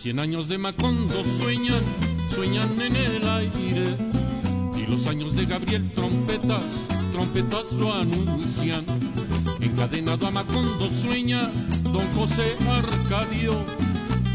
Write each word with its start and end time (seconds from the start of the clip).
Cien 0.00 0.18
años 0.18 0.48
de 0.48 0.56
Macondo 0.56 1.22
sueñan, 1.22 1.82
sueñan 2.34 2.80
en 2.80 2.96
el 2.96 3.28
aire. 3.28 3.84
Y 4.74 4.90
los 4.90 5.06
años 5.06 5.36
de 5.36 5.44
Gabriel 5.44 5.90
trompetas, 5.92 6.88
trompetas 7.12 7.74
lo 7.74 7.92
anuncian. 7.92 8.82
Encadenado 9.60 10.26
a 10.26 10.30
Macondo 10.30 10.90
sueña 10.90 11.50
don 11.92 12.06
José 12.14 12.56
Arcadio. 12.70 13.52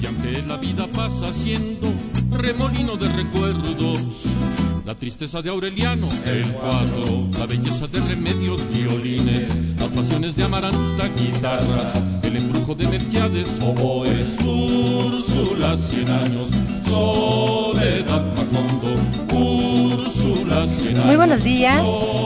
Y 0.04 0.06
aunque 0.06 0.44
la 0.44 0.58
vida 0.58 0.86
pasa 0.86 1.34
siendo 1.34 1.92
remolino 2.30 2.96
de 2.96 3.12
recuerdos, 3.14 4.35
la 4.86 4.94
tristeza 4.94 5.42
de 5.42 5.50
Aureliano, 5.50 6.08
el 6.28 6.46
cuadro, 6.54 7.28
la 7.40 7.48
belleza 7.48 7.88
de 7.88 8.00
remedios, 8.02 8.70
violines, 8.70 9.50
las 9.80 9.90
pasiones 9.90 10.36
de 10.36 10.44
Amaranta, 10.44 11.08
guitarras, 11.18 12.22
el 12.24 12.38
embrujo 12.38 12.76
de 12.76 12.88
Merquiades, 12.88 13.60
oboes, 13.64 14.38
Úrsula, 14.44 15.76
cien 15.76 16.08
años, 16.08 16.52
Soledad 16.84 18.24
Macondo, 18.36 19.36
Úrsula, 19.36 20.68
cien 20.68 20.98
años. 20.98 21.06
Muy 21.08 21.16
buenos 21.16 21.44
días, 21.44 21.84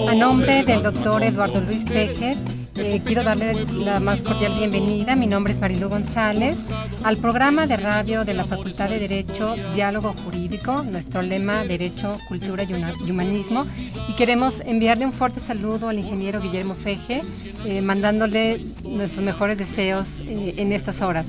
a 0.10 0.16
nombre 0.16 0.64
del 0.64 0.84
doctor 0.84 1.24
Eduardo 1.24 1.62
Luis 1.62 1.86
Pejer 1.86 2.36
eh, 2.80 3.02
quiero 3.04 3.24
darles 3.24 3.74
la 3.74 4.00
más 4.00 4.24
cordial 4.24 4.54
bienvenida. 4.58 5.16
Mi 5.16 5.28
nombre 5.28 5.52
es 5.52 5.60
Marilu 5.60 5.90
González 5.90 6.58
al 7.04 7.18
programa 7.18 7.68
de 7.68 7.78
radio 7.78 8.26
de 8.26 8.34
la 8.34 8.46
Facultad 8.46 8.90
de 8.90 9.00
Derecho 9.00 9.56
Diálogo 9.74 10.14
Jurídico, 10.24 10.84
nuestro 10.84 11.22
lema 11.22 11.64
Derecho, 11.64 12.18
Cultura 12.28 12.64
y 12.64 13.12
Humanismo. 13.12 13.66
Y 14.08 14.14
queremos 14.14 14.62
enviarle 14.66 15.06
un 15.06 15.12
fuerte 15.12 15.40
saludo 15.40 15.90
al 15.90 16.00
ingeniero 16.00 16.42
Guillermo 16.42 16.76
Feje, 16.76 17.22
eh, 17.66 17.82
mandándole 17.82 18.62
nuestros 18.84 19.24
mejores 19.24 19.58
deseos 19.58 20.20
eh, 20.22 20.56
en 20.58 20.72
estas 20.72 21.02
horas. 21.02 21.28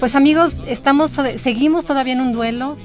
pues 0.00 0.14
amigos, 0.14 0.58
estamos, 0.66 1.12
seguimos 1.36 1.84
todavía 1.84 2.14
en 2.14 2.20
un 2.20 2.32
duelo 2.32 2.76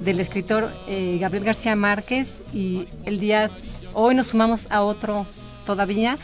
del 0.00 0.20
escritor 0.20 0.70
Gabriel 1.18 1.44
García 1.44 1.74
Márquez 1.76 2.42
y 2.52 2.86
el 3.06 3.18
día 3.20 3.50
hoy 3.94 4.14
nos 4.14 4.28
sumamos 4.28 4.70
a 4.70 4.82
otro 4.82 5.26
todavía 5.64 6.18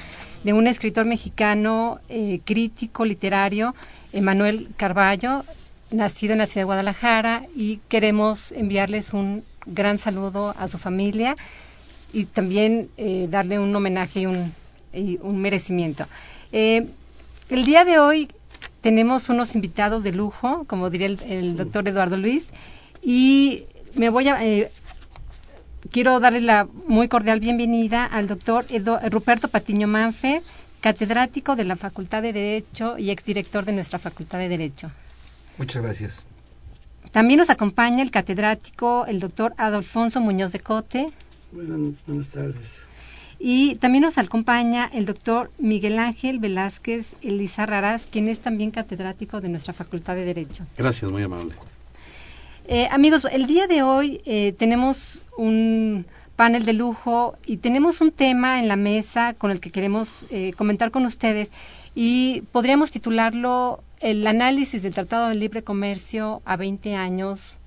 de 0.45 0.53
un 0.53 0.67
escritor 0.67 1.05
mexicano, 1.05 2.01
eh, 2.09 2.41
crítico 2.45 3.05
literario, 3.05 3.75
Emanuel 4.13 4.69
Carballo, 4.77 5.45
nacido 5.91 6.33
en 6.33 6.39
la 6.39 6.47
ciudad 6.47 6.63
de 6.63 6.67
Guadalajara, 6.67 7.47
y 7.55 7.79
queremos 7.89 8.53
enviarles 8.53 9.13
un 9.13 9.45
gran 9.67 9.99
saludo 9.99 10.55
a 10.59 10.69
su 10.69 10.79
familia 10.79 11.37
y 12.13 12.25
también 12.25 12.89
eh, 12.97 13.27
darle 13.31 13.59
un 13.59 13.75
homenaje 13.75 14.21
y 14.21 14.27
un, 14.27 14.53
un 15.23 15.43
merecimiento. 15.43 16.07
Eh, 16.53 16.87
el 17.49 17.65
día 17.65 17.85
de 17.85 17.99
hoy 17.99 18.29
tenemos 18.81 19.29
unos 19.29 19.55
invitados 19.55 20.05
de 20.05 20.13
lujo, 20.13 20.65
como 20.67 20.91
diría 20.91 21.07
el, 21.07 21.21
el 21.29 21.57
doctor 21.57 21.87
Eduardo 21.87 22.17
Luis, 22.17 22.47
y 23.03 23.65
me 23.95 24.09
voy 24.09 24.29
a 24.29 24.39
quiero 25.91 26.21
darle 26.21 26.41
la 26.41 26.69
muy 26.87 27.09
cordial 27.09 27.41
bienvenida 27.41 28.05
al 28.05 28.29
doctor 28.29 28.67
Ruperto 29.11 29.49
Patiño 29.49 29.89
Manfe, 29.89 30.43
catedrático 30.81 31.57
de 31.57 31.65
la 31.65 31.77
Facultad 31.77 32.23
de 32.23 32.33
Derecho 32.33 32.99
y 32.99 33.11
exdirector 33.11 33.65
de 33.65 33.73
nuestra 33.73 33.99
Facultad 33.99 34.39
de 34.39 34.49
Derecho. 34.49 34.91
Muchas 35.59 35.83
gracias. 35.83 36.27
También 37.13 37.39
nos 37.39 37.51
acompaña 37.51 38.03
el 38.03 38.11
catedrático, 38.11 39.05
el 39.07 39.21
doctor 39.21 39.55
Adolfonso 39.57 40.21
Muñoz 40.21 40.53
de 40.53 40.61
Cote. 40.61 41.07
Buenas, 41.53 42.29
tardes. 42.29 42.79
Y 43.39 43.75
también 43.77 44.03
nos 44.03 44.19
acompaña 44.19 44.89
el 44.93 45.07
doctor 45.07 45.51
Miguel 45.59 45.99
Ángel 45.99 46.39
Velázquez 46.39 47.15
Elizarraraz, 47.23 48.07
quien 48.07 48.29
es 48.29 48.41
también 48.41 48.71
catedrático 48.71 49.41
de 49.41 49.49
nuestra 49.49 49.73
Facultad 49.73 50.15
de 50.15 50.25
Derecho. 50.25 50.67
Gracias, 50.77 51.11
muy 51.11 51.23
amable. 51.23 51.55
Eh, 52.69 52.87
amigos, 52.93 53.27
el 53.33 53.47
día 53.47 53.67
de 53.67 53.83
hoy 53.83 54.21
eh, 54.27 54.55
tenemos 54.57 55.19
un 55.37 56.07
panel 56.41 56.65
de 56.65 56.73
lujo 56.73 57.37
y 57.45 57.59
tenemos 57.59 58.01
un 58.01 58.13
tema 58.13 58.61
en 58.61 58.67
la 58.67 58.77
mesa 58.77 59.35
con 59.35 59.51
el 59.51 59.61
que 59.61 59.71
queremos 59.71 60.25
eh, 60.31 60.55
comentar 60.57 60.91
con 60.91 61.05
ustedes 61.05 61.51
y 61.95 62.45
podríamos 62.51 62.91
titularlo 62.91 63.85
el 64.01 64.27
análisis 64.27 64.81
del 64.81 64.95
Tratado 64.95 65.29
de 65.29 65.35
Libre 65.35 65.63
Comercio 65.63 66.41
a 66.47 66.57
20 66.57 66.95
años 66.95 67.59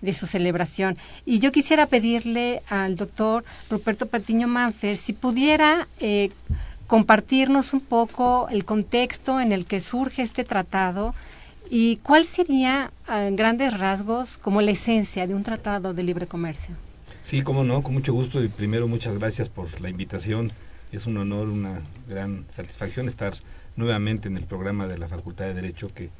de 0.00 0.12
su 0.12 0.28
celebración. 0.28 0.96
Y 1.26 1.40
yo 1.40 1.50
quisiera 1.50 1.86
pedirle 1.86 2.62
al 2.68 2.94
doctor 2.94 3.44
Ruperto 3.68 4.06
Patiño 4.06 4.46
Manfer 4.46 4.96
si 4.96 5.12
pudiera 5.12 5.88
compartirnos 6.86 7.72
un 7.72 7.80
poco 7.80 8.46
el 8.48 8.64
contexto 8.64 9.40
en 9.40 9.50
el 9.50 9.66
que 9.66 9.80
surge 9.80 10.22
este 10.22 10.44
tratado, 10.44 11.16
¿Y 11.72 11.98
cuál 11.98 12.24
sería, 12.24 12.90
en 13.08 13.36
grandes 13.36 13.78
rasgos, 13.78 14.38
como 14.38 14.60
la 14.60 14.72
esencia 14.72 15.28
de 15.28 15.36
un 15.36 15.44
tratado 15.44 15.94
de 15.94 16.02
libre 16.02 16.26
comercio? 16.26 16.74
Sí, 17.22 17.42
cómo 17.42 17.64
no, 17.64 17.82
con 17.82 17.94
mucho 17.94 18.12
gusto 18.12 18.42
y 18.42 18.48
primero 18.48 18.88
muchas 18.88 19.18
gracias 19.18 19.48
por 19.48 19.80
la 19.80 19.90
invitación. 19.90 20.52
Es 20.90 21.06
un 21.06 21.16
honor, 21.18 21.48
una 21.48 21.82
gran 22.08 22.44
satisfacción 22.48 23.08
estar 23.08 23.34
nuevamente 23.76 24.28
en 24.28 24.36
el 24.36 24.44
programa 24.44 24.86
de 24.88 24.98
la 24.98 25.06
Facultad 25.06 25.44
de 25.44 25.54
Derecho 25.54 25.92
que 25.94 26.10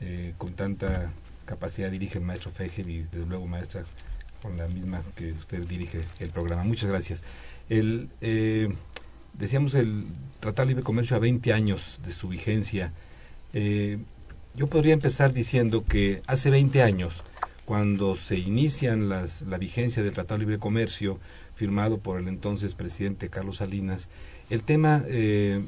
eh, 0.00 0.34
con 0.38 0.54
tanta 0.54 1.12
capacidad 1.44 1.90
dirige 1.90 2.18
el 2.18 2.24
maestro 2.24 2.50
Fejer 2.50 2.88
y 2.88 3.02
desde 3.02 3.26
luego 3.26 3.46
maestra 3.46 3.84
con 4.42 4.56
la 4.56 4.68
misma 4.68 5.02
que 5.16 5.32
usted 5.32 5.66
dirige 5.66 6.00
el 6.18 6.30
programa. 6.30 6.64
Muchas 6.64 6.88
gracias. 6.88 7.22
El, 7.68 8.08
eh, 8.20 8.68
decíamos 9.34 9.74
el 9.74 10.06
Tratado 10.40 10.66
de 10.66 10.70
Libre 10.70 10.84
Comercio 10.84 11.16
a 11.16 11.20
20 11.20 11.52
años 11.52 12.00
de 12.04 12.12
su 12.12 12.28
vigencia. 12.28 12.92
Eh, 13.52 13.98
yo 14.54 14.66
podría 14.66 14.94
empezar 14.94 15.32
diciendo 15.32 15.84
que 15.84 16.22
hace 16.26 16.50
20 16.50 16.82
años, 16.82 17.22
cuando 17.68 18.16
se 18.16 18.38
inician 18.38 19.10
las, 19.10 19.42
la 19.42 19.58
vigencia 19.58 20.02
del 20.02 20.14
Tratado 20.14 20.38
de 20.38 20.46
Libre 20.46 20.58
Comercio, 20.58 21.20
firmado 21.54 21.98
por 21.98 22.18
el 22.18 22.26
entonces 22.26 22.74
presidente 22.74 23.28
Carlos 23.28 23.58
Salinas, 23.58 24.08
el 24.48 24.62
tema 24.62 25.04
eh, 25.06 25.62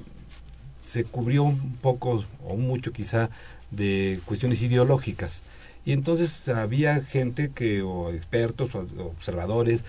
se 0.81 1.05
cubrió 1.05 1.43
un 1.43 1.77
poco, 1.83 2.25
o 2.43 2.56
mucho 2.56 2.91
quizá, 2.91 3.28
de 3.71 4.19
cuestiones 4.25 4.62
ideológicas 4.62 5.43
y 5.84 5.92
entonces 5.92 6.48
había 6.48 7.02
gente 7.02 7.50
que 7.50 7.82
o 7.82 8.10
expertos 8.10 8.74
o 8.74 8.86
observadores 8.98 9.84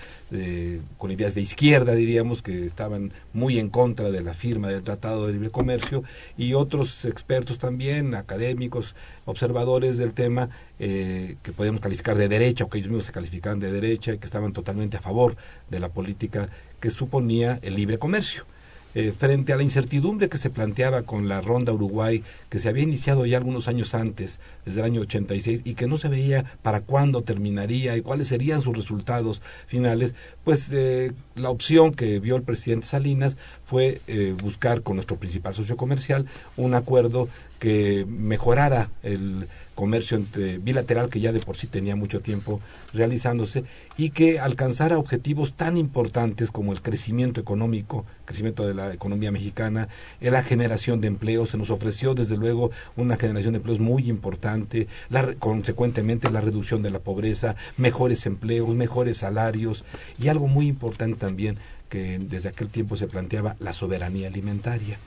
con 0.98 1.12
ideas 1.12 1.36
de 1.36 1.42
izquierda 1.42 1.94
diríamos 1.94 2.42
que 2.42 2.66
estaban 2.66 3.12
muy 3.34 3.60
en 3.60 3.70
contra 3.70 4.12
de 4.12 4.22
la 4.22 4.34
firma 4.34 4.70
del 4.70 4.84
Tratado 4.84 5.28
de 5.28 5.34
Libre 5.34 5.50
Comercio 5.50 6.04
y 6.38 6.54
otros 6.54 7.06
expertos 7.06 7.60
también 7.60 8.16
académicos 8.16 8.96
observadores 9.26 9.98
del 9.98 10.14
tema 10.14 10.50
eh, 10.80 11.36
que 11.44 11.52
podemos 11.52 11.82
calificar 11.82 12.18
de 12.18 12.28
derecha 12.28 12.64
o 12.64 12.70
que 12.70 12.78
ellos 12.78 12.90
mismos 12.90 13.06
se 13.06 13.12
calificaban 13.12 13.60
de 13.60 13.72
derecha 13.72 14.14
y 14.14 14.18
que 14.18 14.26
estaban 14.26 14.54
totalmente 14.54 14.98
a 14.98 15.02
favor 15.02 15.36
de 15.70 15.80
la 15.80 15.90
política 15.90 16.50
que 16.80 16.90
suponía 16.90 17.60
el 17.62 17.76
libre 17.76 17.98
comercio 17.98 18.46
eh, 18.94 19.14
frente 19.18 19.54
a 19.54 19.56
la 19.56 19.64
incertidumbre 19.64 20.30
que 20.30 20.38
se 20.38 20.50
planteaba 20.50 21.04
con 21.04 21.28
la 21.28 21.42
ronda 21.42 21.74
Uruguay, 21.74 22.24
que 22.50 22.60
se 22.60 22.70
había 22.70 22.84
iniciado 22.84 23.26
ya 23.26 23.38
algunos 23.38 23.68
años 23.68 23.96
antes, 23.96 24.40
desde 24.66 24.82
el 24.82 24.86
año 24.86 25.02
86, 25.02 25.62
y 25.64 25.76
que 25.76 25.88
no 25.88 25.98
se 25.98 26.10
veía 26.10 26.46
para 26.62 26.82
cuándo 26.82 27.22
terminaría 27.22 27.96
y 27.96 28.02
cuáles 28.02 28.28
serían 28.28 28.62
sus 28.62 28.76
resultados 28.76 29.42
finales, 29.66 30.16
pues 30.44 30.72
eh, 30.72 31.12
la 31.36 31.50
opción 31.50 31.94
que 31.94 32.20
vio 32.20 32.36
el 32.36 32.44
presidente 32.44 32.88
Salinas 32.88 33.38
fue 33.64 34.02
eh, 34.08 34.36
buscar 34.42 34.82
con 34.82 34.96
nuestro 34.96 35.18
principal 35.18 35.54
socio 35.54 35.78
comercial 35.78 36.26
un 36.58 36.76
acuerdo 36.76 37.30
que 37.60 38.06
mejorara 38.08 38.90
el 39.04 39.48
comercio 39.82 40.24
bilateral 40.62 41.10
que 41.10 41.20
ya 41.20 41.32
de 41.32 41.40
por 41.40 41.58
sí 41.58 41.66
tenía 41.66 41.96
mucho 41.96 42.20
tiempo 42.20 42.60
realizándose 42.94 43.64
y 43.98 44.12
que 44.12 44.40
alcanzara 44.40 45.00
objetivos 45.00 45.54
tan 45.54 45.76
importantes 45.76 46.52
como 46.52 46.72
el 46.72 46.84
crecimiento 46.84 47.42
económico, 47.42 48.06
crecimiento 48.26 48.68
de 48.68 48.76
la 48.76 48.94
economía 48.94 49.32
mexicana, 49.32 49.88
la 50.20 50.44
generación 50.44 51.02
de 51.02 51.08
empleos, 51.08 51.50
se 51.50 51.58
nos 51.58 51.72
ofreció 51.72 52.14
desde 52.14 52.38
luego 52.38 52.70
una 52.96 53.18
generación 53.18 53.54
de 53.54 53.58
empleos 53.58 53.80
muy 53.80 54.08
importante, 54.08 54.88
la, 55.10 55.34
consecuentemente 55.34 56.30
la 56.30 56.42
reducción 56.42 56.84
de 56.84 56.92
la 56.92 57.00
pobreza, 57.00 57.56
mejores 57.78 58.28
empleos, 58.28 58.76
mejores 58.76 59.18
salarios 59.18 59.84
y 60.20 60.28
algo 60.28 60.48
muy 60.48 60.68
importante 60.68 61.18
también 61.18 61.58
que 61.90 62.20
desde 62.20 62.50
aquel 62.50 62.70
tiempo 62.70 62.98
se 62.98 63.08
planteaba 63.08 63.56
la 63.60 63.74
soberanía 63.74 64.28
alimentaria 64.28 65.00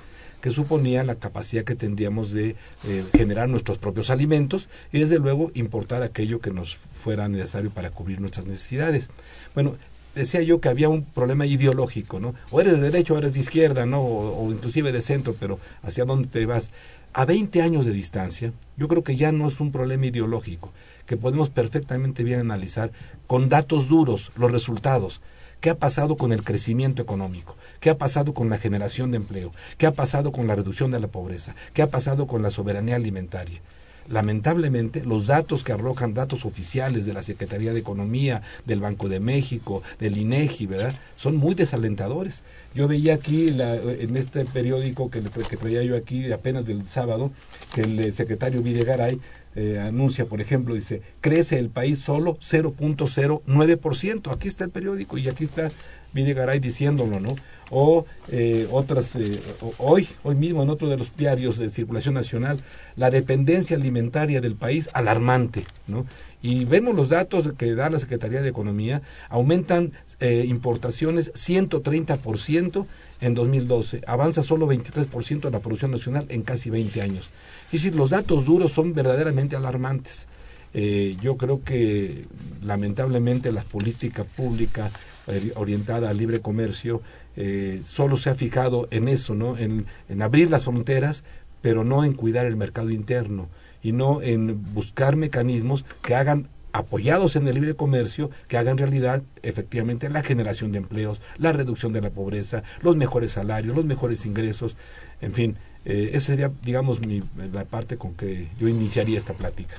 que 0.45 0.51
suponía 0.51 1.05
la 1.05 1.15
capacidad 1.15 1.65
que 1.65 1.75
tendríamos 1.75 2.31
de 2.31 2.55
eh, 2.87 3.05
generar 3.17 3.49
nuestros 3.49 3.79
propios 3.79 4.11
alimentos 4.11 4.69
y 4.93 4.99
desde 4.99 5.19
luego 5.19 5.51
importar 5.55 6.03
aquello 6.03 6.39
que 6.43 6.51
nos 6.51 6.77
fuera 6.77 7.31
necesario 7.31 7.71
para 7.71 7.89
cubrir 7.89 8.21
nuestras 8.21 8.45
necesidades. 8.45 9.09
Bueno, 9.55 9.77
decía 10.15 10.43
yo 10.43 10.61
que 10.61 10.69
había 10.69 10.91
un 10.91 11.03
problema 11.03 11.47
ideológico, 11.47 12.21
¿no? 12.21 12.35
O 12.51 12.61
eres 12.61 12.75
de 12.75 12.91
derecho 12.91 13.15
o 13.15 13.17
eres 13.17 13.33
de 13.33 13.41
izquierda, 13.41 13.87
¿no? 13.87 14.03
O, 14.03 14.45
o, 14.45 14.53
inclusive 14.53 14.93
de 14.93 15.01
centro, 15.01 15.35
pero 15.41 15.59
hacia 15.83 16.05
dónde 16.05 16.29
te 16.29 16.45
vas. 16.45 16.73
A 17.15 17.25
20 17.25 17.63
años 17.63 17.87
de 17.87 17.93
distancia, 17.93 18.53
yo 18.77 18.87
creo 18.87 19.03
que 19.03 19.17
ya 19.17 19.33
no 19.33 19.49
es 19.49 19.61
un 19.61 19.73
problema 19.73 20.05
ideológico, 20.05 20.73
que 21.07 21.17
podemos 21.17 21.49
perfectamente 21.49 22.23
bien 22.23 22.41
analizar 22.41 22.93
con 23.27 23.49
datos 23.49 23.89
duros 23.89 24.31
los 24.37 24.53
resultados. 24.53 25.23
¿Qué 25.65 25.71
ha 25.71 25.79
pasado 25.79 26.19
con 26.19 26.35
el 26.35 26.45
crecimiento 26.45 27.01
económico? 27.01 27.57
¿Qué 27.81 27.89
ha 27.89 27.97
pasado 27.97 28.35
con 28.35 28.51
la 28.51 28.59
generación 28.59 29.11
de 29.13 29.17
empleo? 29.17 29.51
¿Qué 29.79 29.87
ha 29.87 29.93
pasado 29.93 30.31
con 30.31 30.47
la 30.47 30.55
reducción 30.55 30.91
de 30.91 31.01
la 31.01 31.09
pobreza? 31.09 31.57
¿Qué 31.73 31.81
ha 31.81 31.87
pasado 31.87 32.27
con 32.27 32.43
la 32.43 32.51
soberanía 32.51 32.97
alimentaria? 32.97 33.63
lamentablemente 34.07 35.03
los 35.03 35.27
datos 35.27 35.65
que 35.65 35.73
arrojan 35.73 36.13
datos 36.13 36.45
oficiales 36.45 37.07
de 37.07 37.15
la 37.15 37.23
Secretaría 37.23 37.73
de 37.73 37.81
Economía, 37.81 38.43
del 38.67 38.81
Banco 38.81 39.09
de 39.09 39.19
México, 39.19 39.83
del 39.99 40.19
INEGI, 40.19 40.67
¿verdad? 40.67 40.95
Son 41.17 41.37
muy 41.37 41.55
desalentadores. 41.55 42.43
Yo 42.75 42.87
veía 42.87 43.15
aquí 43.15 43.49
en 43.49 44.17
este 44.19 44.45
periódico 44.45 45.11
que, 45.11 45.23
que 45.23 45.57
traía 45.57 45.83
yo 45.83 45.97
aquí 45.97 46.31
apenas 46.33 46.67
del 46.67 46.87
sábado 46.87 47.31
que 47.75 47.81
el 47.81 48.13
secretario 48.13 48.61
Videgaray 48.61 49.19
eh, 49.57 49.79
anuncia, 49.79 50.27
por 50.27 50.41
ejemplo, 50.41 50.75
dice, 50.75 51.03
crece 51.21 51.59
el 51.59 51.71
país 51.71 52.01
solo 52.01 52.37
0.09%. 52.39 54.33
Aquí 54.33 54.49
está 54.49 54.65
el 54.65 54.71
periódico 54.71 55.19
y 55.19 55.29
aquí 55.29 55.45
está 55.45 55.71
Videgaray 56.15 56.61
diciéndolo, 56.61 57.21
¿no? 57.21 57.35
O 57.71 58.07
eh, 58.31 58.69
otras, 58.71 59.17
eh, 59.17 59.41
hoy, 59.79 60.09
hoy 60.23 60.37
mismo 60.37 60.63
en 60.63 60.71
otro 60.71 60.89
de 60.89 60.97
los 60.97 61.17
diarios 61.17 61.59
de 61.59 61.71
circulación 61.71 62.15
nacional, 62.15 62.61
la 62.95 63.11
dependencia 63.11 63.77
alimentaria 63.77 64.41
del 64.41 64.55
país 64.55 64.89
alarmante, 64.93 65.65
¿no? 65.89 66.07
Y 66.41 66.67
vemos 66.67 66.95
los 66.95 67.09
datos 67.09 67.53
que 67.59 67.75
da 67.75 67.91
la 67.91 67.99
Secretaría 67.99 68.43
de 68.43 68.49
Economía, 68.49 69.03
aumentan 69.29 69.93
eh, 70.21 70.45
importaciones 70.47 71.33
130% 71.33 72.87
en 73.21 73.35
2012, 73.35 74.03
avanza 74.07 74.43
solo 74.43 74.69
23% 74.69 75.47
en 75.47 75.53
la 75.53 75.61
producción 75.61 75.91
nacional 75.91 76.27
en 76.29 76.43
casi 76.43 76.71
20 76.71 77.03
años. 77.03 77.31
Es 77.75 77.83
decir, 77.83 77.99
los 77.99 78.11
datos 78.11 78.45
duros 78.45 78.71
son 78.71 78.93
verdaderamente 78.93 79.57
alarmantes. 79.57 80.29
Eh, 80.75 81.17
yo 81.21 81.37
creo 81.37 81.65
que 81.65 82.23
lamentablemente 82.63 83.51
la 83.51 83.65
política 83.65 84.23
pública 84.23 84.93
eh, 85.27 85.51
orientada 85.57 86.09
al 86.09 86.17
libre 86.17 86.39
comercio 86.39 87.03
eh, 87.35 87.81
solo 87.83 88.17
se 88.17 88.31
ha 88.31 88.37
fijado 88.37 88.87
en 88.93 89.09
eso, 89.09 89.35
¿no? 89.35 89.59
En, 89.59 89.87
en, 90.09 90.23
abrir 90.23 90.51
las 90.51 90.67
fronteras, 90.67 91.25
pero 91.63 91.83
no 91.83 92.05
en 92.05 92.13
cuidar 92.13 92.47
el 92.47 92.55
mercado 92.55 92.91
interno 92.91 93.49
y 93.83 93.91
no 93.91 94.23
en 94.23 94.63
buscar 94.73 95.17
mecanismos 95.17 95.85
que 96.01 96.15
hagan 96.15 96.49
apoyados 96.73 97.35
en 97.35 97.49
el 97.49 97.55
libre 97.55 97.75
comercio, 97.75 98.31
que 98.47 98.57
hagan 98.57 98.79
realidad 98.79 99.25
efectivamente 99.43 100.09
la 100.11 100.23
generación 100.23 100.71
de 100.71 100.79
empleos, 100.79 101.21
la 101.39 101.53
reducción 101.53 101.93
de 101.93 102.03
la 102.03 102.11
pobreza, 102.11 102.63
los 102.83 102.97
mejores 102.97 103.33
salarios, 103.33 103.75
los 103.75 103.85
mejores 103.85 104.27
ingresos, 104.27 104.77
en 105.21 105.35
fin, 105.35 105.57
eh, 105.85 106.11
esa 106.13 106.29
sería, 106.29 106.51
digamos, 106.63 107.01
mi, 107.01 107.23
la 107.53 107.65
parte 107.65 107.97
con 107.97 108.15
que 108.15 108.49
yo 108.59 108.69
iniciaría 108.69 109.19
esta 109.19 109.35
plática. 109.35 109.77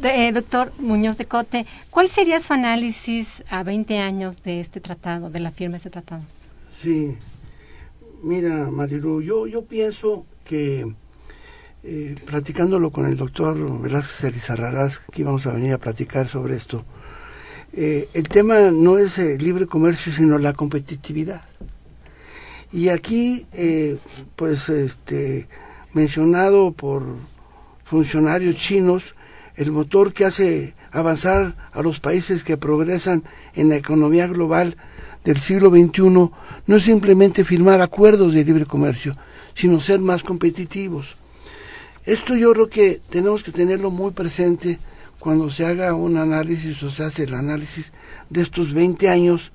De, 0.00 0.28
eh, 0.28 0.32
doctor 0.32 0.72
Muñoz 0.78 1.16
de 1.18 1.26
Cote, 1.26 1.66
¿cuál 1.90 2.08
sería 2.08 2.40
su 2.40 2.52
análisis 2.52 3.44
a 3.48 3.62
20 3.62 3.98
años 3.98 4.42
de 4.42 4.60
este 4.60 4.80
tratado, 4.80 5.30
de 5.30 5.40
la 5.40 5.50
firma 5.50 5.72
de 5.72 5.78
este 5.78 5.90
tratado? 5.90 6.22
Sí, 6.74 7.16
mira, 8.22 8.70
Marilu, 8.70 9.22
yo, 9.22 9.46
yo 9.46 9.64
pienso 9.64 10.26
que 10.44 10.92
eh, 11.88 12.16
platicándolo 12.26 12.90
con 12.90 13.06
el 13.06 13.16
doctor 13.16 13.80
Velázquez 13.80 14.24
Elizarrarás, 14.24 14.98
que 14.98 15.22
íbamos 15.22 15.46
a 15.46 15.52
venir 15.52 15.72
a 15.72 15.78
platicar 15.78 16.26
sobre 16.26 16.56
esto, 16.56 16.84
eh, 17.72 18.08
el 18.14 18.28
tema 18.28 18.72
no 18.72 18.98
es 18.98 19.18
el 19.18 19.38
libre 19.38 19.66
comercio, 19.66 20.12
sino 20.12 20.38
la 20.38 20.52
competitividad. 20.52 21.42
Y 22.76 22.90
aquí, 22.90 23.46
eh, 23.54 23.96
pues, 24.36 24.68
este, 24.68 25.48
mencionado 25.94 26.72
por 26.72 27.06
funcionarios 27.86 28.56
chinos, 28.56 29.14
el 29.54 29.72
motor 29.72 30.12
que 30.12 30.26
hace 30.26 30.74
avanzar 30.92 31.56
a 31.72 31.80
los 31.80 32.00
países 32.00 32.44
que 32.44 32.58
progresan 32.58 33.24
en 33.54 33.70
la 33.70 33.76
economía 33.76 34.26
global 34.26 34.76
del 35.24 35.40
siglo 35.40 35.70
XXI 35.70 36.02
no 36.66 36.76
es 36.76 36.84
simplemente 36.84 37.44
firmar 37.44 37.80
acuerdos 37.80 38.34
de 38.34 38.44
libre 38.44 38.66
comercio, 38.66 39.16
sino 39.54 39.80
ser 39.80 40.00
más 40.00 40.22
competitivos. 40.22 41.16
Esto 42.04 42.36
yo 42.36 42.52
creo 42.52 42.68
que 42.68 43.00
tenemos 43.08 43.42
que 43.42 43.52
tenerlo 43.52 43.90
muy 43.90 44.10
presente 44.10 44.80
cuando 45.18 45.48
se 45.48 45.64
haga 45.64 45.94
un 45.94 46.18
análisis 46.18 46.82
o 46.82 46.90
se 46.90 47.04
hace 47.04 47.22
el 47.22 47.32
análisis 47.32 47.94
de 48.28 48.42
estos 48.42 48.74
20 48.74 49.08
años 49.08 49.50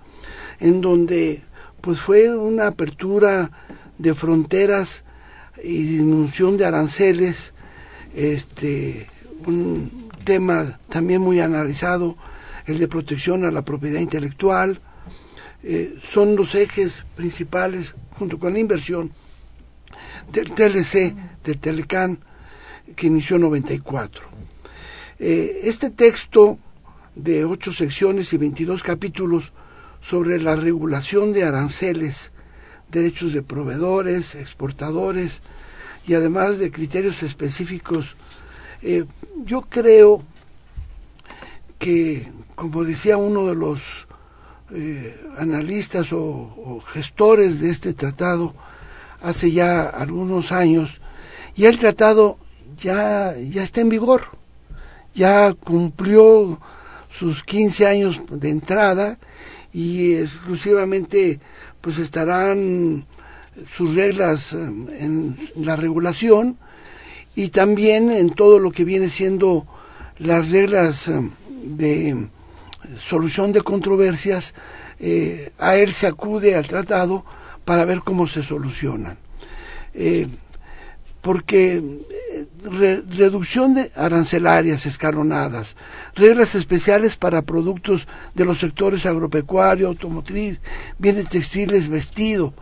en 0.60 0.82
donde 0.82 1.44
pues 1.82 2.00
fue 2.00 2.36
una 2.36 2.68
apertura 2.68 3.52
de 3.98 4.14
fronteras 4.14 5.04
y 5.64 5.84
disminución 5.84 6.58
de 6.58 6.66
aranceles, 6.66 7.54
este, 8.16 9.08
un 9.46 10.10
tema 10.24 10.80
también 10.90 11.22
muy 11.22 11.40
analizado, 11.40 12.18
el 12.66 12.80
de 12.80 12.88
protección 12.88 13.44
a 13.46 13.52
la 13.52 13.64
propiedad 13.64 14.00
intelectual, 14.00 14.80
eh, 15.64 15.96
son 16.02 16.36
los 16.36 16.56
ejes 16.56 17.06
principales, 17.16 17.96
junto 18.18 18.40
con 18.40 18.54
la 18.54 18.60
inversión 18.60 19.12
del 20.32 20.52
TLC, 20.52 21.16
del 21.44 21.60
Telecán, 21.60 22.20
que 22.96 23.08
inició 23.08 23.36
en 23.36 23.44
94. 23.44 24.24
Eh, 25.20 25.62
este 25.64 25.90
texto 25.90 26.58
de 27.16 27.46
ocho 27.46 27.72
secciones 27.72 28.34
y 28.34 28.38
22 28.38 28.84
capítulos 28.84 29.54
sobre 30.02 30.42
la 30.42 30.56
regulación 30.56 31.32
de 31.32 31.44
aranceles, 31.44 32.32
derechos 32.90 33.34
de 33.34 33.44
proveedores, 33.44 34.36
exportadores 34.36 35.42
y 36.08 36.16
además 36.16 36.58
de 36.58 36.72
criterios 36.72 37.24
específicos. 37.24 38.16
Eh, 38.82 39.06
yo 39.46 39.62
creo 39.62 40.24
que, 41.78 42.32
como 42.56 42.84
decía 42.84 43.18
uno 43.18 43.46
de 43.46 43.56
los 43.56 44.08
eh, 44.72 45.16
analistas 45.38 46.12
o, 46.12 46.20
o, 46.20 46.82
gestores 46.82 47.62
de 47.62 47.70
este 47.70 47.94
tratado 47.94 48.56
hace 49.22 49.52
ya 49.52 49.88
algunos 49.88 50.52
años, 50.52 51.00
y 51.56 51.66
el 51.66 51.78
tratado 51.78 52.38
ya, 52.78 53.36
ya 53.38 53.64
está 53.64 53.82
en 53.82 53.90
vigor, 53.90 54.24
ya 55.14 55.54
cumplió 55.54 56.60
sus 57.10 57.44
15 57.44 57.88
años 57.88 58.22
de 58.30 58.50
entrada 58.50 59.20
y 59.74 60.16
exclusivamente 60.16 61.40
pues 61.82 61.98
estarán 61.98 63.06
sus 63.72 63.96
reglas 63.96 64.54
eh, 64.54 64.58
en 64.58 65.38
la 65.56 65.76
regulación 65.76 66.58
y 67.36 67.50
también 67.50 68.12
en 68.12 68.30
todo 68.32 68.60
lo 68.60 68.72
que 68.72 68.86
viene 68.86 69.10
siendo 69.10 69.66
las 70.18 70.52
reglas 70.52 71.08
eh, 71.08 71.22
de 71.64 72.30
solución 73.02 73.52
de 73.52 73.62
controversias, 73.62 74.54
eh, 75.00 75.52
a 75.58 75.76
él 75.76 75.94
se 75.94 76.08
acude 76.08 76.56
al 76.56 76.68
tratado 76.68 77.26
para 77.66 77.86
ver 77.86 78.00
cómo 78.00 78.28
se 78.28 78.44
solucionan. 78.44 79.18
Eh, 79.94 80.28
porque 81.22 81.82
reducción 82.64 83.74
de 83.76 83.92
arancelarias 83.96 84.86
escalonadas, 84.86 85.76
reglas 86.16 86.56
especiales 86.56 87.16
para 87.16 87.44
productos 87.44 88.08
de 88.34 88.46
los 88.46 88.60
sectores 88.60 89.06
agropecuario, 89.06 89.88
automotriz, 89.88 90.60
bienes 90.98 91.30
textiles, 91.30 91.88
vestido, 91.90 92.54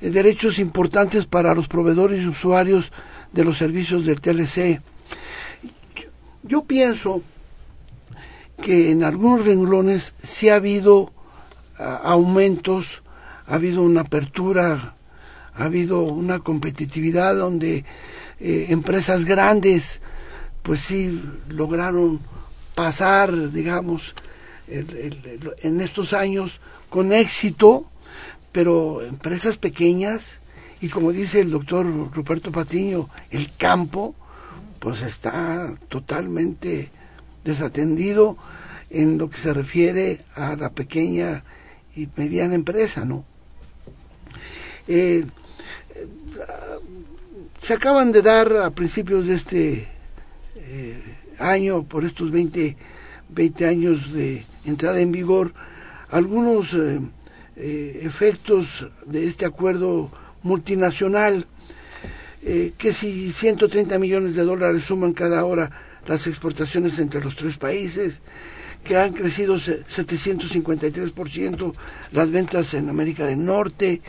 eh, 0.00 0.10
derechos 0.10 0.58
importantes 0.58 1.26
para 1.26 1.54
los 1.54 1.68
proveedores 1.68 2.22
y 2.22 2.28
usuarios 2.28 2.92
de 3.32 3.44
los 3.44 3.58
servicios 3.58 4.04
del 4.04 4.20
TLC. 4.20 4.80
Yo 6.42 6.64
pienso 6.64 7.22
que 8.62 8.90
en 8.90 9.04
algunos 9.04 9.44
renglones 9.44 10.14
sí 10.22 10.48
ha 10.48 10.56
habido 10.56 11.12
aumentos, 11.78 13.02
ha 13.46 13.54
habido 13.54 13.82
una 13.82 14.00
apertura, 14.02 14.96
ha 15.58 15.64
habido 15.64 16.02
una 16.02 16.38
competitividad 16.38 17.36
donde 17.36 17.84
eh, 18.40 18.66
empresas 18.70 19.24
grandes 19.24 20.00
pues 20.62 20.80
sí 20.80 21.22
lograron 21.48 22.20
pasar, 22.74 23.50
digamos, 23.50 24.14
en 24.68 25.80
estos 25.80 26.12
años 26.12 26.60
con 26.90 27.12
éxito, 27.12 27.86
pero 28.52 29.02
empresas 29.02 29.56
pequeñas 29.56 30.40
y 30.80 30.88
como 30.88 31.12
dice 31.12 31.40
el 31.40 31.50
doctor 31.50 31.86
Ruperto 32.14 32.52
Patiño, 32.52 33.08
el 33.30 33.50
campo 33.56 34.14
pues 34.78 35.02
está 35.02 35.74
totalmente 35.88 36.90
desatendido 37.44 38.36
en 38.90 39.18
lo 39.18 39.28
que 39.28 39.38
se 39.38 39.52
refiere 39.52 40.24
a 40.36 40.54
la 40.56 40.70
pequeña 40.70 41.42
y 41.96 42.08
mediana 42.16 42.54
empresa, 42.54 43.04
¿no? 43.04 43.24
Eh, 44.86 45.26
se 47.62 47.74
acaban 47.74 48.12
de 48.12 48.22
dar 48.22 48.56
a 48.56 48.70
principios 48.70 49.26
de 49.26 49.34
este 49.34 49.88
eh, 50.56 51.02
año, 51.38 51.84
por 51.84 52.04
estos 52.04 52.30
20, 52.30 52.76
20 53.30 53.66
años 53.66 54.12
de 54.12 54.44
entrada 54.64 55.00
en 55.00 55.12
vigor, 55.12 55.52
algunos 56.10 56.74
eh, 56.74 58.00
efectos 58.02 58.90
de 59.06 59.26
este 59.26 59.44
acuerdo 59.44 60.10
multinacional, 60.42 61.46
que 62.40 62.94
si 62.94 63.32
130 63.32 63.98
millones 63.98 64.34
de 64.34 64.44
dólares 64.44 64.84
suman 64.84 65.12
cada 65.12 65.44
hora 65.44 65.70
las 66.06 66.26
exportaciones 66.26 66.98
entre 66.98 67.20
los 67.20 67.36
tres 67.36 67.58
países, 67.58 68.20
que 68.84 68.96
han 68.96 69.12
crecido 69.12 69.56
753% 69.56 71.72
las 72.12 72.30
ventas 72.30 72.74
en 72.74 72.88
América 72.88 73.26
del 73.26 73.44
Norte, 73.44 74.00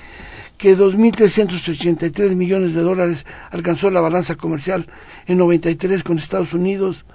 que 0.58 0.78
2.383 0.78 2.36
millones 2.36 2.74
de 2.74 2.82
dólares 2.82 3.26
alcanzó 3.52 3.90
la 3.90 4.02
balanza 4.02 4.36
comercial 4.36 4.86
en 5.26 5.38
93 5.38 6.04
con 6.04 6.18
Estados 6.18 6.54
Unidos, 6.54 7.06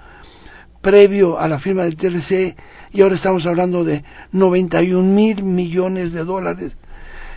previo 0.81 1.39
a 1.39 1.47
la 1.47 1.59
firma 1.59 1.83
del 1.83 1.95
TLC, 1.95 2.55
y 2.91 3.01
ahora 3.01 3.15
estamos 3.15 3.45
hablando 3.45 3.83
de 3.83 4.03
91 4.31 5.03
mil 5.03 5.43
millones 5.43 6.13
de 6.13 6.23
dólares 6.23 6.77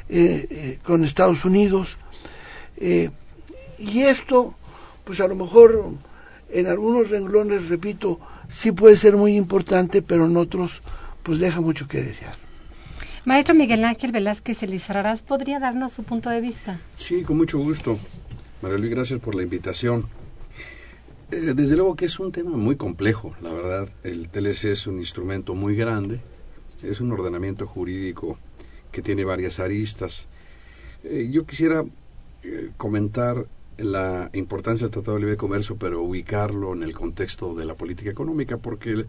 eh, 0.09 0.47
eh, 0.51 0.79
con 0.83 1.05
Estados 1.05 1.45
Unidos. 1.45 1.99
Eh, 2.79 3.11
y 3.79 4.03
esto, 4.03 4.55
pues 5.05 5.21
a 5.21 5.29
lo 5.29 5.35
mejor 5.35 5.93
en 6.51 6.67
algunos 6.67 7.11
renglones, 7.11 7.69
repito, 7.69 8.21
sí 8.49 8.73
puede 8.73 8.97
ser 8.97 9.17
muy 9.17 9.37
importante, 9.37 10.03
pero 10.03 10.27
en 10.27 10.37
otros 10.37 10.83
pues 11.23 11.39
deja 11.39 11.61
mucho 11.61 11.87
que 11.87 12.03
desear. 12.03 12.35
Maestro 13.25 13.55
Miguel 13.55 13.85
Ángel 13.85 14.13
Velázquez 14.13 14.63
Elizarrarás, 14.63 15.23
¿podría 15.23 15.59
darnos 15.59 15.93
su 15.93 16.03
punto 16.03 16.31
de 16.31 16.41
vista? 16.41 16.81
Sí, 16.97 17.23
con 17.23 17.37
mucho 17.37 17.59
gusto. 17.59 17.99
María 18.63 18.79
Luis, 18.79 18.91
gracias 18.91 19.21
por 19.21 19.35
la 19.35 19.43
invitación. 19.43 20.07
Eh, 21.31 21.53
desde 21.55 21.77
luego 21.77 21.95
que 21.95 22.07
es 22.07 22.19
un 22.19 22.33
tema 22.33 22.57
muy 22.57 22.77
complejo, 22.77 23.37
la 23.43 23.53
verdad. 23.53 23.91
El 24.03 24.31
TLC 24.31 24.65
es 24.73 24.87
un 24.87 24.99
instrumento 24.99 25.55
muy 25.55 25.77
grande, 25.77 26.21
es 26.83 27.01
un 27.01 27.13
ordenamiento 27.13 27.67
jurídico 27.67 28.39
que 28.91 29.03
tiene 29.03 29.25
varias 29.25 29.61
aristas. 29.61 30.27
Eh, 31.05 31.29
yo 31.31 31.45
quisiera 31.45 31.85
eh, 32.43 32.71
comentar 32.79 33.47
la 33.79 34.31
importancia 34.35 34.87
del 34.87 34.93
Tratado 34.93 35.17
de 35.17 35.23
Libre 35.23 35.37
Comercio, 35.37 35.77
pero 35.77 36.03
ubicarlo 36.03 36.75
en 36.75 36.83
el 36.83 36.95
contexto 36.95 37.55
de 37.55 37.65
la 37.65 37.75
política 37.75 38.11
económica, 38.11 38.59
porque 38.59 39.05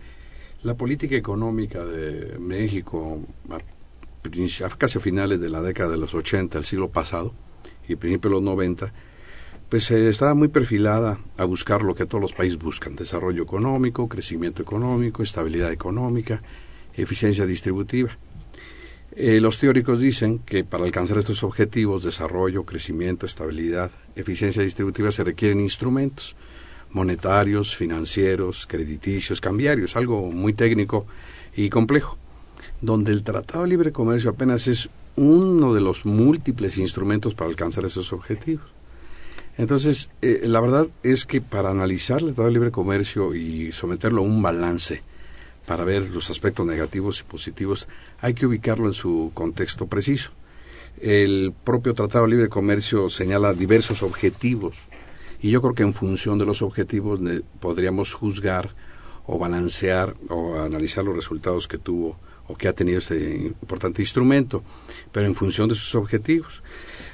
la 0.63 0.75
política 0.75 1.15
económica 1.15 1.85
de 1.85 2.37
México, 2.39 3.19
a, 3.49 4.69
casi 4.77 4.97
a 4.97 5.01
finales 5.01 5.39
de 5.39 5.49
la 5.49 5.61
década 5.61 5.91
de 5.91 5.97
los 5.97 6.13
80, 6.13 6.57
el 6.57 6.65
siglo 6.65 6.89
pasado, 6.89 7.33
y 7.87 7.95
principios 7.95 8.31
de 8.31 8.35
los 8.35 8.43
90, 8.43 8.93
pues 9.69 9.89
eh, 9.91 10.09
estaba 10.09 10.33
muy 10.33 10.47
perfilada 10.47 11.19
a 11.37 11.45
buscar 11.45 11.83
lo 11.83 11.95
que 11.95 12.05
todos 12.05 12.21
los 12.21 12.33
países 12.33 12.59
buscan, 12.59 12.95
desarrollo 12.95 13.43
económico, 13.43 14.07
crecimiento 14.07 14.61
económico, 14.61 15.23
estabilidad 15.23 15.71
económica, 15.71 16.41
eficiencia 16.95 17.45
distributiva. 17.45 18.17
Eh, 19.15 19.39
los 19.39 19.59
teóricos 19.59 19.99
dicen 19.99 20.39
que 20.39 20.63
para 20.63 20.85
alcanzar 20.85 21.17
estos 21.17 21.43
objetivos, 21.43 22.03
desarrollo, 22.03 22.63
crecimiento, 22.63 23.25
estabilidad, 23.25 23.91
eficiencia 24.15 24.63
distributiva, 24.63 25.11
se 25.11 25.23
requieren 25.23 25.59
instrumentos 25.59 26.35
monetarios, 26.91 27.75
financieros, 27.75 28.65
crediticios, 28.67 29.41
cambiarios, 29.41 29.95
algo 29.95 30.31
muy 30.31 30.53
técnico 30.53 31.05
y 31.55 31.69
complejo, 31.69 32.17
donde 32.81 33.11
el 33.11 33.23
Tratado 33.23 33.63
de 33.63 33.69
Libre 33.69 33.91
Comercio 33.91 34.31
apenas 34.31 34.67
es 34.67 34.89
uno 35.15 35.73
de 35.73 35.81
los 35.81 36.05
múltiples 36.05 36.77
instrumentos 36.77 37.35
para 37.35 37.49
alcanzar 37.49 37.85
esos 37.85 38.13
objetivos. 38.13 38.65
Entonces, 39.57 40.09
eh, 40.21 40.41
la 40.45 40.61
verdad 40.61 40.87
es 41.03 41.25
que 41.25 41.41
para 41.41 41.69
analizar 41.69 42.19
el 42.19 42.27
Tratado 42.27 42.47
de 42.47 42.53
Libre 42.53 42.71
Comercio 42.71 43.35
y 43.35 43.71
someterlo 43.71 44.21
a 44.21 44.25
un 44.25 44.41
balance, 44.41 45.03
para 45.69 45.83
ver 45.83 46.09
los 46.09 46.31
aspectos 46.31 46.65
negativos 46.65 47.19
y 47.19 47.23
positivos, 47.25 47.87
hay 48.21 48.33
que 48.33 48.47
ubicarlo 48.47 48.87
en 48.87 48.95
su 48.95 49.29
contexto 49.35 49.85
preciso. 49.85 50.31
El 50.99 51.53
propio 51.63 51.93
Tratado 51.93 52.25
de 52.25 52.31
Libre 52.31 52.49
Comercio 52.49 53.07
señala 53.11 53.53
diversos 53.53 54.01
objetivos 54.01 54.77
y 55.39 55.51
yo 55.51 55.61
creo 55.61 55.75
que 55.75 55.83
en 55.83 55.93
función 55.93 56.39
de 56.39 56.45
los 56.47 56.63
objetivos 56.63 57.19
podríamos 57.59 58.15
juzgar 58.15 58.73
o 59.27 59.37
balancear 59.37 60.15
o 60.29 60.59
analizar 60.59 61.05
los 61.05 61.15
resultados 61.15 61.67
que 61.67 61.77
tuvo 61.77 62.17
o 62.47 62.55
que 62.55 62.67
ha 62.67 62.73
tenido 62.73 62.97
ese 62.97 63.35
importante 63.35 64.01
instrumento, 64.01 64.63
pero 65.11 65.27
en 65.27 65.35
función 65.35 65.69
de 65.69 65.75
sus 65.75 65.93
objetivos. 65.93 66.63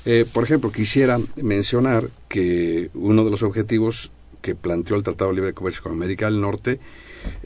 Eh, 0.06 0.26
por 0.32 0.46
ejemplo, 0.46 0.72
quisiera 0.72 1.20
mencionar 1.44 2.08
que 2.30 2.90
uno 2.94 3.26
de 3.26 3.32
los 3.32 3.44
objetivos 3.44 4.12
que 4.42 4.56
planteó 4.56 4.96
el 4.96 5.04
Tratado 5.04 5.32
de 5.32 5.36
Libre 5.36 5.54
Comercio 5.54 5.84
con 5.84 5.92
América 5.92 6.28
del 6.28 6.40
Norte 6.40 6.80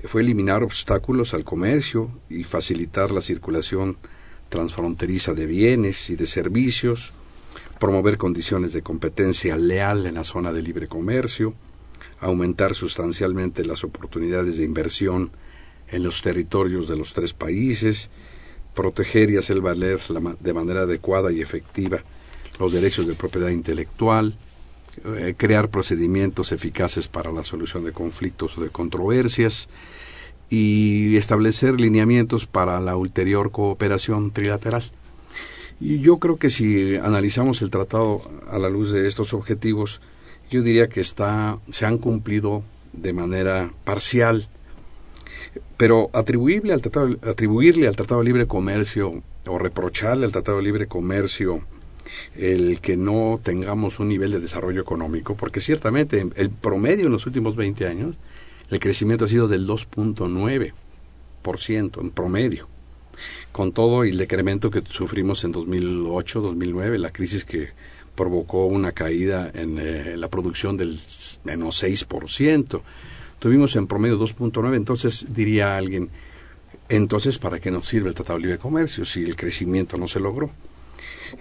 fue 0.05 0.21
eliminar 0.21 0.63
obstáculos 0.63 1.33
al 1.33 1.43
comercio 1.43 2.11
y 2.29 2.43
facilitar 2.43 3.11
la 3.11 3.21
circulación 3.21 3.97
transfronteriza 4.49 5.33
de 5.33 5.45
bienes 5.45 6.09
y 6.09 6.15
de 6.15 6.25
servicios, 6.25 7.13
promover 7.79 8.17
condiciones 8.17 8.73
de 8.73 8.81
competencia 8.81 9.55
leal 9.55 10.05
en 10.05 10.15
la 10.15 10.23
zona 10.23 10.51
de 10.51 10.61
libre 10.61 10.87
comercio, 10.87 11.53
aumentar 12.19 12.75
sustancialmente 12.75 13.65
las 13.65 13.83
oportunidades 13.83 14.57
de 14.57 14.65
inversión 14.65 15.31
en 15.87 16.03
los 16.03 16.21
territorios 16.21 16.87
de 16.87 16.97
los 16.97 17.13
tres 17.13 17.33
países, 17.33 18.09
proteger 18.73 19.29
y 19.29 19.37
hacer 19.37 19.61
valer 19.61 19.99
de 20.39 20.53
manera 20.53 20.81
adecuada 20.81 21.31
y 21.31 21.41
efectiva 21.41 22.03
los 22.59 22.73
derechos 22.73 23.07
de 23.07 23.15
propiedad 23.15 23.49
intelectual, 23.49 24.37
eh, 25.05 25.33
crear 25.37 25.69
procedimientos 25.69 26.51
eficaces 26.51 27.07
para 27.07 27.31
la 27.31 27.43
solución 27.43 27.85
de 27.85 27.91
conflictos 27.91 28.57
o 28.57 28.61
de 28.61 28.69
controversias 28.69 29.69
y 30.49 31.15
establecer 31.15 31.79
lineamientos 31.79 32.47
para 32.47 32.79
la 32.79 32.97
ulterior 32.97 33.51
cooperación 33.51 34.31
trilateral. 34.31 34.83
Y 35.79 35.99
yo 35.99 36.17
creo 36.17 36.37
que 36.37 36.49
si 36.49 36.97
analizamos 36.97 37.61
el 37.61 37.69
tratado 37.69 38.21
a 38.49 38.59
la 38.59 38.69
luz 38.69 38.91
de 38.91 39.07
estos 39.07 39.33
objetivos, 39.33 40.01
yo 40.49 40.61
diría 40.61 40.89
que 40.89 40.99
está, 40.99 41.59
se 41.69 41.85
han 41.85 41.97
cumplido 41.99 42.63
de 42.91 43.13
manera 43.13 43.71
parcial, 43.83 44.47
pero 45.77 46.09
atribuible 46.13 46.73
al 46.73 46.81
tratado, 46.81 47.15
atribuirle 47.21 47.87
al 47.87 47.95
Tratado 47.95 48.19
de 48.19 48.25
Libre 48.25 48.47
Comercio 48.47 49.23
o 49.47 49.59
reprocharle 49.59 50.25
al 50.25 50.31
Tratado 50.31 50.57
de 50.57 50.63
Libre 50.63 50.87
Comercio 50.87 51.63
el 52.35 52.79
que 52.81 52.97
no 52.97 53.39
tengamos 53.41 53.99
un 53.99 54.09
nivel 54.09 54.31
de 54.31 54.39
desarrollo 54.39 54.81
económico, 54.81 55.35
porque 55.35 55.61
ciertamente 55.61 56.23
el 56.35 56.49
promedio 56.49 57.07
en 57.07 57.11
los 57.11 57.25
últimos 57.25 57.55
20 57.55 57.87
años, 57.87 58.15
el 58.69 58.79
crecimiento 58.79 59.25
ha 59.25 59.27
sido 59.27 59.47
del 59.47 59.67
2.9% 59.67 62.01
en 62.01 62.11
promedio, 62.11 62.67
con 63.51 63.71
todo 63.71 64.03
el 64.03 64.17
decremento 64.17 64.69
que 64.69 64.83
sufrimos 64.85 65.43
en 65.43 65.51
2008, 65.51 66.41
2009, 66.41 66.99
la 66.99 67.11
crisis 67.11 67.45
que 67.45 67.69
provocó 68.15 68.65
una 68.65 68.91
caída 68.91 69.49
en 69.53 69.79
eh, 69.79 70.17
la 70.17 70.27
producción 70.27 70.75
del 70.75 70.99
menos 71.45 71.83
6%. 71.83 72.81
Tuvimos 73.39 73.75
en 73.77 73.87
promedio 73.87 74.19
2.9, 74.19 74.75
entonces 74.75 75.25
diría 75.29 75.77
alguien, 75.77 76.09
entonces 76.89 77.39
¿para 77.39 77.59
qué 77.59 77.71
nos 77.71 77.87
sirve 77.87 78.09
el 78.09 78.15
Tratado 78.15 78.37
de 78.37 78.43
Libre 78.43 78.57
Comercio 78.57 79.05
si 79.05 79.23
el 79.23 79.37
crecimiento 79.37 79.97
no 79.97 80.07
se 80.07 80.19
logró? 80.19 80.51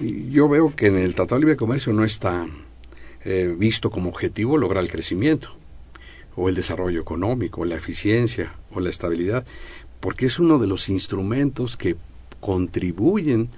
Yo 0.00 0.48
veo 0.48 0.74
que 0.74 0.86
en 0.86 0.98
el 0.98 1.14
Tratado 1.14 1.36
de 1.36 1.40
Libre 1.40 1.56
Comercio 1.56 1.92
no 1.92 2.04
está 2.04 2.46
eh, 3.24 3.54
visto 3.56 3.90
como 3.90 4.08
objetivo 4.08 4.58
lograr 4.58 4.84
el 4.84 4.90
crecimiento 4.90 5.50
o 6.36 6.48
el 6.48 6.54
desarrollo 6.54 7.00
económico, 7.00 7.62
o 7.62 7.64
la 7.64 7.74
eficiencia 7.76 8.54
o 8.72 8.80
la 8.80 8.90
estabilidad, 8.90 9.44
porque 9.98 10.26
es 10.26 10.38
uno 10.38 10.58
de 10.58 10.68
los 10.68 10.88
instrumentos 10.88 11.76
que 11.76 11.96
contribuyen, 12.38 13.50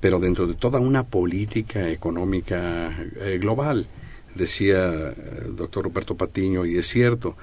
pero 0.00 0.18
dentro 0.18 0.46
de 0.46 0.54
toda 0.54 0.80
una 0.80 1.04
política 1.04 1.88
económica 1.90 2.92
eh, 3.20 3.38
global. 3.40 3.86
Decía 4.34 5.14
el 5.44 5.56
doctor 5.56 5.84
Roberto 5.84 6.16
Patiño, 6.16 6.66
y 6.66 6.76
es 6.76 6.88
cierto, 6.88 7.36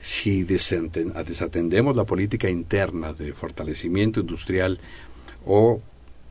si 0.00 0.44
desatendemos 0.44 1.96
la 1.96 2.04
política 2.04 2.48
interna 2.48 3.12
de 3.12 3.32
fortalecimiento 3.32 4.20
industrial 4.20 4.78
o 5.44 5.80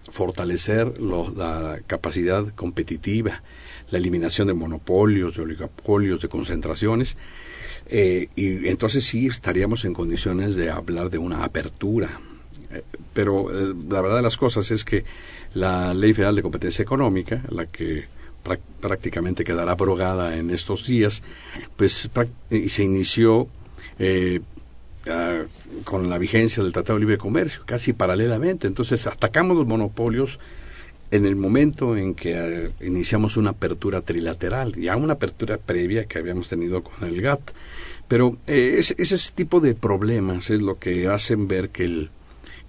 fortalecer 0.10 1.00
la 1.00 1.80
capacidad 1.88 2.48
competitiva, 2.50 3.44
la 3.90 3.98
eliminación 3.98 4.48
de 4.48 4.54
monopolios, 4.54 5.36
de 5.36 5.44
oligopolios, 5.44 6.22
de 6.22 6.30
concentraciones. 6.30 7.18
Eh, 7.88 8.30
y 8.36 8.68
entonces 8.68 9.04
sí 9.04 9.28
estaríamos 9.28 9.86
en 9.86 9.94
condiciones 9.94 10.56
de 10.56 10.70
hablar 10.70 11.10
de 11.10 11.18
una 11.18 11.44
apertura. 11.44 12.20
Eh, 12.72 12.84
pero 13.14 13.52
eh, 13.52 13.76
la 13.90 14.02
verdad 14.02 14.18
de 14.18 14.24
las 14.24 14.38
cosas 14.38 14.72
es 14.72 14.84
que 14.84 15.06
la 15.54 15.94
Ley 15.94 16.14
Federal 16.14 16.36
de 16.36 16.42
Competencia 16.42 16.84
Económica, 16.84 17.44
la 17.50 17.66
que 17.66 18.06
prácticamente 18.80 19.44
quedará 19.44 19.72
abrogada 19.72 20.38
en 20.38 20.52
estos 20.52 20.86
días, 20.86 21.24
pues 21.78 22.10
se 22.68 22.84
inició 22.84 23.48
con 25.84 26.10
la 26.10 26.18
vigencia 26.18 26.64
del 26.64 26.74
Tratado 26.74 26.98
de 26.98 27.02
Libre 27.02 27.18
Comercio, 27.18 27.62
casi 27.66 27.94
paralelamente. 27.94 28.68
Entonces 28.68 29.08
atacamos 29.08 29.56
los 29.56 29.68
monopolios 29.68 30.40
en 31.12 31.26
el 31.26 31.36
momento 31.36 31.96
en 31.96 32.16
que 32.16 32.34
eh, 32.34 32.72
iniciamos 32.82 33.38
una 33.38 33.52
apertura 33.52 34.02
trilateral, 34.02 34.76
ya 34.76 34.96
una 34.96 35.14
apertura 35.14 35.58
previa 35.58 36.06
que 36.06 36.20
habíamos 36.20 36.50
tenido 36.50 36.84
con 36.84 37.08
el 37.08 37.22
GATT. 37.22 37.52
Pero 38.08 38.38
eh, 38.48 38.76
ese, 38.80 39.18
tipo 39.34 39.60
de 39.60 39.76
problemas 39.76 40.50
es 40.50 40.62
lo 40.62 40.78
que 40.78 41.08
hacen 41.08 41.48
ver 41.48 41.70
que, 41.70 41.86
el, 41.86 42.10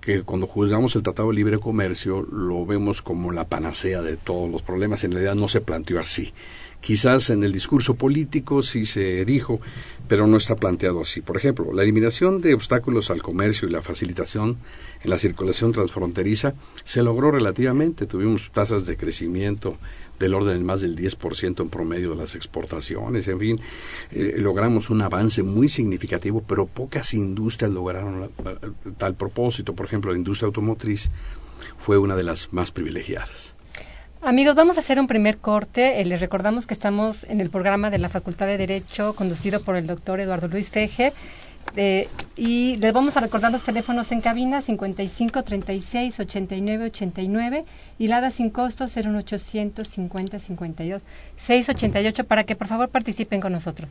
que 0.01 0.23
cuando 0.23 0.47
juzgamos 0.47 0.97
el 0.97 1.03
Tratado 1.03 1.29
de 1.29 1.35
Libre 1.35 1.59
Comercio 1.59 2.23
lo 2.23 2.65
vemos 2.65 3.03
como 3.03 3.33
la 3.33 3.49
panacea 3.49 4.03
de 4.03 4.17
todos 4.17 4.51
los 4.51 4.63
problemas. 4.63 5.05
En 5.05 5.13
realidad 5.13 5.35
no 5.35 5.49
se 5.49 5.61
planteó 5.61 6.01
así. 6.01 6.33
Quizás 6.87 7.31
en 7.31 7.43
el 7.43 7.51
discurso 7.51 7.97
político 7.97 8.63
sí 8.63 8.87
se 8.87 9.25
dijo, 9.25 9.61
pero 10.07 10.29
no 10.29 10.37
está 10.37 10.55
planteado 10.55 11.01
así. 11.01 11.21
Por 11.21 11.37
ejemplo, 11.37 11.73
la 11.73 11.83
eliminación 11.83 12.41
de 12.41 12.55
obstáculos 12.55 13.11
al 13.11 13.23
comercio 13.23 13.67
y 13.67 13.73
la 13.73 13.83
facilitación 13.83 14.57
en 15.03 15.11
la 15.11 15.19
circulación 15.19 15.73
transfronteriza 15.73 16.55
se 16.85 17.03
logró 17.03 17.33
relativamente. 17.33 18.07
Tuvimos 18.07 18.53
tasas 18.53 18.87
de 18.87 18.97
crecimiento 18.97 19.79
del 20.21 20.35
orden 20.35 20.59
de 20.59 20.63
más 20.63 20.81
del 20.81 20.95
10% 20.95 21.61
en 21.61 21.71
promedio 21.71 22.11
de 22.11 22.19
las 22.19 22.37
exportaciones. 22.37 23.27
En 23.27 23.41
fin, 23.41 23.61
eh, 24.13 24.37
logramos 24.39 24.89
un 24.89 25.03
avance 25.03 25.43
muy 25.43 25.69
significativo, 25.69 26.45
pero 26.47 26.69
pocas 26.69 27.15
industrias 27.15 27.73
lograron 27.73 28.31
tal 28.97 29.17
propósito. 29.17 29.75
Por 29.75 29.87
ejemplo, 29.87 30.13
la 30.13 30.19
industria 30.19 30.47
automotriz 30.47 31.11
fue 31.79 31.99
una 31.99 32.15
de 32.15 32.23
las 32.23 32.53
más 32.53 32.71
privilegiadas. 32.71 33.56
Amigos, 34.23 34.55
vamos 34.55 34.77
a 34.77 34.81
hacer 34.81 34.99
un 34.99 35.07
primer 35.07 35.39
corte. 35.39 36.01
Eh, 36.01 36.05
les 36.05 36.21
recordamos 36.21 36.67
que 36.67 36.75
estamos 36.75 37.25
en 37.25 37.41
el 37.41 37.51
programa 37.51 37.91
de 37.91 37.99
la 37.99 38.09
Facultad 38.09 38.47
de 38.47 38.57
Derecho 38.57 39.15
conducido 39.15 39.61
por 39.61 39.77
el 39.77 39.87
doctor 39.87 40.21
Eduardo 40.21 40.49
Luis 40.49 40.71
Fejer. 40.71 41.13
Eh, 41.77 42.09
y 42.37 42.77
les 42.77 42.93
vamos 42.93 43.17
a 43.17 43.21
recordar 43.21 43.53
los 43.53 43.63
teléfonos 43.63 44.11
en 44.13 44.21
cabina 44.21 44.63
55 44.63 45.45
36 45.45 46.21
89 46.21 46.85
89 46.87 47.65
y 47.99 48.09
la 48.09 48.31
sin 48.31 48.51
costo 48.51 48.87
01800 48.87 49.87
50 49.87 50.39
52 50.39 51.03
688 51.37 52.25
para 52.25 52.45
que 52.45 52.57
por 52.57 52.69
favor 52.69 52.89
participen 52.89 53.41
con 53.41 53.53
nosotros. 53.53 53.91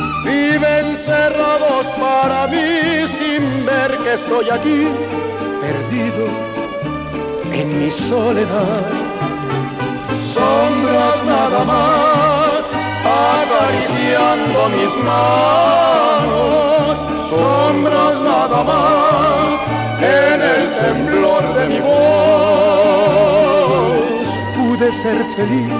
viven 0.23 0.97
cerrados 1.05 1.85
para 1.99 2.47
mí 2.47 3.07
sin 3.19 3.65
ver 3.65 3.97
que 4.03 4.13
estoy 4.13 4.49
aquí, 4.49 4.87
perdido 5.61 6.27
en 7.51 7.79
mi 7.79 7.91
soledad. 7.91 8.83
Sombras 10.33 11.23
nada 11.25 11.63
más, 11.65 12.61
acariciando 13.03 14.69
mis 14.69 14.93
manos, 15.03 16.97
sombras 17.29 18.15
nada 18.21 18.63
más, 18.63 19.59
en 20.01 20.41
el 20.41 20.63
temblor 20.81 21.43
de 21.55 21.67
mi 21.67 21.79
voz. 21.79 21.91
Pude 24.57 24.87
ser 25.03 25.19
feliz 25.35 25.73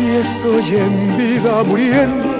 y 0.00 0.02
estoy 0.16 0.76
en 0.76 1.16
vida 1.16 1.62
muriendo 1.64 2.39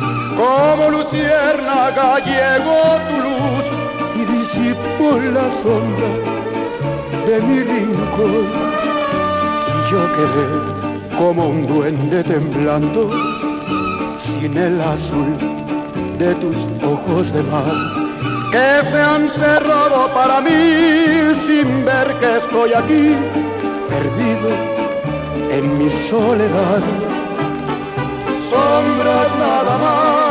Como 0.41 0.89
luciérnaga 0.89 2.17
llegó 2.25 2.81
tu 3.07 3.15
luz 3.27 3.65
y 4.15 4.25
disipó 4.25 5.19
la 5.37 5.47
sombra 5.61 6.09
de 7.27 7.41
mi 7.41 7.59
rincón. 7.61 8.47
Y 9.69 9.91
yo 9.91 10.01
quedé 10.15 11.15
como 11.19 11.45
un 11.47 11.67
duende 11.67 12.23
temblando 12.23 13.11
sin 14.25 14.57
el 14.57 14.81
azul 14.81 15.37
de 16.17 16.33
tus 16.33 16.57
ojos 16.89 17.31
de 17.33 17.43
mar 17.43 17.75
que 18.51 18.89
se 18.89 18.99
han 18.99 19.29
cerrado 19.33 20.11
para 20.11 20.41
mí 20.41 21.35
sin 21.45 21.85
ver 21.85 22.07
que 22.19 22.37
estoy 22.37 22.73
aquí 22.73 23.15
perdido 23.89 24.49
en 25.51 25.77
mi 25.77 25.91
soledad 26.09 26.81
sombras 28.51 29.29
nada 29.39 29.77
más, 29.77 30.30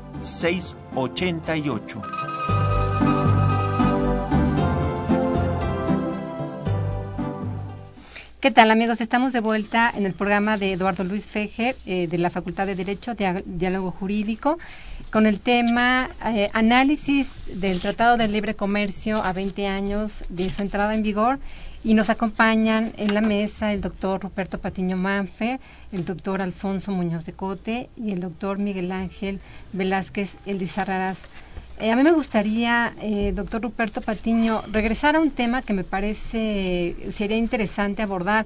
688. 0.21 2.01
¿Qué 8.39 8.49
tal 8.49 8.71
amigos? 8.71 9.01
Estamos 9.01 9.33
de 9.33 9.39
vuelta 9.39 9.93
en 9.95 10.07
el 10.07 10.13
programa 10.13 10.57
de 10.57 10.73
Eduardo 10.73 11.03
Luis 11.03 11.27
Fejer 11.27 11.75
eh, 11.85 12.07
de 12.07 12.17
la 12.17 12.31
Facultad 12.31 12.65
de 12.65 12.73
Derecho, 12.73 13.13
Diálogo 13.45 13.91
Jurídico, 13.91 14.57
con 15.11 15.27
el 15.27 15.41
tema 15.41 16.09
eh, 16.25 16.49
análisis 16.53 17.29
del 17.59 17.81
Tratado 17.81 18.15
de 18.15 18.29
Libre 18.29 18.55
Comercio 18.55 19.21
a 19.21 19.33
20 19.33 19.67
años 19.67 20.23
de 20.29 20.49
su 20.49 20.61
entrada 20.61 20.95
en 20.95 21.03
vigor 21.03 21.37
y 21.83 21.95
nos 21.95 22.09
acompañan 22.09 22.93
en 22.95 23.13
la 23.13 23.19
mesa 23.19 23.73
el 23.73 23.81
doctor 23.81 24.21
Ruperto 24.21 24.59
Patiño 24.59 24.95
Manfer, 24.95 25.59
el 25.91 26.05
doctor 26.05 26.41
Alfonso 26.41 26.93
Muñoz 26.93 27.25
de 27.25 27.33
Cote 27.33 27.89
y 27.97 28.11
el 28.11 28.21
doctor 28.21 28.57
Miguel 28.57 28.89
Ángel 28.93 29.41
Velázquez 29.73 30.37
Elizarraraz. 30.45 31.17
Eh, 31.81 31.91
a 31.91 31.95
mí 31.97 32.03
me 32.03 32.13
gustaría, 32.13 32.93
eh, 33.01 33.33
doctor 33.35 33.61
Ruperto 33.61 33.99
Patiño, 33.99 34.63
regresar 34.71 35.17
a 35.17 35.19
un 35.19 35.31
tema 35.31 35.61
que 35.61 35.73
me 35.73 35.83
parece 35.83 36.95
sería 37.11 37.37
interesante 37.37 38.01
abordar, 38.01 38.45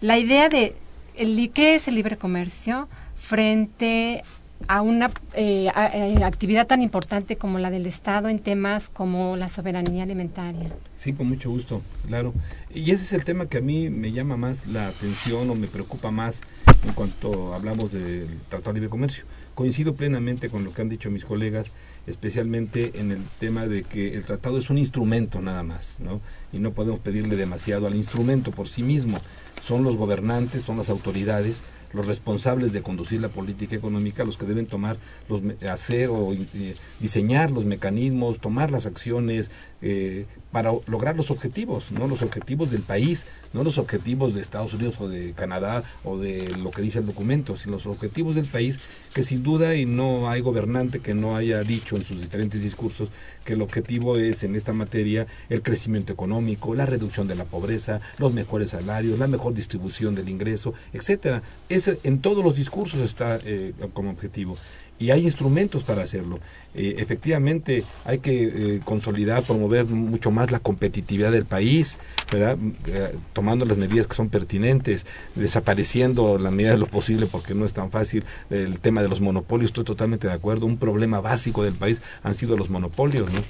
la 0.00 0.16
idea 0.16 0.48
de 0.48 0.76
el, 1.16 1.50
qué 1.50 1.74
es 1.74 1.88
el 1.88 1.96
libre 1.96 2.16
comercio 2.16 2.88
frente 3.16 4.22
a 4.68 4.82
una 4.82 5.10
eh, 5.34 5.70
eh, 5.92 6.24
actividad 6.24 6.66
tan 6.66 6.82
importante 6.82 7.36
como 7.36 7.58
la 7.58 7.70
del 7.70 7.86
Estado 7.86 8.28
en 8.28 8.38
temas 8.38 8.88
como 8.88 9.36
la 9.36 9.48
soberanía 9.48 10.04
alimentaria. 10.04 10.70
Sí, 10.96 11.12
con 11.12 11.28
mucho 11.28 11.50
gusto, 11.50 11.82
claro. 12.06 12.32
Y 12.72 12.90
ese 12.90 13.04
es 13.04 13.12
el 13.12 13.24
tema 13.24 13.46
que 13.46 13.58
a 13.58 13.60
mí 13.60 13.90
me 13.90 14.12
llama 14.12 14.36
más 14.36 14.66
la 14.66 14.88
atención 14.88 15.50
o 15.50 15.54
me 15.54 15.66
preocupa 15.66 16.10
más 16.10 16.42
en 16.86 16.92
cuanto 16.92 17.54
hablamos 17.54 17.92
del 17.92 18.28
Tratado 18.48 18.72
de 18.72 18.80
Libre 18.80 18.90
Comercio. 18.90 19.24
Coincido 19.54 19.94
plenamente 19.94 20.50
con 20.50 20.64
lo 20.64 20.72
que 20.72 20.82
han 20.82 20.88
dicho 20.88 21.10
mis 21.10 21.24
colegas, 21.24 21.70
especialmente 22.06 22.98
en 22.98 23.12
el 23.12 23.22
tema 23.38 23.66
de 23.66 23.84
que 23.84 24.14
el 24.14 24.24
tratado 24.24 24.58
es 24.58 24.68
un 24.68 24.78
instrumento 24.78 25.40
nada 25.40 25.62
más, 25.62 25.98
¿no? 26.00 26.20
Y 26.52 26.58
no 26.58 26.72
podemos 26.72 27.00
pedirle 27.00 27.36
demasiado 27.36 27.86
al 27.86 27.94
instrumento 27.94 28.50
por 28.50 28.68
sí 28.68 28.82
mismo. 28.82 29.18
Son 29.62 29.84
los 29.84 29.96
gobernantes, 29.96 30.62
son 30.62 30.76
las 30.76 30.90
autoridades 30.90 31.62
los 31.94 32.06
responsables 32.06 32.72
de 32.72 32.82
conducir 32.82 33.20
la 33.20 33.28
política 33.28 33.76
económica, 33.76 34.24
los 34.24 34.36
que 34.36 34.46
deben 34.46 34.66
tomar, 34.66 34.96
los, 35.28 35.40
hacer 35.70 36.10
o 36.10 36.32
eh, 36.32 36.74
diseñar 37.00 37.50
los 37.50 37.64
mecanismos, 37.64 38.40
tomar 38.40 38.70
las 38.70 38.86
acciones 38.86 39.50
eh, 39.80 40.26
para 40.54 40.72
lograr 40.86 41.16
los 41.16 41.32
objetivos, 41.32 41.90
no 41.90 42.06
los 42.06 42.22
objetivos 42.22 42.70
del 42.70 42.82
país, 42.82 43.26
no 43.52 43.64
los 43.64 43.76
objetivos 43.76 44.34
de 44.34 44.40
Estados 44.40 44.72
Unidos 44.72 45.00
o 45.00 45.08
de 45.08 45.32
Canadá 45.32 45.82
o 46.04 46.16
de 46.16 46.48
lo 46.62 46.70
que 46.70 46.80
dice 46.80 47.00
el 47.00 47.06
documento, 47.06 47.56
sino 47.56 47.72
los 47.72 47.86
objetivos 47.86 48.36
del 48.36 48.46
país, 48.46 48.78
que 49.12 49.24
sin 49.24 49.42
duda 49.42 49.74
y 49.74 49.84
no 49.84 50.30
hay 50.30 50.42
gobernante 50.42 51.00
que 51.00 51.12
no 51.12 51.34
haya 51.34 51.64
dicho 51.64 51.96
en 51.96 52.04
sus 52.04 52.20
diferentes 52.20 52.62
discursos 52.62 53.08
que 53.44 53.54
el 53.54 53.62
objetivo 53.62 54.16
es 54.16 54.44
en 54.44 54.54
esta 54.54 54.72
materia 54.72 55.26
el 55.48 55.60
crecimiento 55.60 56.12
económico, 56.12 56.76
la 56.76 56.86
reducción 56.86 57.26
de 57.26 57.34
la 57.34 57.46
pobreza, 57.46 58.00
los 58.18 58.32
mejores 58.32 58.70
salarios, 58.70 59.18
la 59.18 59.26
mejor 59.26 59.54
distribución 59.54 60.14
del 60.14 60.28
ingreso, 60.28 60.72
etcétera. 60.92 61.42
Ese 61.68 61.98
en 62.04 62.20
todos 62.20 62.44
los 62.44 62.54
discursos 62.54 63.00
está 63.00 63.40
eh, 63.42 63.72
como 63.92 64.10
objetivo 64.10 64.56
y 64.98 65.10
hay 65.10 65.24
instrumentos 65.24 65.84
para 65.84 66.02
hacerlo. 66.02 66.38
Eh, 66.74 66.96
efectivamente, 66.98 67.84
hay 68.04 68.18
que 68.18 68.44
eh, 68.44 68.80
consolidar, 68.84 69.42
promover 69.42 69.86
mucho 69.86 70.30
más 70.30 70.50
la 70.50 70.58
competitividad 70.58 71.32
del 71.32 71.44
país, 71.44 71.98
¿verdad? 72.32 72.56
Eh, 72.86 73.16
tomando 73.32 73.64
las 73.64 73.76
medidas 73.76 74.06
que 74.06 74.16
son 74.16 74.28
pertinentes, 74.28 75.06
desapareciendo 75.34 76.38
la 76.38 76.50
medida 76.50 76.72
de 76.72 76.78
lo 76.78 76.86
posible, 76.86 77.26
porque 77.26 77.54
no 77.54 77.64
es 77.64 77.72
tan 77.72 77.90
fácil 77.90 78.24
el 78.50 78.80
tema 78.80 79.02
de 79.02 79.08
los 79.08 79.20
monopolios. 79.20 79.70
Estoy 79.70 79.84
totalmente 79.84 80.26
de 80.26 80.32
acuerdo. 80.32 80.66
Un 80.66 80.78
problema 80.78 81.20
básico 81.20 81.64
del 81.64 81.74
país 81.74 82.02
han 82.22 82.34
sido 82.34 82.56
los 82.56 82.70
monopolios, 82.70 83.32
¿no? 83.32 83.40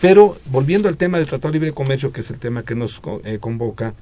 Pero 0.00 0.36
volviendo 0.46 0.88
al 0.88 0.96
tema 0.96 1.18
del 1.18 1.26
Tratado 1.26 1.52
de 1.52 1.58
Libre 1.58 1.72
Comercio, 1.72 2.12
que 2.12 2.20
es 2.20 2.30
el 2.30 2.38
tema 2.38 2.64
que 2.64 2.74
nos 2.74 3.00
convoca, 3.40 3.94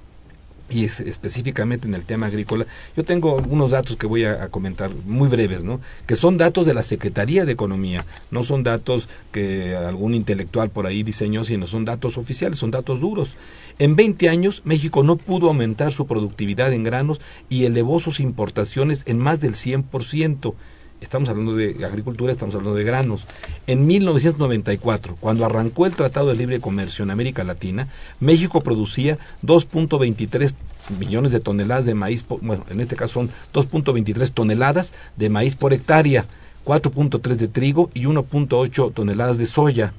y 0.70 0.85
es, 0.85 1.01
específicamente 1.01 1.87
en 1.87 1.94
el 1.94 2.05
tema 2.05 2.27
agrícola, 2.27 2.66
yo 2.96 3.05
tengo 3.05 3.37
unos 3.37 3.72
datos 3.72 3.96
que 3.96 4.07
voy 4.07 4.25
a, 4.25 4.48
comentar 4.48 4.90
muy 5.07 5.29
breves, 5.29 5.64
¿no? 5.64 5.81
Que 6.07 6.16
son 6.16 6.38
datos 6.38 6.66
de 6.66 6.75
la 6.75 6.83
Secretaría 6.83 7.44
de 7.44 7.53
Economía, 7.53 8.05
no 8.31 8.42
son 8.42 8.62
datos 8.62 9.09
que 9.33 9.77
algún 9.77 10.14
intelectual 10.14 10.70
por 10.70 10.87
ahí 10.87 11.03
diseñó, 11.03 11.44
sino 11.44 11.66
son 11.66 11.85
datos 11.85 12.16
oficiales, 12.16 12.59
son 12.59 12.70
datos 12.70 13.01
duros. 13.01 13.37
En 13.79 13.96
20 13.96 14.29
años, 14.29 14.62
México 14.64 15.03
no 15.03 15.16
pudo 15.16 15.48
aumentar 15.48 15.92
su 15.92 16.07
productividad 16.07 16.72
en 16.72 16.85
granos 16.85 17.20
y 17.48 17.64
elevó 17.64 18.01
sus 18.01 18.20
importaciones 18.20 19.03
en 19.07 19.18
más 19.18 19.40
del 19.40 19.55
100% 19.55 20.55
estamos 21.03 21.29
hablando 21.29 21.55
de 21.55 21.85
agricultura, 21.85 22.33
estamos 22.33 22.55
hablando 22.55 22.77
de 22.77 22.85
granos. 22.85 23.27
En 23.67 23.87
1994, 23.87 25.17
cuando 25.21 25.45
arrancó 25.45 25.87
el 25.87 25.93
Tratado 25.93 26.29
de 26.29 26.37
Libre 26.37 26.61
Comercio 26.61 27.03
en 27.03 27.11
América 27.11 27.45
Latina, 27.45 27.88
México 28.21 28.62
producía 28.62 29.19
2.23 29.45 30.55
millones 30.99 31.33
de 31.33 31.41
toneladas 31.41 31.87
de 31.87 31.95
maíz, 31.95 32.25
bueno, 32.41 32.65
en 32.71 32.81
este 32.81 32.97
caso 32.97 33.15
son 33.15 33.31
2.23 33.53 34.31
toneladas 34.33 34.95
de 35.17 35.29
maíz 35.29 35.57
por 35.57 35.73
hectárea, 35.73 36.25
4.3 36.65 37.35
de 37.35 37.49
trigo 37.49 37.91
y 37.95 38.05
1.8 38.05 38.95
toneladas 38.95 39.38
de 39.38 39.47
soya. 39.47 39.93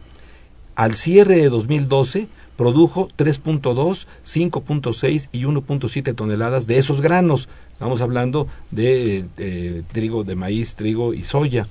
Al 0.76 0.96
cierre 0.96 1.38
de 1.38 1.50
2012 1.50 2.28
produjo 2.56 3.10
3.2, 3.18 4.08
5.6 4.26 5.30
y 5.32 5.44
1.7 5.44 6.16
toneladas 6.16 6.68
de 6.68 6.78
esos 6.78 7.02
granos. 7.02 7.50
Estamos 7.72 8.02
hablando 8.02 8.48
de, 8.72 9.26
trigo, 9.92 10.24
de 10.24 10.36
maíz, 10.36 10.76
trigo 10.76 11.14
y 11.14 11.24
soya. 11.24 11.68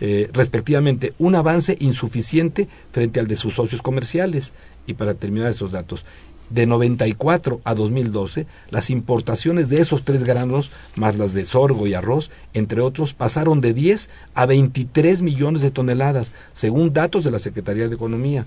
Eh, 0.00 0.28
respectivamente, 0.32 1.14
un 1.18 1.34
avance 1.34 1.76
insuficiente 1.80 2.68
frente 2.92 3.18
al 3.18 3.26
de 3.26 3.36
sus 3.36 3.54
socios 3.54 3.82
comerciales. 3.82 4.52
Y 4.86 4.94
para 4.94 5.14
terminar 5.14 5.50
esos 5.50 5.72
datos, 5.72 6.04
de 6.50 6.66
94 6.66 7.60
a 7.64 7.74
2012, 7.74 8.46
las 8.70 8.90
importaciones 8.90 9.68
de 9.68 9.80
esos 9.80 10.04
tres 10.04 10.24
granos, 10.24 10.70
más 10.94 11.16
las 11.16 11.32
de 11.32 11.44
sorgo 11.44 11.86
y 11.86 11.94
arroz, 11.94 12.30
entre 12.54 12.80
otros, 12.80 13.14
pasaron 13.14 13.60
de 13.60 13.74
10 13.74 14.10
a 14.34 14.46
23 14.46 15.22
millones 15.22 15.62
de 15.62 15.70
toneladas, 15.70 16.32
según 16.52 16.92
datos 16.92 17.24
de 17.24 17.30
la 17.30 17.38
Secretaría 17.38 17.88
de 17.88 17.94
Economía. 17.94 18.46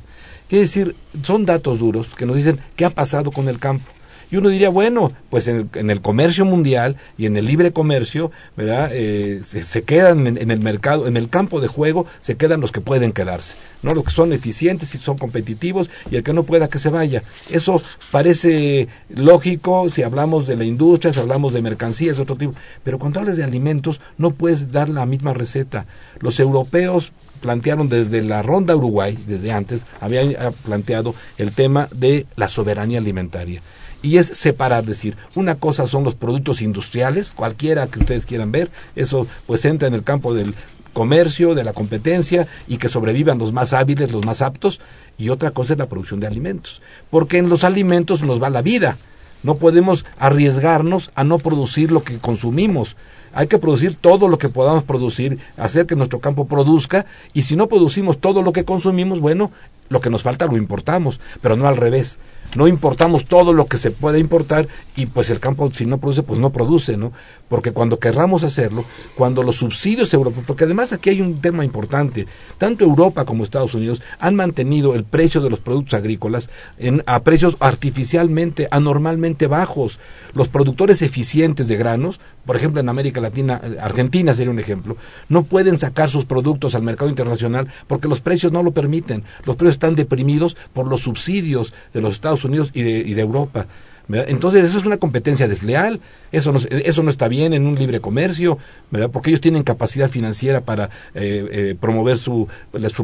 Quiere 0.50 0.64
decir, 0.64 0.96
son 1.24 1.46
datos 1.46 1.78
duros 1.78 2.16
que 2.16 2.26
nos 2.26 2.36
dicen 2.36 2.60
qué 2.76 2.84
ha 2.84 2.90
pasado 2.90 3.32
con 3.32 3.48
el 3.48 3.60
campo. 3.60 3.92
Y 4.32 4.38
uno 4.38 4.50
diría, 4.50 4.70
bueno, 4.70 5.12
pues 5.30 5.48
en 5.48 5.90
el, 5.90 6.02
comercio 6.02 6.46
mundial 6.46 6.98
y 7.18 7.26
en 7.26 7.36
el 7.36 7.46
libre 7.46 7.74
comercio, 7.74 8.32
¿verdad? 8.56 8.90
Eh, 8.94 9.42
se, 9.44 9.84
quedan 9.84 10.28
en, 10.28 10.52
el 10.52 10.60
mercado, 10.60 11.08
en 11.08 11.18
el 11.18 11.30
campo 11.30 11.60
de 11.62 11.68
juego, 11.68 12.06
se 12.20 12.38
quedan 12.38 12.62
los 12.62 12.72
que 12.72 12.80
pueden 12.80 13.12
quedarse, 13.12 13.58
¿no? 13.82 13.94
Los 13.96 14.04
que 14.04 14.12
son 14.12 14.32
eficientes 14.32 14.94
y 14.94 15.00
son 15.00 15.18
competitivos 15.18 15.90
y 16.12 16.16
el 16.16 16.24
que 16.24 16.34
no 16.34 16.44
pueda 16.44 16.70
que 16.70 16.78
se 16.78 16.90
vaya. 16.90 17.24
Eso 17.50 17.82
parece 18.12 18.88
lógico 19.10 19.90
si 19.90 20.04
hablamos 20.04 20.46
de 20.46 20.58
la 20.58 20.64
industria, 20.64 21.12
si 21.12 21.20
hablamos 21.20 21.54
de 21.54 21.64
mercancías, 21.64 22.18
de 22.18 22.22
otro 22.22 22.36
tipo. 22.36 22.54
Pero 22.84 23.00
cuando 23.00 23.20
hablas 23.20 23.38
de 23.38 23.44
alimentos, 23.44 24.00
no 24.20 24.32
puedes 24.32 24.72
dar 24.72 24.90
la 24.90 25.08
misma 25.08 25.34
receta. 25.34 25.88
Los 26.20 26.40
europeos 26.40 27.14
plantearon 27.41 27.89
desde 27.89 28.21
la 28.21 28.41
ronda 28.41 28.75
Uruguay, 28.75 29.17
desde 29.28 29.52
antes, 29.52 29.86
habían 29.99 30.36
planteado 30.65 31.15
el 31.38 31.52
tema 31.52 31.88
de 31.93 32.25
la 32.36 32.47
soberanía 32.47 32.99
alimentaria. 32.99 33.62
Y 34.02 34.17
es 34.17 34.28
separar, 34.28 34.86
decir, 34.86 35.17
una 35.36 35.56
cosa 35.56 35.86
son 35.86 36.04
los 36.04 36.15
productos 36.15 36.62
industriales, 36.62 37.34
cualquiera 37.34 37.88
que 37.88 37.99
ustedes 37.99 38.25
quieran 38.25 38.52
ver, 38.52 38.71
eso 38.95 39.28
pues 39.45 39.65
entra 39.65 39.88
en 39.88 39.93
el 39.93 40.04
campo 40.04 40.34
del 40.34 40.56
comercio, 40.93 41.54
de 41.54 41.63
la 41.63 41.73
competencia 41.73 42.47
y 42.67 42.78
que 42.78 42.89
sobrevivan 42.89 43.38
los 43.38 43.54
más 43.54 43.73
hábiles, 43.73 44.12
los 44.12 44.25
más 44.25 44.41
aptos, 44.41 44.80
y 45.17 45.30
otra 45.30 45.52
cosa 45.52 45.73
es 45.73 45.80
la 45.80 45.89
producción 45.89 46.19
de 46.19 46.28
alimentos, 46.28 46.82
porque 47.10 47.38
en 47.38 47.49
los 47.49 47.63
alimentos 47.63 48.23
nos 48.23 48.41
va 48.41 48.49
la 48.49 48.62
vida. 48.62 48.97
No 49.43 49.56
podemos 49.56 50.06
arriesgarnos 50.17 51.12
a 51.15 51.23
no 51.23 51.38
producir 51.38 51.91
lo 51.91 52.04
que 52.04 52.17
consumimos. 52.17 52.95
Hay 53.34 53.47
que 53.47 53.60
producir 53.60 53.95
todo 53.95 54.28
lo 54.28 54.38
que 54.38 54.49
podamos 54.49 54.84
producir, 54.84 55.39
hacer 55.56 55.86
que 55.86 55.95
nuestro 55.95 56.19
campo 56.19 56.45
produzca, 56.45 57.06
y 57.34 57.43
si 57.43 57.56
no 57.56 57.67
producimos 57.67 58.17
todo 58.17 58.41
lo 58.41 58.54
que 58.54 58.65
consumimos, 58.65 59.19
bueno, 59.19 59.52
lo 59.89 60.02
que 60.02 60.10
nos 60.10 60.23
falta 60.23 60.45
lo 60.45 60.58
importamos, 60.58 61.19
pero 61.41 61.56
no 61.56 61.67
al 61.67 61.78
revés 61.78 62.19
no 62.56 62.67
importamos 62.67 63.25
todo 63.25 63.54
lo 63.54 63.67
que 63.67 63.78
se 63.78 63.91
puede 63.91 64.19
importar 64.19 64.67
y 64.95 65.06
pues 65.06 65.30
el 65.30 65.39
campo 65.39 65.69
si 65.71 65.86
no 65.86 65.99
produce 65.99 66.23
pues 66.23 66.39
no 66.39 66.52
produce, 66.52 66.97
¿no? 66.97 67.12
Porque 67.47 67.73
cuando 67.73 67.99
querramos 67.99 68.43
hacerlo, 68.43 68.86
cuando 69.15 69.43
los 69.43 69.58
subsidios 69.58 70.13
europeos, 70.13 70.45
porque 70.47 70.63
además 70.63 70.91
aquí 70.91 71.12
hay 71.12 71.21
un 71.21 71.41
tema 71.41 71.63
importante, 71.63 72.25
tanto 72.58 72.86
Europa 72.86 73.25
como 73.25 73.43
Estados 73.43 73.75
Unidos 73.75 74.02
han 74.19 74.36
mantenido 74.36 74.95
el 74.95 75.04
precio 75.04 75.41
de 75.41 75.49
los 75.49 75.60
productos 75.60 75.93
agrícolas 75.93 76.49
en, 76.78 77.04
a 77.06 77.21
precios 77.23 77.56
artificialmente, 77.60 78.67
anormalmente 78.71 79.47
bajos. 79.47 79.99
Los 80.34 80.47
productores 80.47 81.02
eficientes 81.02 81.67
de 81.67 81.78
granos, 81.78 82.19
por 82.50 82.56
ejemplo 82.56 82.82
en 82.82 82.90
América 82.90 83.22
Latina, 83.22 83.62
eh, 83.64 83.78
Argentina 83.80 84.34
sería 84.34 84.50
un 84.50 84.58
ejemplo, 84.58 84.98
no 85.28 85.44
pueden 85.44 85.78
sacar 85.78 86.10
sus 86.10 86.26
productos 86.26 86.74
al 86.74 86.82
mercado 86.82 87.08
internacional 87.08 87.68
porque 87.86 88.08
los 88.08 88.22
precios 88.22 88.52
no 88.52 88.64
lo 88.64 88.72
permiten. 88.72 89.24
Los 89.46 89.56
precios 89.56 89.76
están 89.76 89.94
deprimidos 89.94 90.58
por 90.74 90.88
los 90.88 91.02
subsidios 91.02 91.76
de 91.94 92.02
los 92.02 92.14
Estados 92.14 92.44
Unidos 92.46 92.72
y 92.74 92.82
de, 92.82 92.90
y 93.06 93.14
de 93.14 93.22
Europa. 93.22 93.68
Entonces, 94.12 94.66
eso 94.66 94.80
es 94.80 94.86
una 94.88 94.98
competencia 94.98 95.48
desleal, 95.48 96.00
eso 96.32 96.52
no, 96.52 96.60
eso 96.72 97.04
no 97.04 97.12
está 97.12 97.28
bien 97.28 97.54
en 97.54 97.68
un 97.68 97.76
libre 97.76 98.00
comercio, 98.00 98.58
¿verdad? 98.90 99.12
porque 99.12 99.30
ellos 99.30 99.42
tienen 99.42 99.62
capacidad 99.62 100.10
financiera 100.10 100.62
para 100.62 100.86
eh, 101.14 101.48
eh, 101.52 101.76
promover 101.80 102.18
su, 102.18 102.48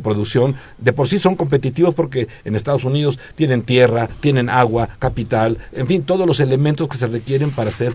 producción. 0.01 0.55
De 0.79 0.91
por 0.91 1.07
sí 1.07 1.19
son 1.19 1.35
competitivos 1.35 1.93
porque 1.93 2.27
en 2.45 2.55
Estados 2.55 2.83
Unidos 2.83 3.19
tienen 3.35 3.61
tierra, 3.61 4.09
tienen 4.19 4.49
agua, 4.49 4.89
capital, 4.97 5.59
en 5.73 5.85
fin, 5.85 6.01
todos 6.01 6.25
los 6.25 6.39
elementos 6.39 6.89
que 6.89 6.97
se 6.97 7.05
requieren 7.05 7.51
para 7.51 7.69
ser 7.69 7.93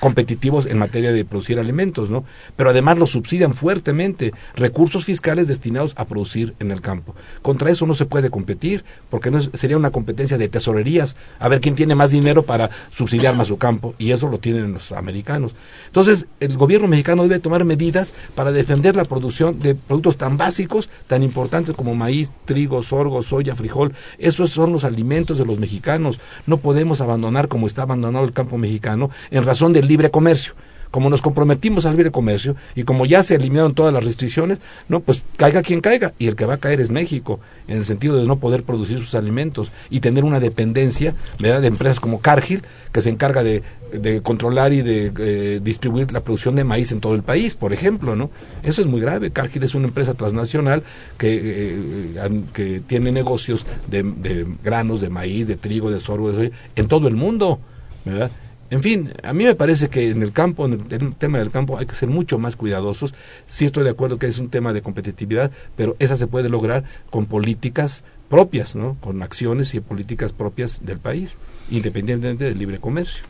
competitivos 0.00 0.66
en 0.66 0.78
materia 0.78 1.12
de 1.12 1.24
producir 1.24 1.58
alimentos, 1.58 2.10
¿no? 2.10 2.24
Pero 2.56 2.70
además 2.70 2.98
los 2.98 3.10
subsidian 3.10 3.54
fuertemente 3.54 4.32
recursos 4.56 5.04
fiscales 5.04 5.46
destinados 5.46 5.94
a 5.96 6.06
producir 6.06 6.54
en 6.58 6.70
el 6.70 6.80
campo. 6.80 7.14
Contra 7.42 7.70
eso 7.70 7.86
no 7.86 7.94
se 7.94 8.06
puede 8.06 8.30
competir, 8.30 8.84
porque 9.10 9.30
no 9.30 9.40
sería 9.40 9.76
una 9.76 9.90
competencia 9.90 10.38
de 10.38 10.48
tesorerías, 10.48 11.16
a 11.38 11.48
ver 11.48 11.60
quién 11.60 11.74
tiene 11.74 11.94
más 11.94 12.10
dinero 12.10 12.42
para 12.42 12.70
subsidiar 12.90 13.36
más 13.36 13.48
su 13.48 13.58
campo, 13.58 13.94
y 13.98 14.10
eso 14.10 14.28
lo 14.28 14.38
tienen 14.38 14.72
los 14.72 14.92
americanos. 14.92 15.54
Entonces, 15.86 16.26
el 16.40 16.56
gobierno 16.56 16.88
mexicano 16.88 17.22
debe 17.22 17.38
tomar 17.38 17.64
medidas 17.64 18.14
para 18.34 18.52
defender 18.52 18.96
la 18.96 19.04
producción 19.04 19.60
de 19.60 19.74
productos 19.74 20.16
tan 20.16 20.36
básicos, 20.36 20.88
tan 21.06 21.22
importantes 21.22 21.74
como 21.76 21.94
maíz, 21.94 22.32
trigo, 22.46 22.82
sorgo, 22.82 23.22
soya, 23.22 23.54
frijol. 23.54 23.92
Esos 24.18 24.50
son 24.50 24.72
los 24.72 24.84
alimentos 24.84 25.36
de 25.38 25.44
los 25.44 25.58
mexicanos. 25.58 26.18
No 26.46 26.58
podemos 26.58 27.00
abandonar 27.00 27.48
como 27.48 27.66
está 27.66 27.82
abandonado 27.82 28.24
el 28.24 28.32
campo 28.32 28.56
mexicano 28.56 29.10
en 29.30 29.44
razón 29.44 29.72
del 29.72 29.89
libre 29.90 30.10
comercio. 30.10 30.54
como 30.90 31.08
nos 31.08 31.22
comprometimos 31.22 31.86
al 31.86 31.92
libre 31.92 32.10
comercio 32.10 32.56
y 32.74 32.82
como 32.82 33.06
ya 33.06 33.22
se 33.22 33.36
eliminaron 33.36 33.74
todas 33.74 33.94
las 33.94 34.04
restricciones, 34.04 34.58
no, 34.88 35.00
pues 35.00 35.24
caiga 35.36 35.62
quien 35.62 35.80
caiga 35.80 36.14
y 36.18 36.26
el 36.26 36.34
que 36.34 36.46
va 36.46 36.54
a 36.54 36.58
caer 36.58 36.80
es 36.80 36.90
México 36.90 37.38
en 37.68 37.78
el 37.78 37.84
sentido 37.84 38.16
de 38.16 38.26
no 38.26 38.40
poder 38.40 38.64
producir 38.64 38.98
sus 38.98 39.14
alimentos 39.14 39.70
y 39.88 40.00
tener 40.00 40.24
una 40.24 40.40
dependencia, 40.40 41.14
¿verdad? 41.38 41.60
de 41.60 41.68
empresas 41.68 42.00
como 42.00 42.20
Cargill 42.20 42.64
que 42.92 43.02
se 43.02 43.10
encarga 43.10 43.44
de, 43.44 43.62
de 43.92 44.20
controlar 44.22 44.72
y 44.72 44.82
de 44.82 45.12
eh, 45.16 45.60
distribuir 45.62 46.12
la 46.12 46.24
producción 46.24 46.56
de 46.56 46.64
maíz 46.64 46.90
en 46.90 47.00
todo 47.00 47.14
el 47.14 47.22
país, 47.22 47.54
por 47.54 47.72
ejemplo, 47.72 48.16
¿no? 48.16 48.30
Eso 48.64 48.80
es 48.80 48.88
muy 48.88 49.00
grave. 49.00 49.30
Cargill 49.30 49.62
es 49.62 49.76
una 49.76 49.86
empresa 49.86 50.14
transnacional 50.14 50.82
que, 51.18 51.38
eh, 51.42 52.42
que 52.52 52.80
tiene 52.80 53.12
negocios 53.12 53.64
de, 53.86 54.02
de, 54.02 54.46
granos, 54.64 55.00
de 55.00 55.08
maíz, 55.08 55.46
de 55.46 55.56
trigo, 55.56 55.90
de 55.90 56.00
sorgo, 56.00 56.32
de 56.32 56.36
soya, 56.36 56.50
en 56.74 56.88
todo 56.88 57.06
el 57.06 57.14
mundo, 57.14 57.60
¿verdad? 58.04 58.30
En 58.70 58.82
fin, 58.82 59.12
a 59.24 59.32
mí 59.32 59.44
me 59.44 59.56
parece 59.56 59.88
que 59.88 60.10
en 60.10 60.22
el 60.22 60.32
campo, 60.32 60.64
en 60.64 60.74
el, 60.74 61.16
tema 61.16 61.38
del 61.38 61.50
campo, 61.50 61.76
hay 61.76 61.86
que 61.86 61.94
ser 61.96 62.08
mucho 62.08 62.38
más 62.38 62.54
cuidadosos. 62.54 63.14
Sí 63.46 63.64
estoy 63.64 63.82
de 63.82 63.90
acuerdo 63.90 64.18
que 64.18 64.26
es 64.26 64.38
un 64.38 64.48
tema 64.48 64.72
de 64.72 64.80
competitividad, 64.80 65.50
pero 65.76 65.96
esa 65.98 66.16
se 66.16 66.28
puede 66.28 66.48
lograr 66.48 66.84
con 67.10 67.26
políticas 67.26 68.04
propias, 68.28 68.76
¿no? 68.76 68.96
Con 69.00 69.22
acciones 69.22 69.74
y 69.74 69.80
políticas 69.80 70.32
propias 70.32 70.86
del 70.86 71.00
país, 71.00 71.36
independientemente 71.70 72.44
del 72.44 72.58
libre 72.58 72.78
comercio. 72.78 73.24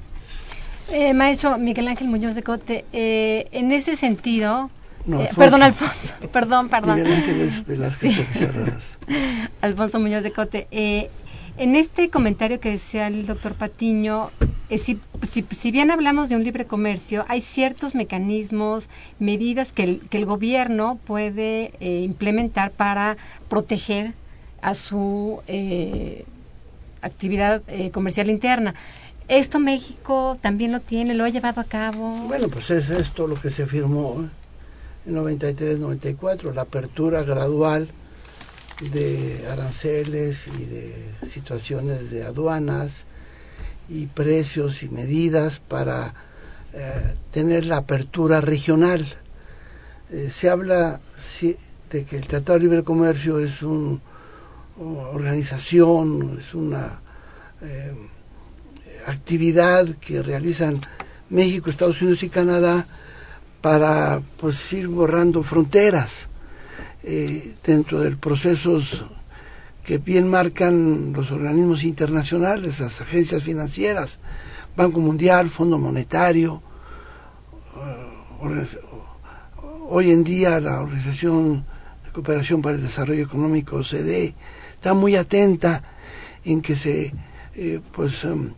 Eh, 0.92 1.14
maestro 1.14 1.56
Miguel 1.56 1.88
Ángel 1.88 2.08
Muñoz 2.08 2.34
de 2.34 2.42
Cote, 2.42 2.84
eh, 2.92 3.48
en 3.52 3.72
ese 3.72 3.96
sentido, 3.96 4.70
no, 5.06 5.22
eh, 5.22 5.30
perdón, 5.34 5.62
Alfonso, 5.62 6.14
perdón, 6.32 6.68
perdón. 6.68 6.96
Miguel 6.96 7.12
Ángel 7.12 7.64
Velázquez 7.66 8.12
sí. 8.12 8.46
Alfonso 9.62 9.98
Muñoz 9.98 10.22
de 10.22 10.32
Cote, 10.32 10.68
eh, 10.70 11.10
en 11.56 11.76
este 11.76 12.10
comentario 12.10 12.60
que 12.60 12.70
decía 12.70 13.06
el 13.06 13.26
doctor 13.26 13.54
Patiño, 13.54 14.30
eh, 14.68 14.78
si, 14.78 15.00
si, 15.22 15.44
si, 15.50 15.70
bien 15.70 15.90
hablamos 15.90 16.28
de 16.28 16.36
un 16.36 16.44
libre 16.44 16.66
comercio, 16.66 17.24
hay 17.28 17.40
ciertos 17.40 17.94
mecanismos, 17.94 18.88
medidas 19.18 19.72
que 19.72 19.84
el, 19.84 20.00
que 20.08 20.18
el 20.18 20.26
gobierno 20.26 20.98
puede 21.04 21.72
eh, 21.80 22.02
implementar 22.04 22.70
para 22.70 23.16
proteger 23.48 24.14
a 24.62 24.74
su 24.74 25.40
eh, 25.46 26.24
actividad 27.02 27.62
eh, 27.66 27.90
comercial 27.90 28.30
interna. 28.30 28.74
¿Esto 29.28 29.58
México 29.60 30.38
también 30.40 30.72
lo 30.72 30.80
tiene, 30.80 31.14
lo 31.14 31.24
ha 31.24 31.28
llevado 31.28 31.60
a 31.60 31.64
cabo? 31.64 32.26
Bueno, 32.26 32.48
pues 32.48 32.70
es 32.70 32.90
esto 32.90 33.26
lo 33.26 33.36
que 33.36 33.50
se 33.50 33.66
firmó 33.66 34.28
en 35.06 35.14
93-94, 35.14 36.52
la 36.52 36.62
apertura 36.62 37.22
gradual 37.22 37.90
de 38.80 39.46
aranceles 39.50 40.46
y 40.46 40.64
de 40.64 40.94
situaciones 41.30 42.10
de 42.10 42.24
aduanas 42.24 43.04
y 43.88 44.06
precios 44.06 44.82
y 44.82 44.88
medidas 44.88 45.60
para 45.60 46.14
eh, 46.72 47.14
tener 47.30 47.66
la 47.66 47.78
apertura 47.78 48.40
regional. 48.40 49.06
Eh, 50.10 50.30
se 50.32 50.48
habla 50.48 51.00
de 51.90 52.04
que 52.04 52.16
el 52.16 52.26
Tratado 52.26 52.58
de 52.58 52.64
Libre 52.64 52.82
Comercio 52.82 53.38
es 53.38 53.62
un, 53.62 54.00
una 54.78 55.08
organización, 55.08 56.38
es 56.40 56.54
una 56.54 57.02
eh, 57.60 57.94
actividad 59.06 59.86
que 59.96 60.22
realizan 60.22 60.80
México, 61.28 61.68
Estados 61.68 62.00
Unidos 62.00 62.22
y 62.22 62.30
Canadá 62.30 62.86
para 63.60 64.22
pues 64.38 64.72
ir 64.72 64.88
borrando 64.88 65.42
fronteras 65.42 66.29
eh, 67.02 67.54
dentro 67.64 68.00
de 68.00 68.14
procesos 68.16 69.04
que 69.84 69.98
bien 69.98 70.28
marcan 70.28 71.12
los 71.12 71.30
organismos 71.30 71.82
internacionales, 71.82 72.80
las 72.80 73.00
agencias 73.00 73.42
financieras, 73.42 74.20
Banco 74.76 75.00
Mundial, 75.00 75.48
Fondo 75.50 75.78
Monetario, 75.78 76.62
uh, 77.76 78.64
hoy 79.88 80.12
en 80.12 80.24
día 80.24 80.60
la 80.60 80.80
Organización 80.80 81.64
de 82.04 82.12
Cooperación 82.12 82.62
para 82.62 82.76
el 82.76 82.82
Desarrollo 82.82 83.24
Económico, 83.24 83.76
OCDE, 83.76 84.34
está 84.74 84.94
muy 84.94 85.16
atenta 85.16 85.82
en 86.44 86.62
que 86.62 86.76
se 86.76 87.12
eh, 87.54 87.80
pues 87.92 88.24
um, 88.24 88.54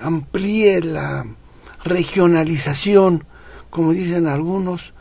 amplíe 0.00 0.80
la 0.82 1.24
regionalización, 1.84 3.24
como 3.70 3.92
dicen 3.92 4.26
algunos, 4.26 4.92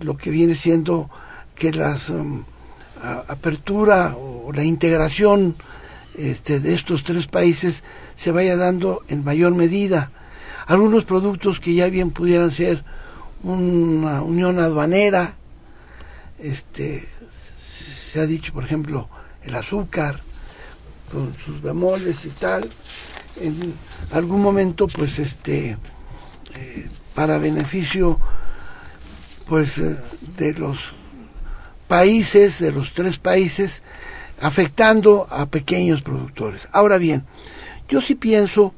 lo 0.00 0.16
que 0.16 0.30
viene 0.30 0.54
siendo 0.54 1.10
que 1.56 1.72
las 1.72 2.10
um, 2.10 2.44
apertura 3.28 4.14
o 4.16 4.52
la 4.52 4.64
integración 4.64 5.56
este, 6.14 6.60
de 6.60 6.74
estos 6.74 7.04
tres 7.04 7.26
países 7.26 7.82
se 8.14 8.30
vaya 8.30 8.56
dando 8.56 9.02
en 9.08 9.24
mayor 9.24 9.54
medida. 9.54 10.10
Algunos 10.66 11.04
productos 11.04 11.60
que 11.60 11.74
ya 11.74 11.88
bien 11.88 12.10
pudieran 12.10 12.50
ser 12.50 12.84
una 13.42 14.22
unión 14.22 14.58
aduanera, 14.58 15.36
este, 16.38 17.08
se 18.12 18.20
ha 18.20 18.26
dicho, 18.26 18.52
por 18.52 18.64
ejemplo, 18.64 19.08
el 19.42 19.54
azúcar, 19.54 20.20
con 21.12 21.36
sus 21.36 21.62
bemoles 21.62 22.24
y 22.24 22.30
tal, 22.30 22.68
en 23.40 23.74
algún 24.10 24.42
momento, 24.42 24.86
pues, 24.88 25.18
este, 25.18 25.76
eh, 26.54 26.88
para 27.14 27.38
beneficio, 27.38 28.18
pues, 29.46 29.78
eh, 29.78 29.96
de 30.36 30.54
los 30.54 30.95
países, 31.88 32.58
de 32.58 32.72
los 32.72 32.92
tres 32.92 33.18
países, 33.18 33.82
afectando 34.40 35.26
a 35.30 35.46
pequeños 35.46 36.02
productores. 36.02 36.68
Ahora 36.72 36.98
bien, 36.98 37.24
yo 37.88 38.00
sí 38.00 38.14
pienso 38.14 38.74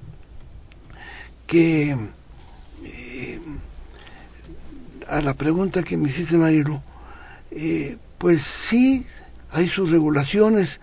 que 1.47 1.97
eh, 2.85 3.41
a 5.09 5.21
la 5.21 5.35
pregunta 5.35 5.83
que 5.83 5.97
me 5.97 6.09
hiciste 6.09 6.37
Marilu, 6.37 6.81
eh, 7.51 7.97
pues 8.19 8.43
sí 8.43 9.07
hay 9.51 9.69
sus 9.69 9.91
regulaciones, 9.91 10.81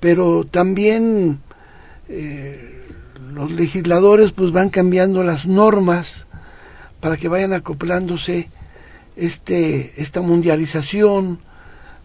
pero 0.00 0.44
también 0.44 1.40
eh, 2.08 2.86
los 3.32 3.50
legisladores 3.50 4.32
pues 4.32 4.52
van 4.52 4.70
cambiando 4.70 5.22
las 5.22 5.46
normas 5.46 6.26
para 7.00 7.16
que 7.16 7.28
vayan 7.28 7.52
acoplándose 7.52 8.50
este 9.16 10.00
esta 10.00 10.20
mundialización 10.20 11.40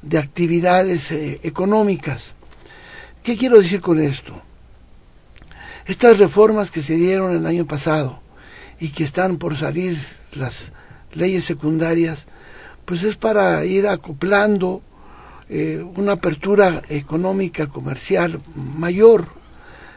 de 0.04 0.18
actividades 0.18 1.12
eh, 1.12 1.40
económicas. 1.44 2.34
¿Qué 3.24 3.38
quiero 3.38 3.60
decir 3.62 3.82
con 3.82 4.00
esto? 4.00 4.42
Estas 5.86 6.18
reformas 6.20 6.72
que 6.72 6.82
se 6.82 6.96
dieron 6.96 7.36
el 7.36 7.46
año 7.46 7.66
pasado 7.66 8.22
y 8.80 8.90
que 8.90 9.04
están 9.04 9.38
por 9.38 9.58
salir 9.58 9.98
las 10.34 10.72
leyes 11.14 11.46
secundarias, 11.46 12.26
pues 12.86 13.04
es 13.04 13.16
para 13.16 13.64
ir 13.66 13.88
acoplando 13.88 14.82
eh, 15.50 15.84
una 15.96 16.14
apertura 16.14 16.82
económica, 16.90 17.68
comercial 17.68 18.42
mayor. 18.56 19.28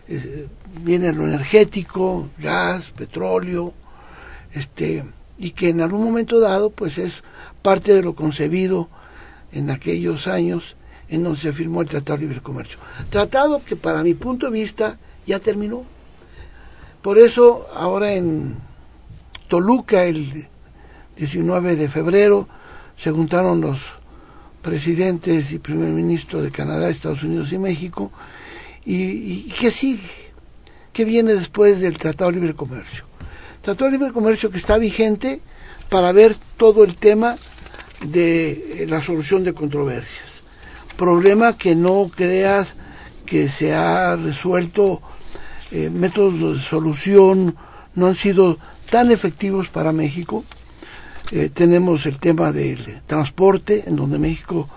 Eh, 0.09 0.47
viene 0.83 1.13
lo 1.13 1.25
energético, 1.25 2.31
gas, 2.39 2.91
petróleo, 2.91 3.75
este, 4.53 5.05
y 5.39 5.51
que 5.51 5.71
en 5.71 5.81
algún 5.81 6.05
momento 6.05 6.39
dado, 6.39 6.71
pues 6.71 6.99
es 6.99 7.25
parte 7.63 7.93
de 7.93 8.03
lo 8.03 8.15
concebido 8.15 8.89
en 9.53 9.71
aquellos 9.71 10.27
años 10.27 10.77
en 11.09 11.23
donde 11.23 11.41
se 11.41 11.53
firmó 11.53 11.83
el 11.83 11.89
Tratado 11.89 12.19
de 12.19 12.25
Libre 12.25 12.41
Comercio. 12.41 12.79
Tratado 13.11 13.63
que 13.65 13.77
para 13.77 14.03
mi 14.03 14.15
punto 14.15 14.47
de 14.47 14.53
vista 14.53 14.99
ya 15.27 15.39
terminó. 15.39 15.85
Por 17.03 17.19
eso 17.19 17.69
ahora 17.75 18.15
en 18.15 18.57
Toluca 19.49 20.05
el 20.05 20.49
19 21.17 21.77
de 21.77 21.89
febrero 21.89 22.49
se 22.97 23.11
juntaron 23.13 23.61
los 23.61 23.79
presidentes 24.63 25.53
y 25.53 25.59
primer 25.59 25.91
ministro 25.91 26.43
de 26.43 26.51
Canadá, 26.51 26.89
Estados 26.89 27.23
Unidos 27.23 27.53
y 27.53 27.59
México. 27.59 28.11
¿Y, 28.85 28.95
y 28.95 29.55
qué 29.59 29.71
sigue? 29.71 30.11
¿Qué 30.93 31.05
viene 31.05 31.35
después 31.35 31.81
del 31.81 31.99
Tratado 31.99 32.31
de 32.31 32.39
Libre 32.39 32.55
Comercio? 32.55 33.05
Tratado 33.63 33.91
de 33.91 33.99
Libre 33.99 34.13
Comercio 34.13 34.51
que 34.51 34.59
está 34.59 34.79
vigente 34.79 35.41
para 35.89 36.11
ver 36.11 36.37
todo 36.57 36.83
el 36.83 36.97
tema 36.97 37.37
de 38.03 38.87
la 38.89 39.03
solución 39.03 39.45
de 39.45 39.55
controversias. 39.55 40.43
Problema 40.97 41.57
que 41.57 41.75
no 41.75 42.11
creas 42.15 42.75
que 43.25 43.49
se 43.49 43.75
ha 43.75 44.17
resuelto, 44.17 45.03
eh, 45.71 45.91
métodos 45.91 46.41
de 46.41 46.63
solución 46.63 47.57
no 47.95 48.07
han 48.07 48.17
sido 48.17 48.59
tan 48.91 49.11
efectivos 49.11 49.69
para 49.69 49.93
México. 49.93 50.45
Eh, 51.33 51.51
tenemos 51.53 52.07
el 52.07 52.19
tema 52.19 52.53
del 52.53 53.03
transporte, 53.07 53.85
en 53.87 53.97
donde 53.97 54.19
México 54.19 54.69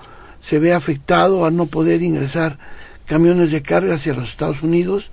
se 0.42 0.60
ve 0.60 0.74
afectado 0.74 1.46
a 1.46 1.52
no 1.52 1.68
poder 1.68 2.02
ingresar 2.02 2.58
camiones 3.06 3.52
de 3.52 3.62
carga 3.62 3.96
hacia 3.96 4.14
los 4.14 4.30
Estados 4.30 4.64
Unidos 4.64 5.12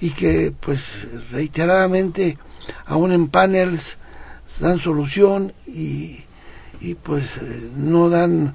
y 0.00 0.10
que 0.10 0.52
pues 0.58 1.06
reiteradamente 1.30 2.38
aún 2.86 3.12
en 3.12 3.28
panels 3.28 3.98
dan 4.60 4.78
solución 4.78 5.52
y 5.66 6.24
y 6.84 6.94
pues 6.96 7.38
eh, 7.38 7.70
no 7.76 8.10
dan 8.10 8.54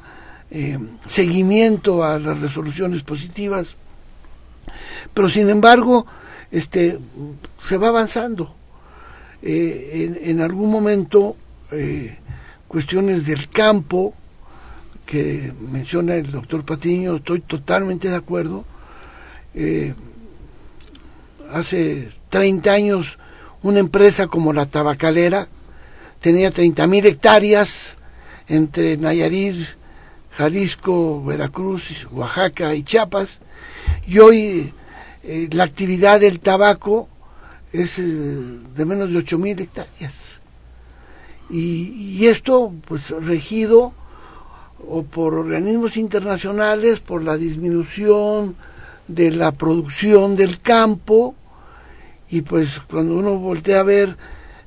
eh, 0.51 0.77
seguimiento 1.07 2.03
a 2.03 2.19
las 2.19 2.39
resoluciones 2.39 3.01
positivas. 3.01 3.75
Pero 5.15 5.29
sin 5.29 5.49
embargo, 5.49 6.05
este 6.51 6.99
se 7.67 7.77
va 7.77 7.87
avanzando. 7.87 8.55
eh, 9.41 10.21
en, 10.25 10.41
algún 10.41 10.69
momento 10.69 11.35
cuestiones 12.67 13.25
del 13.25 13.49
campo 13.49 14.13
que 15.05 15.53
menciona 15.71 16.15
el 16.15 16.31
doctor 16.31 16.65
Patiño, 16.65 17.15
estoy 17.15 17.39
totalmente 17.39 18.09
de 18.09 18.15
acuerdo. 18.15 18.65
Hace 21.51 22.11
30 22.29 22.71
años 22.71 23.17
una 23.63 23.79
empresa 23.79 24.27
como 24.27 24.53
la 24.53 24.65
tabacalera 24.65 25.47
tenía 26.21 26.51
30 26.51 26.85
mil 26.87 27.05
hectáreas 27.05 27.98
entre 28.49 28.97
Nayarit, 28.97 29.55
Jalisco, 30.31 31.23
Veracruz, 31.23 32.07
Oaxaca 32.11 32.75
y 32.75 32.83
Chiapas, 32.83 33.39
y 34.07 34.19
hoy 34.19 34.73
eh, 35.23 35.47
la 35.51 35.63
actividad 35.63 36.19
del 36.19 36.39
tabaco 36.39 37.07
es 37.71 37.99
eh, 37.99 38.03
de 38.03 38.85
menos 38.85 39.11
de 39.11 39.17
8 39.17 39.37
mil 39.37 39.59
hectáreas. 39.59 40.41
Y, 41.49 42.17
y, 42.19 42.27
esto, 42.27 42.73
pues, 42.87 43.09
regido 43.09 43.93
o 44.87 45.03
por 45.03 45.33
organismos 45.33 45.97
internacionales, 45.97 46.99
por 46.99 47.23
la 47.23 47.37
disminución 47.37 48.55
de 49.07 49.31
la 49.31 49.51
producción 49.51 50.35
del 50.35 50.61
campo, 50.61 51.35
y 52.29 52.41
pues 52.41 52.79
cuando 52.79 53.15
uno 53.15 53.37
voltea 53.37 53.79
a 53.79 53.83
ver 53.83 54.15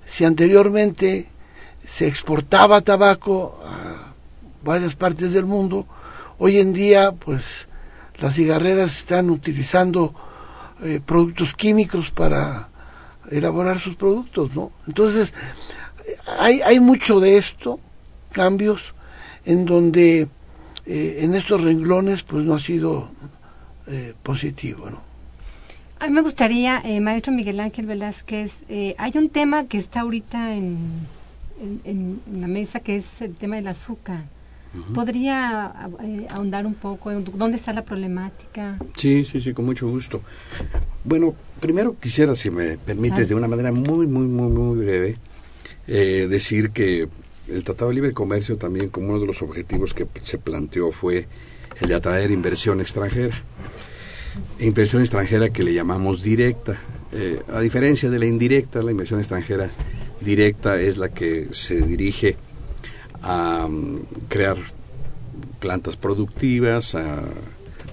si 0.04 0.24
anteriormente 0.24 1.28
se 1.86 2.06
exportaba 2.06 2.80
tabaco 2.80 3.60
a 3.64 4.14
varias 4.64 4.94
partes 4.94 5.32
del 5.32 5.46
mundo, 5.46 5.86
hoy 6.38 6.58
en 6.58 6.72
día 6.72 7.12
pues 7.12 7.68
las 8.18 8.34
cigarreras 8.34 8.96
están 8.96 9.30
utilizando 9.30 10.14
eh, 10.82 11.00
productos 11.04 11.54
químicos 11.54 12.10
para 12.10 12.68
elaborar 13.30 13.80
sus 13.80 13.96
productos, 13.96 14.54
¿no? 14.54 14.72
Entonces, 14.86 15.34
hay, 16.38 16.60
hay 16.62 16.80
mucho 16.80 17.20
de 17.20 17.38
esto, 17.38 17.80
cambios, 18.32 18.94
en 19.44 19.64
donde 19.64 20.28
eh, 20.86 21.18
en 21.20 21.34
estos 21.34 21.60
renglones 21.60 22.22
pues 22.22 22.44
no 22.44 22.54
ha 22.54 22.60
sido 22.60 23.08
eh, 23.86 24.14
positivo, 24.22 24.90
¿no? 24.90 25.00
A 26.00 26.06
mí 26.06 26.12
me 26.12 26.22
gustaría, 26.22 26.80
eh, 26.84 27.00
maestro 27.00 27.32
Miguel 27.32 27.60
Ángel 27.60 27.86
Velázquez, 27.86 28.64
hay 28.98 29.12
un 29.14 29.28
tema 29.28 29.66
que 29.66 29.78
está 29.78 30.00
ahorita 30.00 30.54
en, 30.54 31.06
en, 31.62 32.20
en, 32.26 32.40
la 32.40 32.48
mesa 32.48 32.80
que 32.80 32.96
es 32.96 33.06
el 33.20 33.34
tema 33.34 33.56
del 33.56 33.68
azúcar. 33.68 34.24
Uh 34.74 34.78
-huh. 34.78 34.94
¿Podría 34.94 35.72
eh, 36.02 36.26
ahondar 36.30 36.66
un 36.66 36.74
poco 36.74 37.10
en 37.10 37.24
dónde 37.24 37.56
está 37.56 37.72
la 37.72 37.84
problemática? 37.84 38.78
Sí, 38.96 39.24
sí, 39.24 39.40
sí, 39.40 39.52
con 39.52 39.64
mucho 39.64 39.88
gusto. 39.88 40.22
Bueno, 41.04 41.34
primero 41.60 41.96
quisiera, 42.00 42.34
si 42.34 42.50
me 42.50 42.78
permites, 42.78 43.28
de 43.28 43.34
una 43.34 43.48
manera 43.48 43.70
muy, 43.70 44.06
muy, 44.06 44.26
muy, 44.26 44.50
muy 44.50 44.84
breve, 44.84 45.16
eh, 45.86 46.26
decir 46.28 46.70
que 46.70 47.08
el 47.48 47.64
Tratado 47.64 47.90
de 47.90 47.96
Libre 47.96 48.12
Comercio 48.12 48.56
también 48.56 48.88
como 48.88 49.08
uno 49.08 49.20
de 49.20 49.26
los 49.26 49.42
objetivos 49.42 49.94
que 49.94 50.06
se 50.22 50.38
planteó 50.38 50.92
fue 50.92 51.26
el 51.80 51.88
de 51.88 51.94
atraer 51.94 52.30
inversión 52.30 52.80
extranjera. 52.80 53.36
Inversión 54.58 55.02
extranjera 55.02 55.50
que 55.50 55.62
le 55.62 55.74
llamamos 55.74 56.22
directa. 56.22 56.78
Eh, 57.12 57.42
a 57.52 57.60
diferencia 57.60 58.08
de 58.08 58.18
la 58.18 58.26
indirecta, 58.26 58.82
la 58.82 58.90
inversión 58.90 59.20
extranjera 59.20 59.70
directa 60.22 60.80
es 60.80 60.98
la 60.98 61.10
que 61.10 61.48
se 61.52 61.82
dirige 61.82 62.36
a 63.22 63.66
um, 63.66 64.00
crear 64.28 64.56
plantas 65.60 65.96
productivas, 65.96 66.94
a 66.94 67.22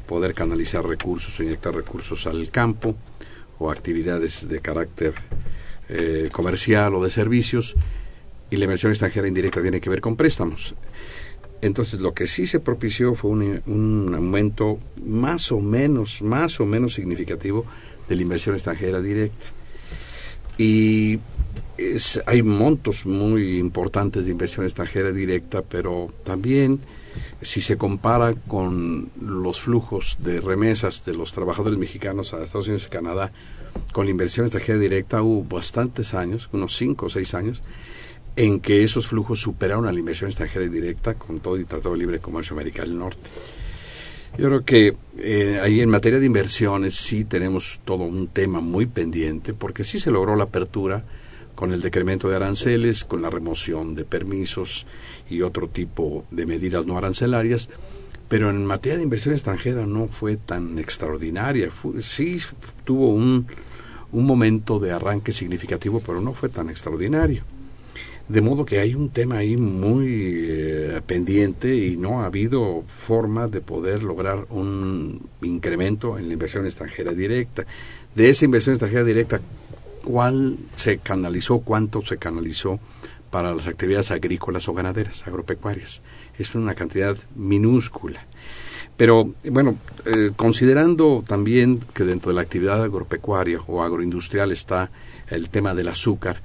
poder 0.07 0.33
canalizar 0.33 0.85
recursos 0.85 1.39
o 1.39 1.43
inyectar 1.43 1.73
recursos 1.73 2.25
al 2.25 2.49
campo 2.49 2.95
o 3.59 3.69
actividades 3.69 4.47
de 4.49 4.59
carácter 4.59 5.13
eh, 5.89 6.29
comercial 6.31 6.95
o 6.95 7.03
de 7.03 7.11
servicios 7.11 7.75
y 8.49 8.57
la 8.57 8.63
inversión 8.65 8.91
extranjera 8.91 9.27
indirecta 9.27 9.61
tiene 9.61 9.79
que 9.79 9.89
ver 9.89 10.01
con 10.01 10.15
préstamos. 10.15 10.73
Entonces, 11.61 11.99
lo 11.99 12.13
que 12.13 12.27
sí 12.27 12.47
se 12.47 12.59
propició 12.59 13.13
fue 13.15 13.31
un, 13.31 13.61
un, 13.67 14.15
aumento 14.15 14.79
más 15.03 15.51
o 15.51 15.59
menos, 15.59 16.21
más 16.21 16.59
o 16.59 16.65
menos 16.65 16.93
significativo 16.93 17.65
de 18.07 18.15
la 18.15 18.21
inversión 18.21 18.55
extranjera 18.55 19.01
directa. 19.01 19.47
Y 20.57 21.19
es, 21.79 22.21
hay 22.25 22.43
montos 22.43 23.05
muy 23.05 23.57
importantes 23.57 24.25
de 24.25 24.31
inversión 24.31 24.65
extranjera 24.65 25.11
directa, 25.11 25.61
pero 25.61 26.11
también 26.23 26.79
si 27.41 27.61
se 27.61 27.77
compara 27.77 28.33
con 28.47 29.09
los 29.21 29.61
flujos 29.61 30.17
de 30.19 30.41
remesas 30.41 31.05
de 31.05 31.13
los 31.13 31.33
trabajadores 31.33 31.79
mexicanos 31.79 32.33
a 32.33 32.43
Estados 32.43 32.67
Unidos 32.67 32.85
y 32.87 32.91
Canadá, 32.91 33.31
con 33.91 34.05
la 34.05 34.11
inversión 34.11 34.45
extranjera 34.45 34.79
directa 34.79 35.21
hubo 35.21 35.43
bastantes 35.43 36.13
años, 36.13 36.49
unos 36.51 36.75
5 36.75 37.05
o 37.05 37.09
6 37.09 37.33
años, 37.33 37.61
en 38.35 38.59
que 38.59 38.83
esos 38.83 39.07
flujos 39.07 39.41
superaron 39.41 39.87
a 39.87 39.91
la 39.91 39.99
inversión 39.99 40.29
extranjera 40.29 40.67
directa 40.67 41.15
con 41.15 41.39
todo 41.39 41.55
el 41.55 41.65
Tratado 41.65 41.93
de 41.93 41.99
Libre 41.99 42.19
Comercio 42.19 42.53
América 42.53 42.83
del 42.83 42.97
Norte. 42.97 43.29
Yo 44.37 44.45
creo 44.45 44.63
que 44.63 44.95
eh, 45.17 45.59
ahí 45.61 45.81
en 45.81 45.89
materia 45.89 46.19
de 46.19 46.25
inversiones 46.25 46.95
sí 46.95 47.25
tenemos 47.25 47.79
todo 47.83 48.03
un 48.03 48.27
tema 48.27 48.61
muy 48.61 48.85
pendiente, 48.85 49.53
porque 49.53 49.83
sí 49.83 49.99
se 49.99 50.11
logró 50.11 50.35
la 50.35 50.45
apertura 50.45 51.03
con 51.59 51.73
el 51.73 51.81
decremento 51.81 52.29
de 52.29 52.37
aranceles, 52.37 53.03
con 53.03 53.21
la 53.21 53.29
remoción 53.29 53.93
de 53.93 54.05
permisos 54.05 54.87
y 55.29 55.41
otro 55.41 55.67
tipo 55.67 56.23
de 56.31 56.45
medidas 56.45 56.85
no 56.85 56.97
arancelarias, 56.97 57.67
pero 58.29 58.49
en 58.49 58.65
materia 58.65 58.97
de 58.97 59.03
inversión 59.03 59.33
extranjera 59.33 59.85
no 59.85 60.07
fue 60.07 60.37
tan 60.37 60.79
extraordinaria. 60.79 61.69
Fue, 61.69 62.01
sí 62.01 62.39
tuvo 62.85 63.09
un, 63.09 63.45
un 64.13 64.25
momento 64.25 64.79
de 64.79 64.93
arranque 64.93 65.33
significativo, 65.33 66.01
pero 66.05 66.21
no 66.21 66.31
fue 66.31 66.47
tan 66.47 66.69
extraordinario. 66.69 67.43
De 68.29 68.39
modo 68.39 68.63
que 68.63 68.79
hay 68.79 68.95
un 68.95 69.09
tema 69.09 69.39
ahí 69.39 69.57
muy 69.57 70.45
eh, 70.47 71.01
pendiente 71.05 71.75
y 71.75 71.97
no 71.97 72.21
ha 72.21 72.27
habido 72.27 72.85
forma 72.87 73.49
de 73.49 73.59
poder 73.59 74.01
lograr 74.03 74.45
un 74.49 75.27
incremento 75.41 76.17
en 76.17 76.27
la 76.29 76.33
inversión 76.35 76.63
extranjera 76.65 77.11
directa. 77.11 77.65
De 78.15 78.29
esa 78.29 78.45
inversión 78.45 78.75
extranjera 78.75 79.03
directa, 79.03 79.41
¿cuál 80.09 80.57
se 80.75 80.97
canalizó, 80.97 81.59
cuánto 81.59 82.03
se 82.03 82.17
canalizó 82.17 82.79
para 83.29 83.53
las 83.53 83.67
actividades 83.67 84.09
agrícolas 84.09 84.67
o 84.67 84.73
ganaderas, 84.73 85.27
agropecuarias? 85.27 86.01
Es 86.39 86.55
una 86.55 86.73
cantidad 86.73 87.15
minúscula. 87.35 88.25
Pero 88.97 89.35
bueno, 89.51 89.77
eh, 90.07 90.31
considerando 90.35 91.23
también 91.27 91.79
que 91.93 92.05
dentro 92.05 92.31
de 92.31 92.35
la 92.35 92.41
actividad 92.41 92.81
agropecuaria 92.81 93.59
o 93.67 93.83
agroindustrial 93.83 94.51
está 94.51 94.89
el 95.27 95.49
tema 95.49 95.75
del 95.75 95.89
azúcar, 95.89 96.41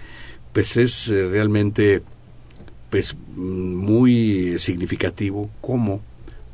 pues 0.53 0.77
es 0.77 1.09
eh, 1.09 1.27
realmente 1.27 2.03
pues 2.91 3.15
muy 3.35 4.59
significativo 4.59 5.49
cómo 5.63 6.03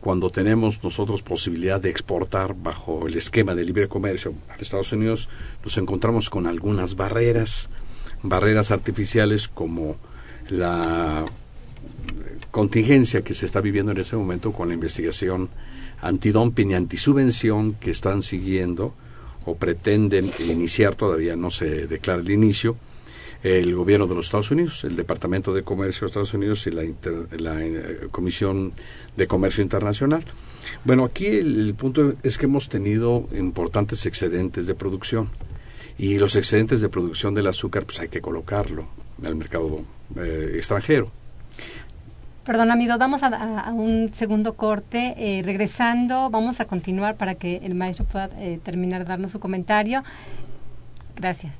cuando 0.00 0.30
tenemos 0.30 0.82
nosotros 0.82 1.22
posibilidad 1.22 1.80
de 1.80 1.90
exportar 1.90 2.54
bajo 2.54 3.06
el 3.06 3.16
esquema 3.16 3.54
de 3.54 3.64
libre 3.64 3.88
comercio 3.88 4.34
a 4.48 4.56
Estados 4.56 4.92
Unidos, 4.92 5.28
nos 5.64 5.76
encontramos 5.76 6.30
con 6.30 6.46
algunas 6.46 6.96
barreras, 6.96 7.68
barreras 8.22 8.70
artificiales 8.70 9.48
como 9.48 9.96
la 10.48 11.24
contingencia 12.50 13.22
que 13.22 13.34
se 13.34 13.46
está 13.46 13.60
viviendo 13.60 13.92
en 13.92 13.98
ese 13.98 14.16
momento 14.16 14.52
con 14.52 14.68
la 14.68 14.74
investigación 14.74 15.50
antidumping 16.00 16.70
y 16.70 16.74
antisubvención 16.74 17.74
que 17.74 17.90
están 17.90 18.22
siguiendo 18.22 18.94
o 19.44 19.56
pretenden 19.56 20.30
iniciar, 20.48 20.94
todavía 20.94 21.36
no 21.36 21.50
se 21.50 21.86
declara 21.86 22.20
el 22.20 22.30
inicio, 22.30 22.76
el 23.42 23.74
gobierno 23.74 24.06
de 24.06 24.14
los 24.14 24.26
Estados 24.26 24.50
Unidos, 24.50 24.84
el 24.84 24.96
Departamento 24.96 25.54
de 25.54 25.62
Comercio 25.62 26.02
de 26.02 26.06
Estados 26.06 26.34
Unidos 26.34 26.66
y 26.66 26.70
la, 26.70 26.84
inter, 26.84 27.40
la 27.40 27.64
eh, 27.64 28.08
Comisión 28.10 28.72
de 29.16 29.26
Comercio 29.26 29.62
Internacional. 29.62 30.24
Bueno, 30.84 31.04
aquí 31.04 31.26
el, 31.26 31.68
el, 31.68 31.74
punto 31.74 32.14
es 32.22 32.36
que 32.36 32.46
hemos 32.46 32.68
tenido 32.68 33.28
importantes 33.32 34.04
excedentes 34.04 34.66
de 34.66 34.74
producción 34.74 35.30
y 35.96 36.18
los 36.18 36.36
excedentes 36.36 36.80
de 36.80 36.88
producción 36.88 37.34
del 37.34 37.46
azúcar 37.46 37.84
pues 37.84 38.00
hay 38.00 38.08
que 38.08 38.20
colocarlo 38.20 38.88
al 39.24 39.36
mercado 39.36 39.84
eh, 40.16 40.52
extranjero. 40.56 41.10
Perdón, 42.44 42.70
amigo, 42.70 42.96
vamos 42.98 43.22
a, 43.22 43.70
un 43.72 44.10
segundo 44.12 44.54
corte. 44.54 45.14
Eh, 45.16 45.42
regresando, 45.42 46.30
vamos 46.30 46.60
a 46.60 46.64
continuar 46.64 47.16
para 47.16 47.36
que 47.36 47.60
el 47.62 47.74
maestro 47.74 48.06
pueda 48.06 48.28
terminar 48.64 49.02
de 49.02 49.08
darnos 49.08 49.30
su 49.30 49.40
comentario. 49.40 50.02
Gracias. 51.16 51.59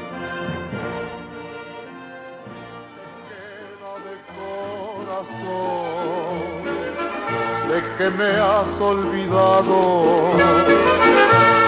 Que 7.79 8.09
me 8.09 8.27
has 8.27 8.81
olvidado, 8.81 10.31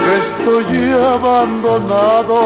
que 0.04 0.12
estoy 0.24 0.92
abandonado 0.92 2.38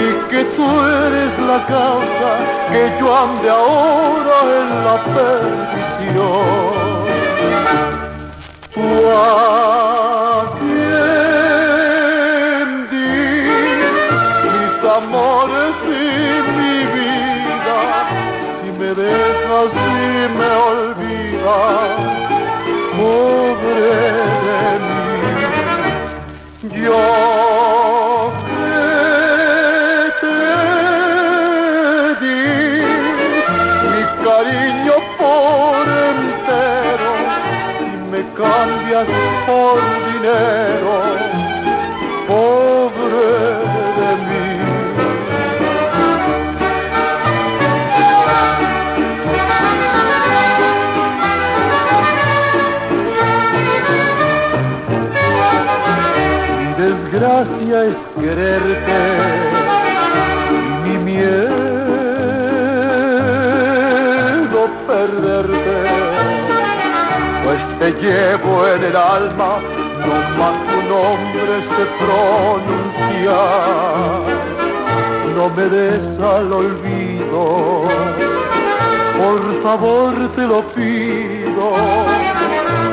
y 0.00 0.08
que 0.30 0.42
tú 0.56 0.66
eres 0.80 1.38
la 1.46 1.64
causa 1.66 2.30
que 2.72 2.82
yo 2.98 3.06
ande 3.16 3.48
ahora 3.48 4.36
en 4.62 4.68
la 4.84 4.96
perdición. 5.14 6.46
Tú 8.74 8.86
a 9.08 9.22
mis 14.50 14.78
amores 14.90 15.74
y 15.86 15.88
mi 16.58 16.78
vida, 16.96 17.80
si 18.60 18.68
me 18.72 18.90
dejas 18.92 19.70
y 19.72 20.28
me 20.36 20.46
olvidas, 20.46 20.71
pobre 22.96 23.94
de 24.44 24.62
mí. 24.86 25.02
Yo 26.84 27.04
que 28.48 28.74
te 30.20 30.42
di 32.20 32.42
mi 33.90 34.02
cariño 34.24 34.96
por 35.18 35.84
entero 36.10 37.12
y 37.80 37.92
me 38.10 38.20
cambias 38.40 39.08
por 39.46 39.76
dinero, 40.06 40.71
desgracia 57.42 57.84
es 57.84 57.96
quererte 58.20 59.00
mi 60.84 60.98
miedo 60.98 61.72
perderte, 64.86 65.78
pues 67.44 67.60
te 67.80 67.88
llevo 68.00 68.66
en 68.66 68.84
el 68.84 68.96
alma, 68.96 69.58
no 70.06 70.14
más 70.38 70.56
tu 70.68 70.78
nombre 70.88 71.54
se 71.74 71.84
pronuncia, 72.02 73.40
no 75.34 75.44
me 75.56 75.64
des 75.68 76.04
al 76.20 76.52
olvido, 76.52 77.84
por 79.18 79.62
favor 79.62 80.12
te 80.36 80.44
lo 80.46 80.60
pido 80.74 82.31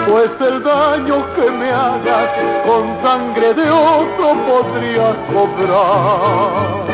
pues 0.10 0.32
el 0.42 0.64
daño 0.64 1.34
que 1.36 1.52
me 1.52 1.70
hagas 1.70 2.30
con 2.66 3.02
sangre 3.04 3.54
de 3.54 3.70
otro 3.70 4.46
podría 4.48 5.16
cobrar. 5.28 6.88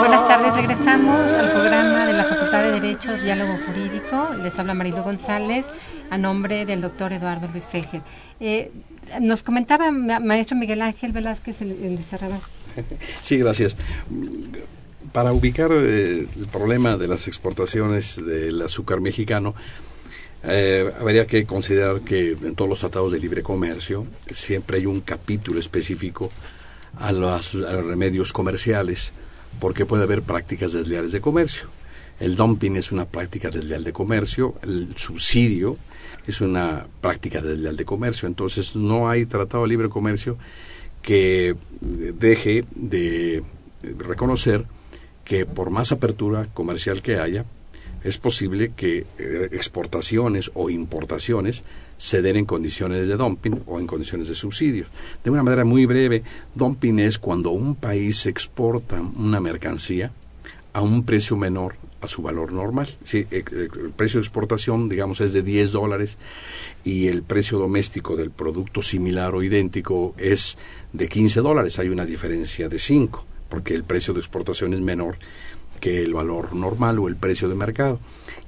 Buenas 0.00 0.28
tardes, 0.28 0.54
regresamos 0.56 1.30
al 1.32 1.50
programa 1.52 2.06
de 2.06 2.12
la 2.12 2.24
Facultad 2.24 2.62
de 2.62 2.72
Derecho, 2.80 3.16
Diálogo 3.18 3.58
Jurídico. 3.66 4.30
Les 4.42 4.56
habla 4.58 4.74
Marilu 4.74 5.02
González 5.02 5.66
a 6.10 6.18
nombre 6.18 6.64
del 6.66 6.80
doctor 6.80 7.12
Eduardo 7.12 7.48
Luis 7.48 7.66
Fejer. 7.66 8.02
Eh, 8.38 8.70
nos 9.20 9.42
comentaba 9.42 9.90
ma- 9.90 10.20
maestro 10.20 10.56
Miguel 10.56 10.82
Ángel 10.82 11.12
Velázquez 11.12 11.60
el, 11.62 11.70
el. 11.72 11.98
Sí, 13.22 13.38
gracias. 13.38 13.76
Para 15.12 15.32
ubicar 15.32 15.70
eh, 15.72 16.26
el 16.38 16.46
problema 16.52 16.96
de 16.96 17.08
las 17.08 17.26
exportaciones 17.26 18.16
del 18.24 18.62
azúcar 18.62 19.00
mexicano, 19.00 19.54
eh, 20.42 20.90
habría 20.98 21.26
que 21.26 21.44
considerar 21.44 22.00
que 22.00 22.30
en 22.30 22.54
todos 22.54 22.68
los 22.68 22.80
tratados 22.80 23.12
de 23.12 23.20
libre 23.20 23.42
comercio 23.42 24.06
siempre 24.32 24.78
hay 24.78 24.86
un 24.86 25.00
capítulo 25.00 25.60
específico 25.60 26.30
a 26.96 27.12
los, 27.12 27.54
a 27.54 27.72
los 27.72 27.86
remedios 27.86 28.32
comerciales, 28.32 29.12
porque 29.58 29.86
puede 29.86 30.04
haber 30.04 30.22
prácticas 30.22 30.72
desleales 30.72 31.12
de 31.12 31.20
comercio. 31.20 31.68
El 32.18 32.36
dumping 32.36 32.76
es 32.76 32.92
una 32.92 33.06
práctica 33.06 33.50
desleal 33.50 33.84
de 33.84 33.92
comercio, 33.92 34.54
el 34.62 34.88
subsidio 34.96 35.78
es 36.26 36.40
una 36.40 36.86
práctica 37.00 37.40
desleal 37.40 37.76
de 37.76 37.84
comercio, 37.84 38.28
entonces 38.28 38.76
no 38.76 39.08
hay 39.08 39.26
tratado 39.26 39.64
de 39.64 39.68
libre 39.70 39.88
comercio 39.88 40.36
que 41.02 41.56
deje 41.80 42.64
de 42.74 43.42
reconocer 43.82 44.66
que 45.24 45.46
por 45.46 45.70
más 45.70 45.92
apertura 45.92 46.46
comercial 46.52 47.02
que 47.02 47.18
haya, 47.18 47.44
es 48.04 48.18
posible 48.18 48.72
que 48.74 49.06
eh, 49.18 49.48
exportaciones 49.52 50.50
o 50.54 50.70
importaciones 50.70 51.64
se 51.98 52.22
den 52.22 52.36
en 52.36 52.44
condiciones 52.46 53.08
de 53.08 53.16
dumping 53.16 53.62
o 53.66 53.78
en 53.78 53.86
condiciones 53.86 54.28
de 54.28 54.34
subsidio. 54.34 54.86
De 55.22 55.30
una 55.30 55.42
manera 55.42 55.64
muy 55.64 55.86
breve, 55.86 56.22
dumping 56.54 56.98
es 56.98 57.18
cuando 57.18 57.50
un 57.50 57.74
país 57.74 58.26
exporta 58.26 59.00
una 59.00 59.40
mercancía 59.40 60.12
a 60.72 60.82
un 60.82 61.04
precio 61.04 61.36
menor 61.36 61.74
a 62.00 62.08
su 62.08 62.22
valor 62.22 62.52
normal. 62.52 62.88
Sí, 63.04 63.26
eh, 63.30 63.44
eh, 63.52 63.68
el 63.72 63.90
precio 63.90 64.20
de 64.20 64.24
exportación, 64.24 64.88
digamos, 64.88 65.20
es 65.20 65.32
de 65.32 65.42
10 65.42 65.72
dólares 65.72 66.16
y 66.84 67.08
el 67.08 67.22
precio 67.22 67.58
doméstico 67.58 68.16
del 68.16 68.30
producto 68.30 68.82
similar 68.82 69.34
o 69.34 69.42
idéntico 69.42 70.14
es 70.16 70.56
de 70.92 71.08
15 71.08 71.40
dólares. 71.40 71.78
Hay 71.78 71.88
una 71.88 72.06
diferencia 72.06 72.68
de 72.68 72.78
5, 72.78 73.26
porque 73.48 73.74
el 73.74 73.84
precio 73.84 74.14
de 74.14 74.20
exportación 74.20 74.72
es 74.74 74.80
menor 74.80 75.18
que 75.80 76.02
el 76.02 76.14
valor 76.14 76.54
normal 76.54 76.98
o 76.98 77.08
el 77.08 77.16
precio 77.16 77.48
de 77.48 77.54
mercado. 77.54 77.98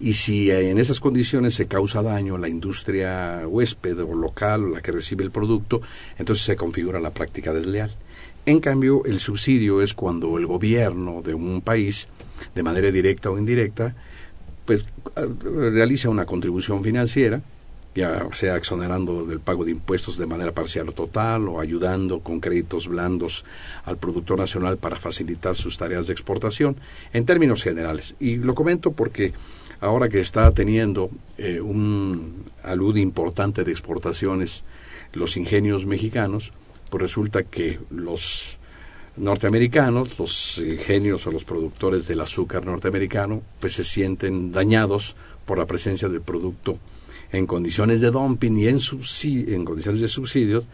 Y 0.01 0.14
si 0.14 0.51
eh, 0.51 0.70
en 0.70 0.78
esas 0.78 1.01
condiciones 1.01 1.55
se 1.55 1.66
causa 1.66 2.03
daño 2.03 2.37
a 2.37 2.39
la 2.39 2.49
industria 2.49 3.43
huésped 3.47 3.99
o 4.01 4.14
local 4.14 4.64
o 4.64 4.68
la 4.68 4.80
que 4.80 4.93
recibe 4.93 5.24
el 5.24 5.30
producto, 5.30 5.80
entonces 6.18 6.45
se 6.45 6.57
configura 6.57 7.01
la 7.01 7.14
práctica 7.14 7.53
desleal. 7.53 7.95
En 8.45 8.61
cambio, 8.61 9.05
el 9.05 9.20
subsidio 9.20 9.83
es 9.83 9.95
cuando 9.95 10.37
el 10.39 10.47
gobierno 10.47 11.22
de 11.22 11.35
un 11.35 11.61
país, 11.61 12.09
de 12.55 12.62
manera 12.62 12.91
directa 12.91 13.30
o 13.30 13.39
indirecta, 13.39 13.95
pues 14.64 14.85
eh, 15.16 15.26
realiza 15.70 16.09
una 16.09 16.26
contribución 16.26 16.83
financiera, 16.83 17.43
ya 17.95 18.26
sea 18.32 18.57
exonerando 18.57 19.24
del 19.24 19.40
pago 19.40 19.64
de 19.64 19.72
impuestos 19.72 20.16
de 20.16 20.26
manera 20.26 20.53
parcial 20.53 20.88
o 20.88 20.93
total, 20.93 21.49
o 21.49 21.61
ayudando 21.61 22.20
con 22.20 22.40
créditos 22.40 22.88
blandos 22.88 23.45
al 23.84 23.99
productor 23.99 24.38
nacional 24.38 24.78
para 24.78 24.97
facilitar 24.97 25.55
sus 25.57 25.76
tareas 25.76 26.07
de 26.07 26.12
exportación, 26.12 26.76
en 27.12 27.26
términos 27.26 27.62
generales. 27.62 28.14
Y 28.18 28.36
lo 28.36 28.55
comento 28.55 28.93
porque 28.93 29.32
ahora 29.80 30.09
que 30.09 30.20
está 30.20 30.51
teniendo 30.53 31.11
eh, 31.38 31.61
un 31.61 32.45
alud 32.62 32.97
importante 32.97 33.64
de 33.64 33.72
exportaciones 33.72 34.64
los 35.12 35.36
ingenios 35.36 35.84
mexicanos, 35.84 36.53
pues 36.90 37.03
resulta 37.03 37.43
que 37.43 37.78
los 37.90 38.57
norteamericanos, 39.16 40.18
los 40.18 40.59
ingenios 40.59 41.26
o 41.26 41.30
los 41.32 41.45
productores 41.45 42.07
del 42.07 42.20
azúcar 42.20 42.64
norteamericano, 42.64 43.43
pues 43.61 43.74
se 43.74 43.84
sienten 43.84 44.53
dañados 44.53 45.16
por 45.45 45.59
la 45.59 45.66
presencia 45.66 46.09
del 46.09 46.22
producto 46.22 46.78
en 47.33 47.47
condiciones 47.47 48.01
de 48.01 48.11
dumping 48.11 48.59
y 48.59 48.68
en, 48.68 48.78
subsidi 48.78 49.55
en 49.55 49.64
condiciones 49.64 50.01
de 50.01 50.09
subsidios 50.09 50.66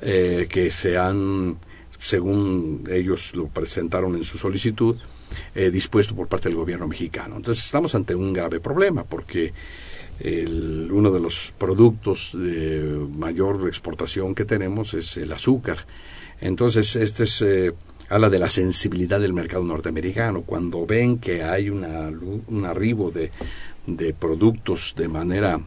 eh, 0.00 0.46
que 0.48 0.70
se 0.70 0.98
han, 0.98 1.56
según 1.98 2.84
ellos 2.90 3.34
lo 3.34 3.48
presentaron 3.48 4.14
en 4.14 4.24
su 4.24 4.38
solicitud, 4.38 4.96
eh, 5.54 5.70
dispuesto 5.70 6.14
por 6.14 6.28
parte 6.28 6.48
del 6.48 6.56
gobierno 6.56 6.86
mexicano. 6.86 7.36
Entonces 7.36 7.64
estamos 7.64 7.94
ante 7.94 8.14
un 8.14 8.32
grave 8.32 8.60
problema 8.60 9.04
porque 9.04 9.52
uno 10.24 11.10
de 11.10 11.18
los 11.18 11.52
productos 11.58 12.30
de 12.32 13.08
mayor 13.16 13.66
exportación 13.66 14.36
que 14.36 14.44
tenemos 14.44 14.94
es 14.94 15.16
el 15.16 15.32
azúcar. 15.32 15.86
Entonces, 16.40 16.96
este 16.96 17.24
es, 17.24 17.42
eh, 17.42 17.72
habla 18.08 18.28
de 18.28 18.38
la 18.38 18.50
sensibilidad 18.50 19.20
del 19.20 19.32
mercado 19.32 19.64
norteamericano. 19.64 20.42
Cuando 20.42 20.86
ven 20.86 21.18
que 21.18 21.42
hay 21.42 21.70
una, 21.70 22.08
un 22.08 22.64
arribo 22.66 23.10
de, 23.10 23.30
de 23.86 24.12
productos 24.12 24.94
de 24.96 25.08
manera, 25.08 25.60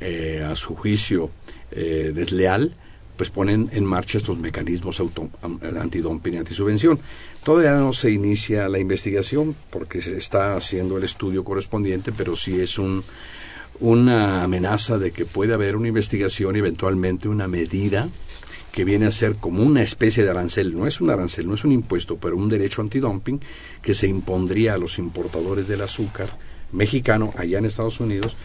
eh, 0.00 0.44
a 0.46 0.56
su 0.56 0.74
juicio, 0.74 1.30
eh, 1.70 2.12
desleal, 2.14 2.74
pues 3.16 3.28
ponen 3.28 3.68
en 3.72 3.84
marcha 3.84 4.16
estos 4.16 4.38
mecanismos 4.38 5.02
antidumping 5.78 6.34
y 6.34 6.36
antisubvención. 6.38 6.98
Todavía 7.44 7.72
no 7.72 7.92
se 7.92 8.10
inicia 8.10 8.68
la 8.70 8.78
investigación 8.78 9.54
porque 9.68 10.00
se 10.00 10.16
está 10.16 10.56
haciendo 10.56 10.96
el 10.96 11.04
estudio 11.04 11.44
correspondiente, 11.44 12.12
pero 12.12 12.34
sí 12.34 12.58
es 12.60 12.78
un, 12.78 13.04
una 13.78 14.42
amenaza 14.42 14.96
de 14.96 15.10
que 15.10 15.26
puede 15.26 15.52
haber 15.52 15.76
una 15.76 15.88
investigación 15.88 16.56
y 16.56 16.60
eventualmente 16.60 17.28
una 17.28 17.46
medida 17.46 18.08
que 18.72 18.84
viene 18.84 19.06
a 19.06 19.10
ser 19.10 19.36
como 19.36 19.62
una 19.62 19.82
especie 19.82 20.24
de 20.24 20.30
arancel, 20.30 20.74
no 20.74 20.86
es 20.86 21.00
un 21.00 21.10
arancel, 21.10 21.46
no 21.46 21.54
es 21.54 21.64
un 21.64 21.72
impuesto, 21.72 22.16
pero 22.16 22.36
un 22.36 22.48
derecho 22.48 22.80
antidumping 22.82 23.40
que 23.82 23.94
se 23.94 24.06
impondría 24.06 24.74
a 24.74 24.78
los 24.78 24.98
importadores 24.98 25.68
del 25.68 25.82
azúcar 25.82 26.38
mexicano 26.72 27.32
allá 27.36 27.58
en 27.58 27.64
Estados 27.64 28.00
Unidos 28.00 28.36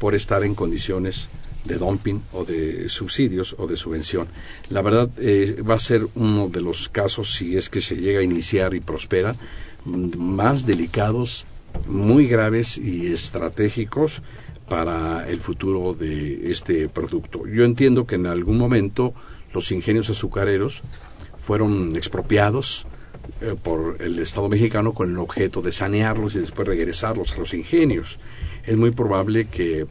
por 0.00 0.16
estar 0.16 0.42
en 0.42 0.56
condiciones 0.56 1.28
de 1.64 1.76
dumping 1.76 2.22
o 2.32 2.44
de 2.44 2.88
subsidios 2.88 3.54
o 3.58 3.68
de 3.68 3.76
subvención. 3.76 4.26
La 4.70 4.82
verdad 4.82 5.10
eh, 5.18 5.62
va 5.62 5.74
a 5.74 5.78
ser 5.78 6.08
uno 6.14 6.48
de 6.48 6.62
los 6.62 6.88
casos, 6.88 7.34
si 7.34 7.56
es 7.56 7.68
que 7.68 7.80
se 7.80 7.96
llega 7.96 8.20
a 8.20 8.24
iniciar 8.24 8.74
y 8.74 8.80
prospera, 8.80 9.36
más 9.84 10.66
delicados, 10.66 11.44
muy 11.86 12.26
graves 12.26 12.78
y 12.78 13.12
estratégicos 13.12 14.22
para 14.68 15.28
el 15.28 15.40
futuro 15.40 15.94
de 15.94 16.50
este 16.50 16.88
producto. 16.88 17.46
Yo 17.46 17.64
entiendo 17.64 18.06
que 18.06 18.14
en 18.14 18.26
algún 18.26 18.56
momento 18.56 19.14
los 19.52 19.70
ingenios 19.70 20.08
azucareros 20.08 20.80
fueron 21.38 21.94
expropiados 21.96 22.86
eh, 23.40 23.54
por 23.60 23.96
el 24.00 24.18
Estado 24.18 24.48
mexicano 24.48 24.92
con 24.92 25.10
el 25.10 25.18
objeto 25.18 25.62
de 25.62 25.72
sanearlos 25.72 26.34
y 26.34 26.40
después 26.40 26.68
regresarlos 26.68 27.32
a 27.32 27.38
los 27.38 27.54
ingenios. 27.54 28.18
Es 28.64 28.76
muy 28.76 28.90
probable 28.90 29.46
que 29.46 29.86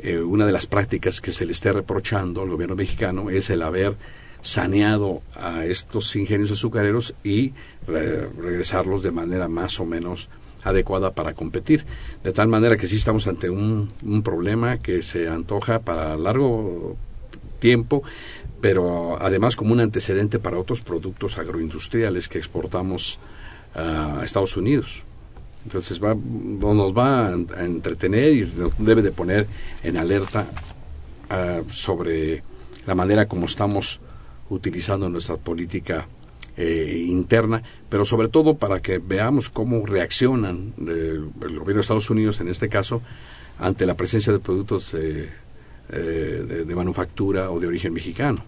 eh, 0.00 0.18
una 0.18 0.46
de 0.46 0.52
las 0.52 0.66
prácticas 0.66 1.20
que 1.20 1.32
se 1.32 1.46
le 1.46 1.52
esté 1.52 1.72
reprochando 1.72 2.42
al 2.42 2.50
gobierno 2.50 2.76
mexicano 2.76 3.30
es 3.30 3.50
el 3.50 3.62
haber 3.62 3.96
saneado 4.40 5.22
a 5.34 5.64
estos 5.64 6.14
ingenios 6.14 6.52
azucareros 6.52 7.14
y 7.24 7.52
regresarlos 7.86 9.02
de 9.02 9.10
manera 9.10 9.48
más 9.48 9.80
o 9.80 9.86
menos 9.86 10.28
adecuada 10.62 11.14
para 11.14 11.34
competir. 11.34 11.84
De 12.22 12.32
tal 12.32 12.48
manera 12.48 12.76
que 12.76 12.88
sí 12.88 12.96
estamos 12.96 13.26
ante 13.26 13.50
un, 13.50 13.90
un 14.04 14.22
problema 14.22 14.78
que 14.78 15.02
se 15.02 15.28
antoja 15.28 15.80
para 15.80 16.16
largo 16.16 16.96
tiempo, 17.58 18.02
pero 18.60 19.20
además 19.20 19.56
como 19.56 19.72
un 19.72 19.80
antecedente 19.80 20.38
para 20.38 20.58
otros 20.58 20.80
productos 20.80 21.38
agroindustriales 21.38 22.28
que 22.28 22.38
exportamos 22.38 23.18
a 23.74 24.22
Estados 24.24 24.56
Unidos. 24.56 25.04
Entonces 25.66 26.00
va, 26.00 26.14
nos 26.14 26.96
va 26.96 27.26
a 27.26 27.64
entretener 27.64 28.32
y 28.32 28.52
nos 28.56 28.78
debe 28.78 29.02
de 29.02 29.10
poner 29.10 29.48
en 29.82 29.96
alerta 29.96 30.46
ah, 31.28 31.62
sobre 31.68 32.44
la 32.86 32.94
manera 32.94 33.26
como 33.26 33.46
estamos 33.46 33.98
utilizando 34.48 35.08
nuestra 35.08 35.38
política 35.38 36.06
eh, 36.56 37.04
interna, 37.08 37.64
pero 37.88 38.04
sobre 38.04 38.28
todo 38.28 38.54
para 38.54 38.80
que 38.80 38.98
veamos 38.98 39.50
cómo 39.50 39.84
reaccionan 39.84 40.72
el 40.78 41.32
gobierno 41.40 41.74
de 41.74 41.80
Estados 41.80 42.10
Unidos, 42.10 42.40
en 42.40 42.46
este 42.48 42.68
caso, 42.68 43.02
ante 43.58 43.86
la 43.86 43.96
presencia 43.96 44.32
de 44.32 44.38
productos 44.38 44.94
eh, 44.94 45.28
de, 45.90 46.64
de, 46.64 46.74
manufactura 46.76 47.50
o 47.50 47.58
de 47.58 47.66
origen 47.66 47.92
mexicano. 47.92 48.44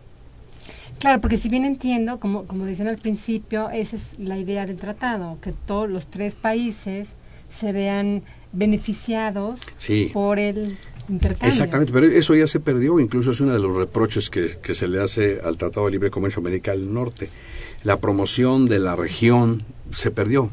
Claro, 0.99 1.21
porque 1.21 1.37
si 1.37 1.49
bien 1.49 1.65
entiendo, 1.65 2.19
como, 2.19 2.45
como 2.47 2.65
decían 2.65 2.89
al 2.89 2.99
principio, 2.99 3.71
esa 3.71 3.97
es 3.97 4.19
la 4.19 4.39
idea 4.39 4.67
del 4.67 4.77
tratado, 4.77 5.39
que 5.41 5.53
todos 5.53 5.89
los 5.89 6.07
tres 6.07 6.35
países 6.35 7.09
se 7.49 7.73
vean 7.73 8.23
beneficiados 8.53 9.61
por 10.13 10.39
el 10.39 10.77
intercambio. 11.09 11.49
Exactamente, 11.49 11.93
pero 11.93 12.07
eso 12.07 12.35
ya 12.35 12.47
se 12.47 12.61
perdió, 12.61 12.99
incluso 12.99 13.31
es 13.31 13.41
uno 13.41 13.53
de 13.53 13.59
los 13.59 13.75
reproches 13.75 14.29
que, 14.31 14.59
que 14.63 14.75
se 14.75 14.89
le 14.89 15.01
hace 15.01 15.41
al 15.43 15.57
Tratado 15.57 15.87
de 15.87 15.93
Libre 15.93 16.11
Comercio 16.11 16.41
América 16.41 16.73
del 16.73 16.93
Norte. 16.93 17.29
La 17.85 18.01
promoción 18.01 18.67
de 18.67 18.81
la 18.81 18.97
región 18.97 19.63
se 19.93 20.11
perdió, 20.11 20.51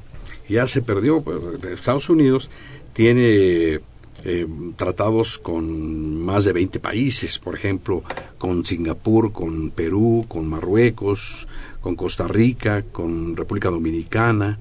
ya 0.47 0.67
se 0.67 0.81
perdió. 0.81 1.21
Pues, 1.21 1.39
Estados 1.73 2.09
Unidos 2.09 2.49
tiene 2.93 3.81
eh, 4.27 4.47
tratados 4.75 5.37
con 5.37 6.19
más 6.25 6.45
de 6.45 6.53
20 6.53 6.79
países, 6.79 7.37
por 7.37 7.53
ejemplo, 7.53 8.03
con 8.39 8.65
Singapur, 8.65 9.31
con 9.31 9.69
Perú, 9.69 10.25
con 10.27 10.47
Marruecos, 10.47 11.47
con 11.79 11.95
Costa 11.95 12.27
Rica, 12.27 12.81
con 12.91 13.37
República 13.37 13.69
Dominicana, 13.69 14.57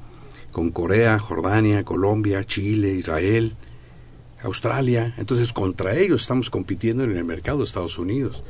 con 0.53 0.71
Corea, 0.71 1.19
Jordania, 1.19 1.83
Colombia, 1.83 2.45
Chile, 2.45 2.91
Israel, 2.91 3.55
Australia. 4.43 5.15
Entonces, 5.17 5.55
contra 5.55 5.97
ellos 5.97 6.21
estamos 6.21 6.51
compitiendo 6.51 7.03
en 7.05 7.17
el 7.17 7.25
mercado 7.25 7.59
de 7.59 7.65
Estados 7.65 7.99
Unidos. 7.99 8.43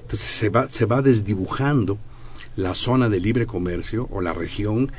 Entonces, 0.00 0.26
se 0.26 0.48
va, 0.48 0.68
se 0.68 0.86
va 0.86 1.02
desdibujando 1.02 1.98
la 2.56 2.74
zona 2.74 3.10
de 3.10 3.20
libre 3.20 3.44
comercio 3.44 4.08
o 4.10 4.22
la 4.22 4.32
región 4.32 4.90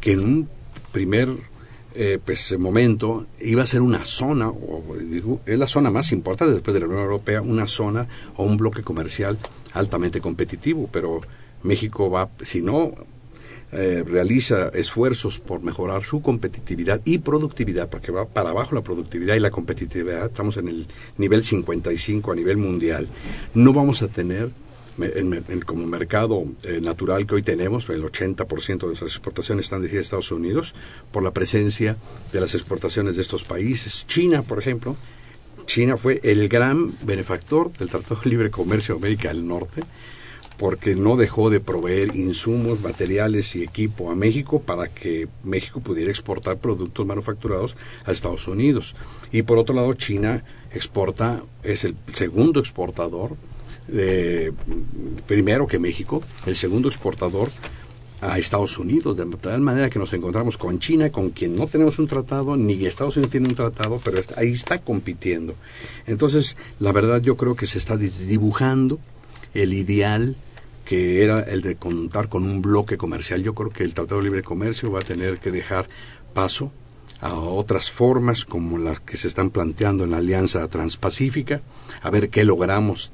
que 0.00 0.12
en 0.12 0.20
un 0.20 0.48
primer 0.90 1.51
eh, 1.94 2.18
pues 2.24 2.58
momento 2.58 3.26
iba 3.40 3.62
a 3.62 3.66
ser 3.66 3.80
una 3.80 4.04
zona, 4.04 4.48
o, 4.48 4.82
es 5.46 5.58
la 5.58 5.66
zona 5.66 5.90
más 5.90 6.12
importante 6.12 6.54
después 6.54 6.74
de 6.74 6.80
la 6.80 6.86
Unión 6.86 7.02
Europea, 7.02 7.42
una 7.42 7.66
zona 7.66 8.08
o 8.36 8.44
un 8.44 8.56
bloque 8.56 8.82
comercial 8.82 9.38
altamente 9.72 10.20
competitivo, 10.20 10.88
pero 10.90 11.20
México 11.62 12.10
va, 12.10 12.30
si 12.42 12.62
no 12.62 12.92
eh, 13.72 14.04
realiza 14.06 14.68
esfuerzos 14.68 15.38
por 15.38 15.62
mejorar 15.62 16.04
su 16.04 16.20
competitividad 16.20 17.00
y 17.04 17.18
productividad, 17.18 17.88
porque 17.88 18.12
va 18.12 18.26
para 18.26 18.50
abajo 18.50 18.74
la 18.74 18.82
productividad 18.82 19.34
y 19.34 19.40
la 19.40 19.50
competitividad, 19.50 20.26
estamos 20.26 20.58
en 20.58 20.68
el 20.68 20.86
nivel 21.16 21.42
55 21.42 22.32
a 22.32 22.34
nivel 22.34 22.58
mundial, 22.58 23.08
no 23.54 23.72
vamos 23.72 24.02
a 24.02 24.08
tener 24.08 24.50
en, 24.98 25.60
como 25.60 25.86
mercado 25.86 26.44
eh, 26.64 26.80
natural 26.80 27.26
que 27.26 27.36
hoy 27.36 27.42
tenemos, 27.42 27.88
el 27.88 28.04
80% 28.04 28.78
de 28.78 28.86
nuestras 28.86 29.12
exportaciones 29.12 29.66
están 29.66 29.80
dirigidas 29.80 30.04
a 30.04 30.06
Estados 30.06 30.32
Unidos 30.32 30.74
por 31.10 31.22
la 31.22 31.32
presencia 31.32 31.96
de 32.32 32.40
las 32.40 32.54
exportaciones 32.54 33.16
de 33.16 33.22
estos 33.22 33.44
países. 33.44 34.06
China, 34.06 34.42
por 34.42 34.58
ejemplo, 34.58 34.96
China 35.66 35.96
fue 35.96 36.20
el 36.24 36.48
gran 36.48 36.92
benefactor 37.02 37.72
del 37.72 37.88
Tratado 37.88 38.20
de 38.22 38.30
Libre 38.30 38.50
Comercio 38.50 38.94
de 38.94 39.00
América 39.00 39.28
del 39.28 39.46
Norte 39.46 39.82
porque 40.58 40.94
no 40.94 41.16
dejó 41.16 41.50
de 41.50 41.60
proveer 41.60 42.14
insumos, 42.14 42.80
materiales 42.82 43.56
y 43.56 43.62
equipo 43.62 44.10
a 44.10 44.14
México 44.14 44.60
para 44.62 44.88
que 44.88 45.28
México 45.42 45.80
pudiera 45.80 46.10
exportar 46.10 46.58
productos 46.58 47.04
manufacturados 47.06 47.76
a 48.04 48.12
Estados 48.12 48.46
Unidos. 48.46 48.94
Y 49.32 49.42
por 49.42 49.58
otro 49.58 49.74
lado, 49.74 49.92
China 49.94 50.44
exporta, 50.72 51.42
es 51.62 51.84
el 51.84 51.96
segundo 52.12 52.60
exportador 52.60 53.36
primero 55.26 55.66
que 55.66 55.78
México, 55.78 56.22
el 56.46 56.56
segundo 56.56 56.88
exportador 56.88 57.50
a 58.20 58.38
Estados 58.38 58.78
Unidos, 58.78 59.16
de 59.16 59.26
tal 59.36 59.60
manera 59.60 59.90
que 59.90 59.98
nos 59.98 60.12
encontramos 60.12 60.56
con 60.56 60.78
China, 60.78 61.10
con 61.10 61.30
quien 61.30 61.56
no 61.56 61.66
tenemos 61.66 61.98
un 61.98 62.06
tratado, 62.06 62.56
ni 62.56 62.84
Estados 62.86 63.16
Unidos 63.16 63.32
tiene 63.32 63.48
un 63.48 63.56
tratado, 63.56 64.00
pero 64.02 64.20
ahí 64.36 64.52
está 64.52 64.78
compitiendo. 64.78 65.56
Entonces, 66.06 66.56
la 66.78 66.92
verdad 66.92 67.20
yo 67.20 67.36
creo 67.36 67.56
que 67.56 67.66
se 67.66 67.78
está 67.78 67.96
dibujando 67.96 69.00
el 69.54 69.72
ideal 69.72 70.36
que 70.84 71.22
era 71.22 71.40
el 71.40 71.62
de 71.62 71.76
contar 71.76 72.28
con 72.28 72.44
un 72.44 72.62
bloque 72.62 72.96
comercial. 72.96 73.42
Yo 73.42 73.54
creo 73.54 73.70
que 73.70 73.84
el 73.84 73.94
Tratado 73.94 74.20
de 74.20 74.24
Libre 74.24 74.42
Comercio 74.42 74.90
va 74.90 75.00
a 75.00 75.02
tener 75.02 75.38
que 75.38 75.50
dejar 75.50 75.88
paso 76.34 76.72
a 77.22 77.34
otras 77.34 77.90
formas 77.90 78.44
como 78.44 78.78
las 78.78 79.00
que 79.00 79.16
se 79.16 79.28
están 79.28 79.50
planteando 79.50 80.04
en 80.04 80.10
la 80.10 80.16
Alianza 80.18 80.66
Transpacífica, 80.66 81.62
a 82.02 82.10
ver 82.10 82.28
qué 82.28 82.44
logramos 82.44 83.10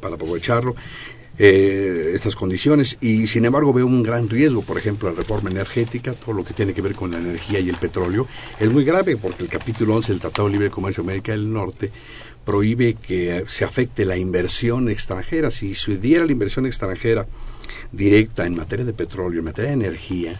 para 0.00 0.14
aprovecharlo. 0.16 0.74
Eh, 1.38 2.10
estas 2.12 2.36
condiciones 2.36 2.98
y 3.00 3.26
sin 3.26 3.46
embargo 3.46 3.72
veo 3.72 3.86
un 3.86 4.02
gran 4.02 4.28
riesgo, 4.28 4.60
por 4.60 4.76
ejemplo, 4.76 5.08
la 5.08 5.14
reforma 5.14 5.50
energética, 5.50 6.12
todo 6.12 6.34
lo 6.34 6.44
que 6.44 6.52
tiene 6.52 6.74
que 6.74 6.82
ver 6.82 6.94
con 6.94 7.12
la 7.12 7.18
energía 7.18 7.60
y 7.60 7.70
el 7.70 7.76
petróleo, 7.76 8.26
es 8.58 8.70
muy 8.70 8.84
grave 8.84 9.16
porque 9.16 9.44
el 9.44 9.48
capítulo 9.48 9.94
11 9.94 10.12
del 10.12 10.20
Tratado 10.20 10.48
de 10.48 10.52
Libre 10.52 10.70
Comercio 10.70 11.02
de 11.02 11.06
América 11.06 11.32
del 11.32 11.50
Norte 11.50 11.92
prohíbe 12.44 12.94
que 12.94 13.44
se 13.46 13.64
afecte 13.64 14.04
la 14.04 14.16
inversión 14.16 14.90
extranjera. 14.90 15.50
Si 15.52 15.74
se 15.76 15.96
diera 15.96 16.26
la 16.26 16.32
inversión 16.32 16.66
extranjera 16.66 17.26
directa 17.92 18.44
en 18.46 18.56
materia 18.56 18.84
de 18.84 18.92
petróleo, 18.92 19.38
en 19.38 19.44
materia 19.44 19.70
de 19.70 19.76
energía, 19.76 20.32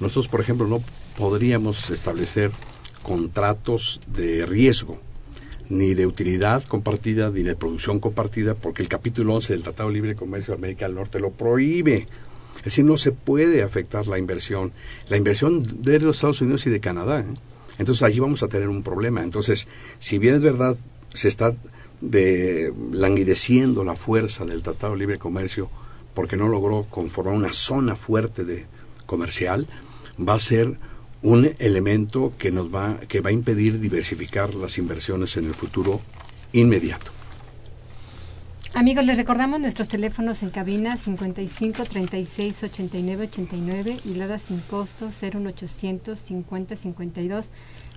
nosotros, 0.00 0.28
por 0.28 0.40
ejemplo, 0.40 0.66
no 0.66 0.82
podríamos 1.16 1.90
establecer 1.90 2.50
contratos 3.02 4.00
de 4.06 4.46
riesgo, 4.46 5.00
ni 5.68 5.94
de 5.94 6.06
utilidad 6.06 6.64
compartida, 6.64 7.30
ni 7.30 7.42
de 7.42 7.54
producción 7.54 8.00
compartida, 8.00 8.54
porque 8.54 8.82
el 8.82 8.88
capítulo 8.88 9.34
11 9.36 9.52
del 9.52 9.62
Tratado 9.62 9.90
Libre 9.90 10.10
de 10.10 10.16
Comercio 10.16 10.52
de 10.52 10.58
América 10.58 10.86
del 10.86 10.96
Norte 10.96 11.20
lo 11.20 11.30
prohíbe. 11.30 12.06
Es 12.56 12.64
decir, 12.64 12.84
no 12.84 12.96
se 12.96 13.12
puede 13.12 13.62
afectar 13.62 14.06
la 14.06 14.18
inversión, 14.18 14.72
la 15.08 15.16
inversión 15.16 15.82
de 15.82 16.00
los 16.00 16.16
Estados 16.16 16.40
Unidos 16.40 16.66
y 16.66 16.70
de 16.70 16.80
Canadá. 16.80 17.20
¿eh? 17.20 17.24
Entonces 17.78 18.02
allí 18.02 18.20
vamos 18.20 18.42
a 18.42 18.48
tener 18.48 18.68
un 18.68 18.82
problema. 18.82 19.22
Entonces, 19.22 19.66
si 19.98 20.18
bien 20.18 20.34
es 20.34 20.42
verdad, 20.42 20.76
se 21.14 21.28
está 21.28 21.54
de, 22.00 22.72
languideciendo 22.92 23.84
la 23.84 23.96
fuerza 23.96 24.44
del 24.44 24.62
Tratado 24.62 24.96
Libre 24.96 25.14
de 25.14 25.20
Comercio 25.20 25.70
porque 26.14 26.36
no 26.36 26.48
logró 26.48 26.84
conformar 26.90 27.34
una 27.34 27.52
zona 27.52 27.96
fuerte 27.96 28.44
de 28.44 28.66
comercial, 29.06 29.66
va 30.18 30.34
a 30.34 30.38
ser 30.38 30.76
un 31.22 31.50
elemento 31.58 32.32
que 32.38 32.50
nos 32.50 32.74
va 32.74 32.98
que 33.08 33.20
va 33.20 33.30
a 33.30 33.32
impedir 33.32 33.78
diversificar 33.78 34.54
las 34.54 34.78
inversiones 34.78 35.36
en 35.36 35.46
el 35.46 35.54
futuro 35.54 36.00
inmediato. 36.52 37.12
Amigos, 38.72 39.04
les 39.04 39.16
recordamos 39.16 39.60
nuestros 39.60 39.88
teléfonos 39.88 40.42
en 40.44 40.50
cabina 40.50 40.96
55 40.96 41.84
36 41.84 42.62
89 42.62 43.24
89 43.24 43.96
y 44.04 44.14
Lada 44.14 44.38
sin 44.38 44.60
costo 44.60 45.10
01800 45.10 46.18
50 46.18 46.76
52 46.76 47.48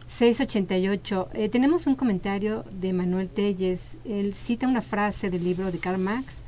688. 0.10 1.30
Eh, 1.34 1.50
tenemos 1.50 1.88
un 1.88 1.96
comentario 1.96 2.66
de 2.72 2.92
Manuel 2.92 3.30
Telles. 3.30 3.98
Él 4.04 4.34
cita 4.34 4.68
una 4.68 4.82
frase 4.82 5.30
del 5.30 5.44
libro 5.44 5.72
de 5.72 5.80
Karl 5.80 6.00
Marx. 6.00 6.42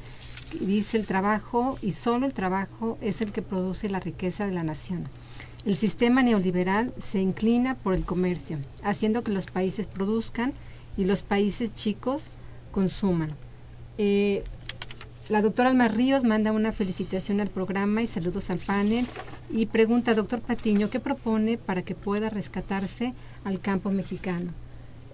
dice 0.59 0.97
el 0.97 1.05
trabajo 1.05 1.77
y 1.81 1.91
solo 1.91 2.25
el 2.25 2.33
trabajo 2.33 2.97
es 3.01 3.21
el 3.21 3.31
que 3.31 3.41
produce 3.41 3.89
la 3.89 3.99
riqueza 3.99 4.45
de 4.45 4.53
la 4.53 4.63
nación. 4.63 5.07
El 5.65 5.75
sistema 5.75 6.21
neoliberal 6.21 6.93
se 6.99 7.19
inclina 7.19 7.73
por 7.73 7.95
el 7.95 8.05
comercio, 8.05 8.59
haciendo 8.83 9.23
que 9.23 9.31
los 9.31 9.47
países 9.47 9.87
produzcan 9.87 10.53
y 10.95 11.05
los 11.05 11.23
países 11.23 11.73
chicos 11.73 12.27
consuman. 12.71 13.31
Eh, 13.97 14.43
la 15.27 15.41
doctora 15.41 15.69
Alma 15.69 15.87
Ríos 15.87 16.23
manda 16.23 16.51
una 16.51 16.71
felicitación 16.71 17.41
al 17.41 17.49
programa 17.49 18.03
y 18.03 18.07
saludos 18.07 18.51
al 18.51 18.59
panel 18.59 19.07
y 19.51 19.65
pregunta, 19.65 20.13
doctor 20.13 20.39
Patiño, 20.39 20.91
¿qué 20.91 20.99
propone 20.99 21.57
para 21.57 21.81
que 21.81 21.95
pueda 21.95 22.29
rescatarse 22.29 23.15
al 23.43 23.59
campo 23.59 23.89
mexicano? 23.89 24.51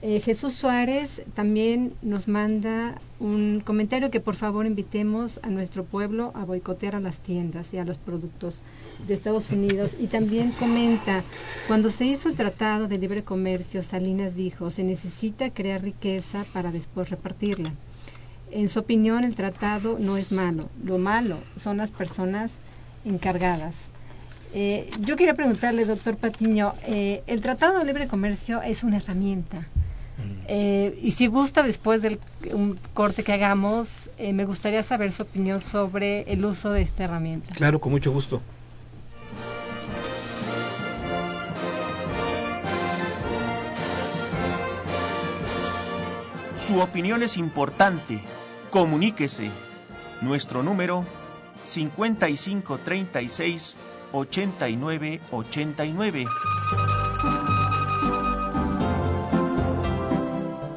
Eh, 0.04 0.20
Jesús 0.20 0.56
Suárez 0.56 1.22
también 1.36 1.94
nos 2.02 2.28
manda 2.28 3.00
un 3.20 3.62
comentario 3.64 4.10
que 4.10 4.20
por 4.20 4.36
favor 4.36 4.66
invitemos 4.66 5.40
a 5.44 5.50
nuestro 5.50 5.84
pueblo 5.84 6.32
a 6.34 6.44
boicotear 6.44 6.96
a 6.96 7.00
las 7.00 7.20
tiendas 7.20 7.72
y 7.72 7.78
a 7.78 7.86
los 7.86 7.98
productos 7.98 8.62
de 9.08 9.14
Estados 9.14 9.52
Unidos. 9.52 9.96
Y 10.00 10.08
también 10.08 10.52
comenta, 10.54 11.24
cuando 11.68 11.92
se 11.92 12.06
hizo 12.06 12.30
el 12.30 12.36
Tratado 12.36 12.88
de 12.88 12.98
Libre 12.98 13.24
Comercio, 13.24 13.84
Salinas 13.84 14.36
dijo, 14.36 14.72
se 14.72 14.84
necesita 14.84 15.52
crear 15.52 15.84
riqueza 15.84 16.46
para 16.52 16.72
después 16.72 17.12
repartirla. 17.12 17.72
En 18.50 18.70
su 18.70 18.80
opinión, 18.80 19.24
el 19.24 19.36
tratado 19.36 19.98
no 20.00 20.18
es 20.18 20.32
malo, 20.32 20.68
lo 20.84 20.98
malo 20.98 21.38
son 21.58 21.78
las 21.78 21.92
personas 21.92 22.50
encargadas. 23.06 23.76
Eh, 24.54 24.90
yo 25.00 25.16
quería 25.16 25.36
preguntarle, 25.36 25.86
doctor 25.86 26.18
Patiño, 26.18 26.74
eh, 26.88 27.24
el 27.28 27.40
Tratado 27.40 27.80
de 27.80 27.86
Libre 27.86 28.08
Comercio 28.08 28.64
es 28.64 28.84
una 28.84 28.98
herramienta. 28.98 29.68
Eh, 30.48 30.98
y 31.02 31.12
si 31.12 31.28
gusta, 31.28 31.64
después 31.64 32.02
del 32.02 32.20
un 32.52 32.78
corte 32.94 33.24
que 33.24 33.32
hagamos, 33.34 34.10
eh, 34.18 34.34
me 34.34 34.46
gustaría 34.46 34.82
saber 34.84 35.12
su 35.12 35.22
opinión 35.24 35.62
sobre 35.62 36.22
el 36.32 36.44
uso 36.44 36.72
de 36.72 36.82
esta 36.82 37.04
herramienta. 37.06 37.54
Claro, 37.54 37.80
con 37.80 37.92
mucho 37.92 38.12
gusto. 38.12 38.42
Su 46.58 46.80
opinión 46.80 47.22
es 47.24 47.38
importante. 47.38 48.20
Comuníquese. 48.70 49.50
Nuestro 50.22 50.64
número 50.64 51.06
5536 51.66 53.78
8989. 54.14 56.28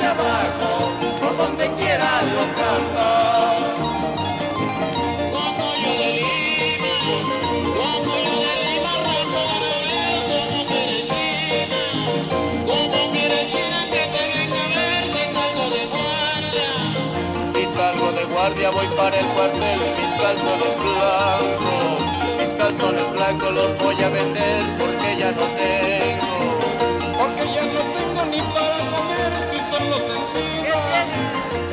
Abajo. 0.00 0.70
Por 1.20 1.36
donde 1.36 1.70
quiera 1.76 2.22
lo 2.34 2.44
cantan. 2.58 3.58
Como 5.32 5.66
yo 5.82 5.92
de 6.00 6.08
Lima, 6.20 6.94
como 7.76 8.12
yo 8.24 8.36
de 8.44 8.54
Lima, 8.66 8.92
como 9.04 9.42
como 12.66 13.12
Teresina, 13.12 13.80
que 13.92 14.02
te 14.14 14.22
venga 14.32 14.60
a 14.64 14.68
ver 14.76 15.04
si 15.14 15.22
salgo 15.34 15.66
de 15.76 15.82
guardia. 15.94 16.70
Si 17.54 17.62
salgo 17.76 18.08
de 18.12 18.24
guardia 18.24 18.70
voy 18.70 18.88
para 18.96 19.16
el 19.18 19.26
cuartel, 19.34 19.80
mis 19.98 20.12
calzones 20.22 20.74
blancos, 20.84 22.00
mis 22.40 22.52
calzones 22.54 23.08
blancos 23.12 23.52
los 23.54 23.78
voy 23.78 23.98
a 24.02 24.08
vender 24.08 24.62
porque 24.78 25.08
ya 25.18 25.30
no 25.32 25.46
tengo. 25.60 26.32
Porque 27.18 27.44
ya 27.54 27.64
no 27.74 27.80
tengo 27.96 28.11
ni 28.32 28.40
para 28.54 28.78
comer 28.92 29.32
si 29.50 29.58
son 29.70 29.84
los 29.90 30.02
encima. 30.16 30.78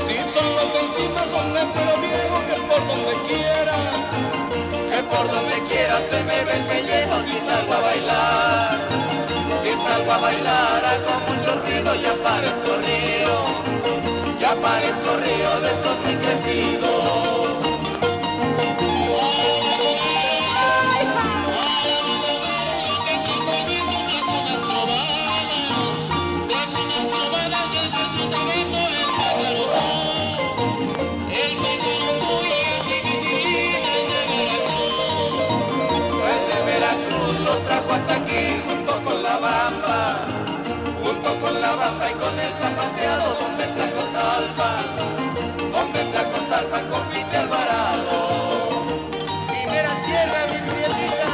Si 0.07 0.18
son 0.34 0.47
los 0.57 0.70
encima 0.84 1.22
son 1.34 1.53
de 1.55 1.64
pero 1.74 1.93
viejo 2.05 2.38
que 2.47 2.57
por 2.70 2.82
donde 2.89 3.14
quiera. 3.28 3.78
Que 4.91 4.99
por 5.12 5.26
donde 5.34 5.57
quiera 5.70 5.95
se 6.10 6.20
me 6.30 6.43
ven 6.47 6.64
pellejo 6.68 7.16
si 7.28 7.38
salgo 7.47 7.74
a 7.74 7.80
bailar. 7.80 8.78
Si 9.64 9.72
salgo 9.86 10.12
a 10.12 10.18
bailar 10.18 10.86
hago 10.91 11.14
mucho 11.28 11.51
ruido 11.62 11.95
ya 11.95 12.14
parezco 12.28 12.72
río. 12.88 13.36
Ya 14.41 14.51
parezco 14.55 15.12
río 15.24 15.51
de 15.64 15.70
esos 15.76 15.95
muy 16.03 16.16
crecidos. 16.24 16.99
Con 41.42 41.62
la 41.62 41.76
bamba 41.76 42.12
y 42.12 42.14
con 42.14 42.40
el 42.40 42.52
zapateado 42.54 43.36
donde 43.40 43.68
trajo 43.68 44.04
talpa, 44.14 44.84
donde 45.72 46.04
trajo 46.12 46.40
talpa 46.50 46.88
compite 46.90 47.38
Alvarado. 47.38 48.86
Primera 49.48 49.90
tierra, 50.06 50.48
mi 50.52 50.60
prietita. 50.70 51.28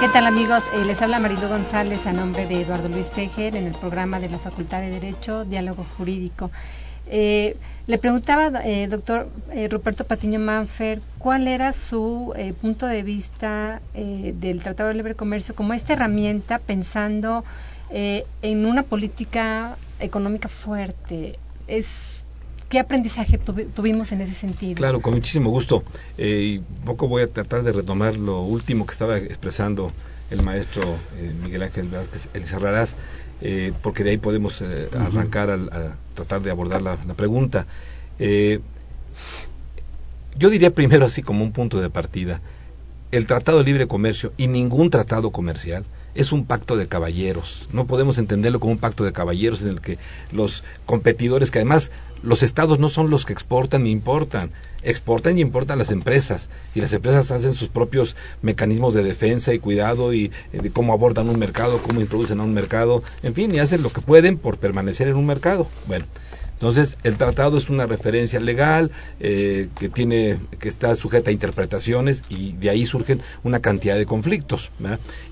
¿Qué 0.00 0.08
tal 0.08 0.26
amigos? 0.26 0.62
Eh, 0.74 0.84
les 0.84 1.00
habla 1.00 1.18
Marilu 1.18 1.48
González 1.48 2.06
a 2.06 2.12
nombre 2.12 2.46
de 2.46 2.62
Eduardo 2.62 2.88
Luis 2.88 3.10
Fejer 3.10 3.56
en 3.56 3.66
el 3.66 3.74
programa 3.74 4.20
de 4.20 4.28
la 4.30 4.38
Facultad 4.38 4.80
de 4.80 4.90
Derecho, 4.90 5.44
Diálogo 5.44 5.86
Jurídico. 5.96 6.50
Eh, 7.06 7.56
le 7.88 7.98
preguntaba, 7.98 8.62
eh, 8.64 8.86
doctor 8.86 9.28
eh, 9.50 9.66
Ruperto 9.68 10.04
Patiño 10.04 10.38
Manfer, 10.38 11.00
¿cuál 11.18 11.48
era 11.48 11.72
su 11.72 12.32
eh, 12.36 12.52
punto 12.52 12.86
de 12.86 13.02
vista 13.02 13.82
del 13.94 14.62
Tratado 14.62 14.90
de 14.90 14.94
Libre 14.94 15.16
Comercio 15.16 15.56
como 15.56 15.72
esta 15.72 15.94
herramienta 15.94 16.60
pensando 16.60 17.44
eh, 17.92 18.24
en 18.42 18.66
una 18.66 18.82
política 18.82 19.76
económica 20.00 20.48
fuerte? 20.48 21.38
Es, 21.68 22.26
¿Qué 22.68 22.78
aprendizaje 22.78 23.38
tuvi- 23.38 23.68
tuvimos 23.72 24.12
en 24.12 24.22
ese 24.22 24.34
sentido? 24.34 24.74
Claro, 24.76 25.00
con 25.02 25.12
muchísimo 25.14 25.50
gusto. 25.50 25.82
Eh, 26.16 26.54
y 26.54 26.58
un 26.58 26.84
poco 26.86 27.06
voy 27.06 27.22
a 27.22 27.26
tratar 27.26 27.62
de 27.62 27.72
retomar 27.72 28.16
lo 28.16 28.40
último 28.42 28.86
que 28.86 28.92
estaba 28.92 29.18
expresando 29.18 29.88
el 30.30 30.42
maestro 30.42 30.82
eh, 31.18 31.32
Miguel 31.42 31.62
Ángel 31.62 31.88
Vázquez 31.88 32.28
Elizarrarás, 32.32 32.96
eh, 33.42 33.72
porque 33.82 34.02
de 34.04 34.10
ahí 34.10 34.16
podemos 34.16 34.62
eh, 34.62 34.88
arrancar 34.98 35.50
al- 35.50 35.68
a, 35.70 35.96
tratar 36.14 36.40
de 36.42 36.50
abordar 36.50 36.80
la, 36.80 36.96
la 37.06 37.14
pregunta. 37.14 37.66
Eh, 38.18 38.60
yo 40.38 40.48
diría 40.48 40.70
primero 40.70 41.04
así 41.04 41.22
como 41.22 41.44
un 41.44 41.52
punto 41.52 41.80
de 41.80 41.90
partida, 41.90 42.40
el 43.10 43.26
Tratado 43.26 43.58
de 43.58 43.64
Libre 43.64 43.86
Comercio 43.86 44.32
y 44.38 44.46
ningún 44.46 44.88
tratado 44.88 45.30
comercial 45.30 45.84
es 46.14 46.32
un 46.32 46.44
pacto 46.44 46.76
de 46.76 46.88
caballeros. 46.88 47.68
No 47.72 47.86
podemos 47.86 48.18
entenderlo 48.18 48.60
como 48.60 48.72
un 48.72 48.78
pacto 48.78 49.04
de 49.04 49.12
caballeros 49.12 49.62
en 49.62 49.68
el 49.68 49.80
que 49.80 49.98
los 50.30 50.64
competidores, 50.86 51.50
que 51.50 51.58
además 51.58 51.90
los 52.22 52.42
estados 52.42 52.78
no 52.78 52.88
son 52.88 53.10
los 53.10 53.24
que 53.24 53.32
exportan 53.32 53.84
ni 53.84 53.90
importan, 53.90 54.50
exportan 54.82 55.38
y 55.38 55.40
importan 55.40 55.78
las 55.78 55.90
empresas 55.90 56.50
y 56.74 56.80
las 56.80 56.92
empresas 56.92 57.30
hacen 57.30 57.52
sus 57.52 57.68
propios 57.68 58.16
mecanismos 58.42 58.94
de 58.94 59.02
defensa 59.02 59.52
y 59.52 59.58
cuidado 59.58 60.12
y 60.12 60.30
eh, 60.52 60.60
de 60.62 60.70
cómo 60.70 60.92
abordan 60.92 61.28
un 61.28 61.38
mercado, 61.38 61.82
cómo 61.82 62.00
introducen 62.00 62.40
a 62.40 62.44
un 62.44 62.54
mercado, 62.54 63.02
en 63.22 63.34
fin, 63.34 63.54
y 63.54 63.58
hacen 63.58 63.82
lo 63.82 63.92
que 63.92 64.00
pueden 64.00 64.38
por 64.38 64.58
permanecer 64.58 65.08
en 65.08 65.16
un 65.16 65.26
mercado. 65.26 65.66
Bueno, 65.86 66.04
entonces, 66.62 66.96
el 67.02 67.16
tratado 67.16 67.58
es 67.58 67.70
una 67.70 67.86
referencia 67.86 68.38
legal 68.38 68.92
eh, 69.18 69.68
que 69.80 69.88
tiene 69.88 70.38
que 70.60 70.68
está 70.68 70.94
sujeta 70.94 71.30
a 71.30 71.32
interpretaciones 71.32 72.22
y 72.28 72.52
de 72.52 72.70
ahí 72.70 72.86
surgen 72.86 73.20
una 73.42 73.58
cantidad 73.58 73.96
de 73.96 74.06
conflictos. 74.06 74.70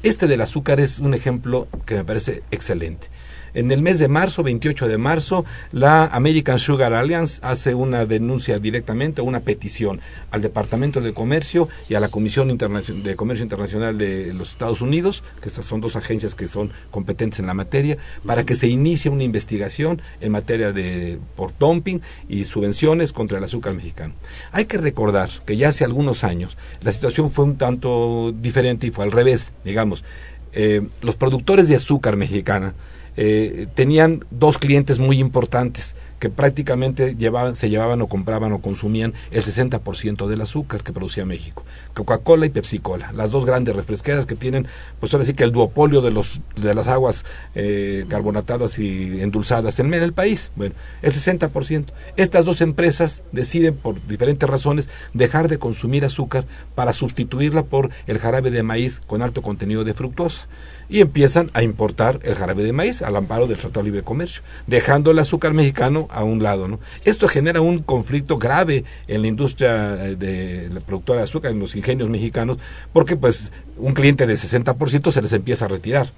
Este 0.02 0.26
del 0.26 0.40
azúcar 0.40 0.80
es 0.80 0.98
un 0.98 1.14
ejemplo 1.14 1.68
que 1.86 1.94
me 1.94 2.02
parece 2.02 2.42
excelente. 2.50 3.10
En 3.52 3.70
el 3.72 3.82
mes 3.82 3.98
de 3.98 4.08
marzo, 4.08 4.42
28 4.42 4.86
de 4.86 4.98
marzo, 4.98 5.44
la 5.72 6.06
American 6.06 6.58
Sugar 6.58 6.92
Alliance 6.92 7.40
hace 7.42 7.74
una 7.74 8.06
denuncia 8.06 8.58
directamente, 8.58 9.22
una 9.22 9.40
petición 9.40 10.00
al 10.30 10.42
Departamento 10.42 11.00
de 11.00 11.12
Comercio 11.12 11.68
y 11.88 11.94
a 11.94 12.00
la 12.00 12.08
Comisión 12.08 12.56
de 12.56 13.16
Comercio 13.16 13.42
Internacional 13.42 13.98
de 13.98 14.32
los 14.34 14.50
Estados 14.50 14.82
Unidos, 14.82 15.24
que 15.40 15.48
estas 15.48 15.66
son 15.66 15.80
dos 15.80 15.96
agencias 15.96 16.34
que 16.34 16.48
son 16.48 16.70
competentes 16.90 17.40
en 17.40 17.46
la 17.46 17.54
materia, 17.54 17.98
para 18.24 18.44
que 18.44 18.54
se 18.54 18.68
inicie 18.68 19.10
una 19.10 19.24
investigación 19.24 20.00
en 20.20 20.32
materia 20.32 20.72
de 20.72 21.18
por 21.34 21.52
dumping 21.58 22.00
y 22.28 22.44
subvenciones 22.44 23.12
contra 23.12 23.38
el 23.38 23.44
azúcar 23.44 23.74
mexicano. 23.74 24.14
Hay 24.52 24.66
que 24.66 24.78
recordar 24.78 25.30
que 25.44 25.56
ya 25.56 25.68
hace 25.68 25.84
algunos 25.84 26.24
años 26.24 26.56
la 26.82 26.92
situación 26.92 27.30
fue 27.30 27.44
un 27.44 27.56
tanto 27.56 28.32
diferente 28.32 28.86
y 28.86 28.90
fue 28.90 29.04
al 29.04 29.12
revés, 29.12 29.52
digamos. 29.64 30.04
Eh, 30.52 30.82
los 31.00 31.16
productores 31.16 31.68
de 31.68 31.76
azúcar 31.76 32.16
mexicana 32.16 32.74
eh, 33.16 33.66
tenían 33.74 34.24
dos 34.30 34.58
clientes 34.58 34.98
muy 34.98 35.18
importantes 35.18 35.96
que 36.20 36.28
prácticamente 36.28 37.16
llevaban, 37.16 37.56
se 37.56 37.70
llevaban 37.70 38.00
o 38.02 38.06
compraban 38.06 38.52
o 38.52 38.60
consumían 38.60 39.14
el 39.32 39.42
60% 39.42 40.26
del 40.28 40.42
azúcar 40.42 40.84
que 40.84 40.92
producía 40.92 41.24
México. 41.24 41.64
Coca-Cola 41.94 42.46
y 42.46 42.50
Pepsi-Cola, 42.50 43.12
las 43.12 43.30
dos 43.32 43.46
grandes 43.46 43.74
refresqueras 43.74 44.26
que 44.26 44.36
tienen, 44.36 44.68
pues 45.00 45.12
ahora 45.12 45.24
sí 45.24 45.34
que 45.34 45.44
el 45.44 45.50
duopolio 45.50 46.02
de, 46.02 46.12
los, 46.12 46.40
de 46.56 46.74
las 46.74 46.86
aguas 46.86 47.24
eh, 47.54 48.04
carbonatadas 48.08 48.78
y 48.78 49.20
endulzadas 49.20 49.80
en 49.80 49.92
el 49.94 50.12
país. 50.12 50.52
Bueno, 50.54 50.74
el 51.02 51.12
60%. 51.12 51.86
Estas 52.16 52.44
dos 52.44 52.60
empresas 52.60 53.22
deciden, 53.32 53.76
por 53.76 54.06
diferentes 54.06 54.48
razones, 54.48 54.88
dejar 55.14 55.48
de 55.48 55.58
consumir 55.58 56.04
azúcar 56.04 56.44
para 56.74 56.92
sustituirla 56.92 57.64
por 57.64 57.90
el 58.06 58.18
jarabe 58.18 58.50
de 58.50 58.62
maíz 58.62 59.00
con 59.06 59.22
alto 59.22 59.42
contenido 59.42 59.84
de 59.84 59.94
fructosa 59.94 60.46
y 60.90 61.00
empiezan 61.00 61.50
a 61.54 61.62
importar 61.62 62.18
el 62.24 62.34
jarabe 62.34 62.64
de 62.64 62.72
maíz 62.72 63.00
al 63.00 63.16
amparo 63.16 63.46
del 63.46 63.58
Tratado 63.58 63.84
de 63.84 63.90
Libre 63.90 64.02
Comercio, 64.02 64.42
dejando 64.66 65.12
el 65.12 65.20
azúcar 65.20 65.54
mexicano 65.54 66.08
a 66.10 66.24
un 66.24 66.42
lado. 66.42 66.68
¿no? 66.68 66.80
Esto 67.04 67.28
genera 67.28 67.60
un 67.60 67.80
conflicto 67.80 68.38
grave 68.38 68.84
en 69.06 69.22
la 69.22 69.28
industria 69.28 70.06
eh, 70.06 70.16
de 70.16 70.68
la 70.70 70.80
productora 70.80 71.20
de 71.20 71.24
azúcar, 71.24 71.52
en 71.52 71.58
los 71.58 71.74
ingenios 71.76 72.08
mexicanos, 72.08 72.58
porque 72.92 73.16
pues 73.16 73.52
un 73.76 73.94
cliente 73.94 74.26
de 74.26 74.34
60% 74.34 75.10
se 75.10 75.22
les 75.22 75.32
empieza 75.32 75.64
a 75.66 75.68
retirar. 75.68 76.12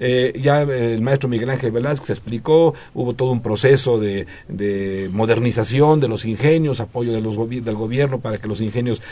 Eh, 0.00 0.38
ya 0.40 0.62
eh, 0.62 0.94
el 0.94 1.02
maestro 1.02 1.28
Miguel 1.28 1.50
Ángel 1.50 1.72
Velázquez 1.72 2.10
explicó, 2.10 2.74
hubo 2.94 3.14
todo 3.14 3.32
un 3.32 3.42
proceso 3.42 3.98
de, 3.98 4.26
de 4.48 5.10
modernización 5.12 5.98
de 5.98 6.08
los 6.08 6.24
ingenios, 6.24 6.78
apoyo 6.80 7.12
de 7.12 7.20
los 7.20 7.36
del 7.48 7.74
gobierno 7.74 8.20
para 8.20 8.38
que 8.38 8.46
los 8.46 8.60
ingenios 8.60 9.02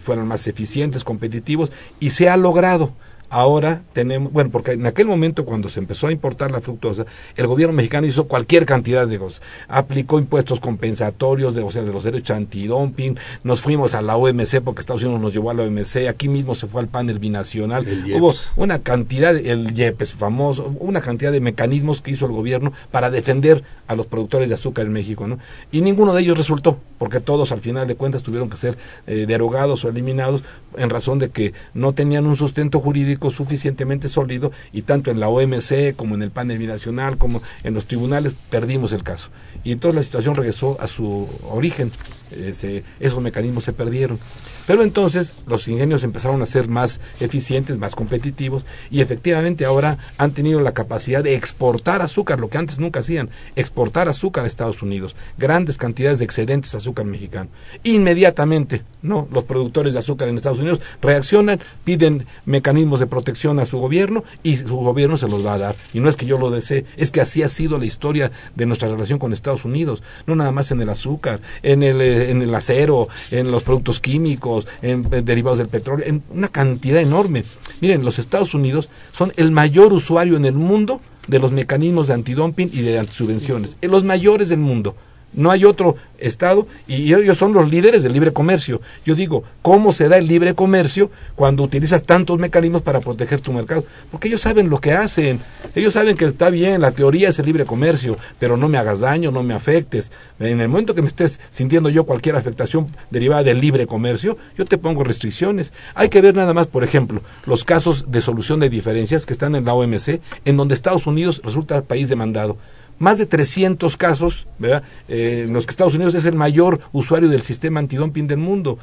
fueran 0.00 0.28
más 0.28 0.46
eficientes, 0.46 1.02
competitivos, 1.02 1.72
y 1.98 2.10
se 2.10 2.28
ha 2.28 2.36
logrado. 2.36 2.92
Ahora 3.32 3.82
tenemos, 3.92 4.32
bueno, 4.32 4.50
porque 4.50 4.72
en 4.72 4.86
aquel 4.86 5.06
momento 5.06 5.44
cuando 5.44 5.68
se 5.68 5.78
empezó 5.78 6.08
a 6.08 6.12
importar 6.12 6.50
la 6.50 6.60
fructosa, 6.60 7.06
el 7.36 7.46
gobierno 7.46 7.72
mexicano 7.72 8.04
hizo 8.04 8.24
cualquier 8.24 8.66
cantidad 8.66 9.06
de 9.06 9.20
cosas. 9.20 9.40
Aplicó 9.68 10.18
impuestos 10.18 10.58
compensatorios, 10.58 11.54
de, 11.54 11.62
o 11.62 11.70
sea, 11.70 11.82
de 11.82 11.92
los 11.92 12.02
derechos 12.02 12.36
antidumping, 12.36 13.16
nos 13.44 13.60
fuimos 13.60 13.94
a 13.94 14.02
la 14.02 14.16
OMC 14.16 14.60
porque 14.64 14.80
Estados 14.80 15.04
Unidos 15.04 15.20
nos 15.20 15.32
llevó 15.32 15.50
a 15.50 15.54
la 15.54 15.62
OMC, 15.62 16.08
aquí 16.08 16.28
mismo 16.28 16.56
se 16.56 16.66
fue 16.66 16.80
al 16.80 16.88
panel 16.88 17.20
binacional. 17.20 17.86
Hubo 18.16 18.34
una 18.56 18.80
cantidad, 18.80 19.36
el 19.36 19.78
IEPES 19.78 20.12
famoso, 20.12 20.74
una 20.80 21.00
cantidad 21.00 21.30
de 21.30 21.40
mecanismos 21.40 22.00
que 22.00 22.10
hizo 22.10 22.26
el 22.26 22.32
gobierno 22.32 22.72
para 22.90 23.10
defender 23.10 23.62
a 23.86 23.94
los 23.94 24.08
productores 24.08 24.48
de 24.48 24.56
azúcar 24.56 24.86
en 24.86 24.92
México, 24.92 25.28
¿no? 25.28 25.38
Y 25.70 25.82
ninguno 25.82 26.14
de 26.14 26.22
ellos 26.22 26.36
resultó, 26.36 26.80
porque 26.98 27.20
todos 27.20 27.52
al 27.52 27.60
final 27.60 27.86
de 27.86 27.94
cuentas 27.94 28.24
tuvieron 28.24 28.50
que 28.50 28.56
ser 28.56 28.76
eh, 29.06 29.26
derogados 29.26 29.84
o 29.84 29.88
eliminados 29.88 30.42
en 30.76 30.90
razón 30.90 31.18
de 31.18 31.30
que 31.30 31.52
no 31.74 31.92
tenían 31.92 32.26
un 32.26 32.36
sustento 32.36 32.80
jurídico 32.80 33.19
suficientemente 33.28 34.08
sólido 34.08 34.52
y 34.72 34.82
tanto 34.82 35.10
en 35.10 35.20
la 35.20 35.28
OMC 35.28 35.94
como 35.94 36.14
en 36.14 36.22
el 36.22 36.30
panel 36.30 36.56
binacional 36.56 37.18
como 37.18 37.42
en 37.62 37.74
los 37.74 37.84
tribunales 37.84 38.34
perdimos 38.48 38.92
el 38.92 39.02
caso. 39.02 39.28
Y 39.64 39.72
entonces 39.72 39.96
la 39.96 40.02
situación 40.02 40.34
regresó 40.34 40.78
a 40.80 40.86
su 40.86 41.28
origen, 41.50 41.90
esos 42.30 43.20
mecanismos 43.20 43.64
se 43.64 43.72
perdieron. 43.72 44.18
Pero 44.66 44.82
entonces 44.82 45.32
los 45.46 45.66
ingenios 45.68 46.04
empezaron 46.04 46.42
a 46.42 46.46
ser 46.46 46.68
más 46.68 47.00
eficientes, 47.18 47.78
más 47.78 47.94
competitivos 47.94 48.64
y 48.90 49.00
efectivamente 49.00 49.64
ahora 49.64 49.98
han 50.16 50.32
tenido 50.32 50.60
la 50.60 50.74
capacidad 50.74 51.24
de 51.24 51.34
exportar 51.34 52.02
azúcar, 52.02 52.38
lo 52.38 52.50
que 52.50 52.58
antes 52.58 52.78
nunca 52.78 53.00
hacían, 53.00 53.30
exportar 53.56 54.08
azúcar 54.08 54.44
a 54.44 54.46
Estados 54.46 54.82
Unidos, 54.82 55.16
grandes 55.38 55.76
cantidades 55.76 56.18
de 56.18 56.24
excedentes 56.24 56.72
de 56.72 56.78
azúcar 56.78 57.04
mexicano. 57.04 57.50
Inmediatamente, 57.82 58.82
¿no? 59.02 59.26
Los 59.32 59.44
productores 59.44 59.94
de 59.94 59.98
azúcar 59.98 60.28
en 60.28 60.36
Estados 60.36 60.60
Unidos 60.60 60.80
reaccionan, 61.02 61.60
piden 61.84 62.26
mecanismos 62.44 63.00
de 63.00 63.06
protección 63.06 63.58
a 63.58 63.66
su 63.66 63.78
gobierno 63.78 64.24
y 64.42 64.56
su 64.56 64.76
gobierno 64.76 65.16
se 65.16 65.28
los 65.28 65.44
va 65.44 65.54
a 65.54 65.58
dar. 65.58 65.76
Y 65.92 66.00
no 66.00 66.08
es 66.08 66.16
que 66.16 66.26
yo 66.26 66.38
lo 66.38 66.50
desee, 66.50 66.84
es 66.96 67.10
que 67.10 67.20
así 67.20 67.42
ha 67.42 67.48
sido 67.48 67.78
la 67.78 67.86
historia 67.86 68.30
de 68.54 68.66
nuestra 68.66 68.88
relación 68.88 69.18
con 69.18 69.32
Estados 69.32 69.64
Unidos, 69.64 70.02
no 70.26 70.36
nada 70.36 70.52
más 70.52 70.70
en 70.70 70.80
el 70.80 70.88
azúcar, 70.88 71.40
en 71.62 71.82
el, 71.82 72.00
en 72.20 72.42
el 72.42 72.54
acero, 72.54 73.08
en 73.30 73.50
los 73.50 73.62
productos 73.62 74.00
químicos, 74.00 74.66
en, 74.82 75.02
derivados 75.24 75.58
del 75.58 75.68
petróleo, 75.68 76.06
en 76.06 76.22
una 76.30 76.48
cantidad 76.48 77.00
enorme. 77.00 77.44
Miren, 77.80 78.04
los 78.04 78.18
Estados 78.18 78.54
Unidos 78.54 78.88
son 79.12 79.32
el 79.36 79.50
mayor 79.50 79.92
usuario 79.92 80.36
en 80.36 80.44
el 80.44 80.54
mundo 80.54 81.00
de 81.26 81.38
los 81.38 81.52
mecanismos 81.52 82.08
de 82.08 82.14
antidumping 82.14 82.70
y 82.72 82.82
de 82.82 82.98
antisubvenciones, 82.98 83.76
los 83.82 84.04
mayores 84.04 84.48
del 84.48 84.58
mundo. 84.58 84.94
No 85.32 85.50
hay 85.50 85.64
otro 85.64 85.96
Estado 86.18 86.66
y 86.86 87.14
ellos 87.14 87.38
son 87.38 87.52
los 87.52 87.70
líderes 87.70 88.02
del 88.02 88.12
libre 88.12 88.32
comercio. 88.32 88.80
Yo 89.04 89.14
digo, 89.14 89.44
¿cómo 89.62 89.92
se 89.92 90.08
da 90.08 90.18
el 90.18 90.26
libre 90.26 90.54
comercio 90.54 91.10
cuando 91.34 91.62
utilizas 91.62 92.02
tantos 92.02 92.38
mecanismos 92.38 92.82
para 92.82 93.00
proteger 93.00 93.40
tu 93.40 93.52
mercado? 93.52 93.84
Porque 94.10 94.28
ellos 94.28 94.40
saben 94.40 94.68
lo 94.68 94.80
que 94.80 94.92
hacen. 94.92 95.40
Ellos 95.74 95.94
saben 95.94 96.16
que 96.16 96.26
está 96.26 96.50
bien, 96.50 96.80
la 96.80 96.90
teoría 96.90 97.30
es 97.30 97.38
el 97.38 97.46
libre 97.46 97.64
comercio, 97.64 98.16
pero 98.38 98.56
no 98.56 98.68
me 98.68 98.78
hagas 98.78 99.00
daño, 99.00 99.30
no 99.30 99.42
me 99.42 99.54
afectes. 99.54 100.12
En 100.38 100.60
el 100.60 100.68
momento 100.68 100.94
que 100.94 101.02
me 101.02 101.08
estés 101.08 101.40
sintiendo 101.50 101.88
yo 101.88 102.04
cualquier 102.04 102.36
afectación 102.36 102.88
derivada 103.10 103.42
del 103.42 103.60
libre 103.60 103.86
comercio, 103.86 104.36
yo 104.58 104.64
te 104.64 104.78
pongo 104.78 105.04
restricciones. 105.04 105.72
Hay 105.94 106.08
que 106.08 106.20
ver 106.20 106.34
nada 106.34 106.52
más, 106.52 106.66
por 106.66 106.84
ejemplo, 106.84 107.22
los 107.46 107.64
casos 107.64 108.10
de 108.10 108.20
solución 108.20 108.60
de 108.60 108.68
diferencias 108.68 109.26
que 109.26 109.32
están 109.32 109.54
en 109.54 109.64
la 109.64 109.74
OMC, 109.74 110.20
en 110.44 110.56
donde 110.56 110.74
Estados 110.74 111.06
Unidos 111.06 111.40
resulta 111.44 111.82
país 111.82 112.08
demandado 112.08 112.58
más 113.00 113.18
de 113.18 113.26
300 113.26 113.96
casos, 113.96 114.46
¿verdad? 114.58 114.84
Eh, 115.08 115.44
en 115.46 115.52
los 115.52 115.66
que 115.66 115.72
Estados 115.72 115.94
Unidos 115.94 116.14
es 116.14 116.26
el 116.26 116.36
mayor 116.36 116.80
usuario 116.92 117.28
del 117.28 117.40
sistema 117.42 117.80
antidumping 117.80 118.28
del 118.28 118.38
mundo 118.38 118.78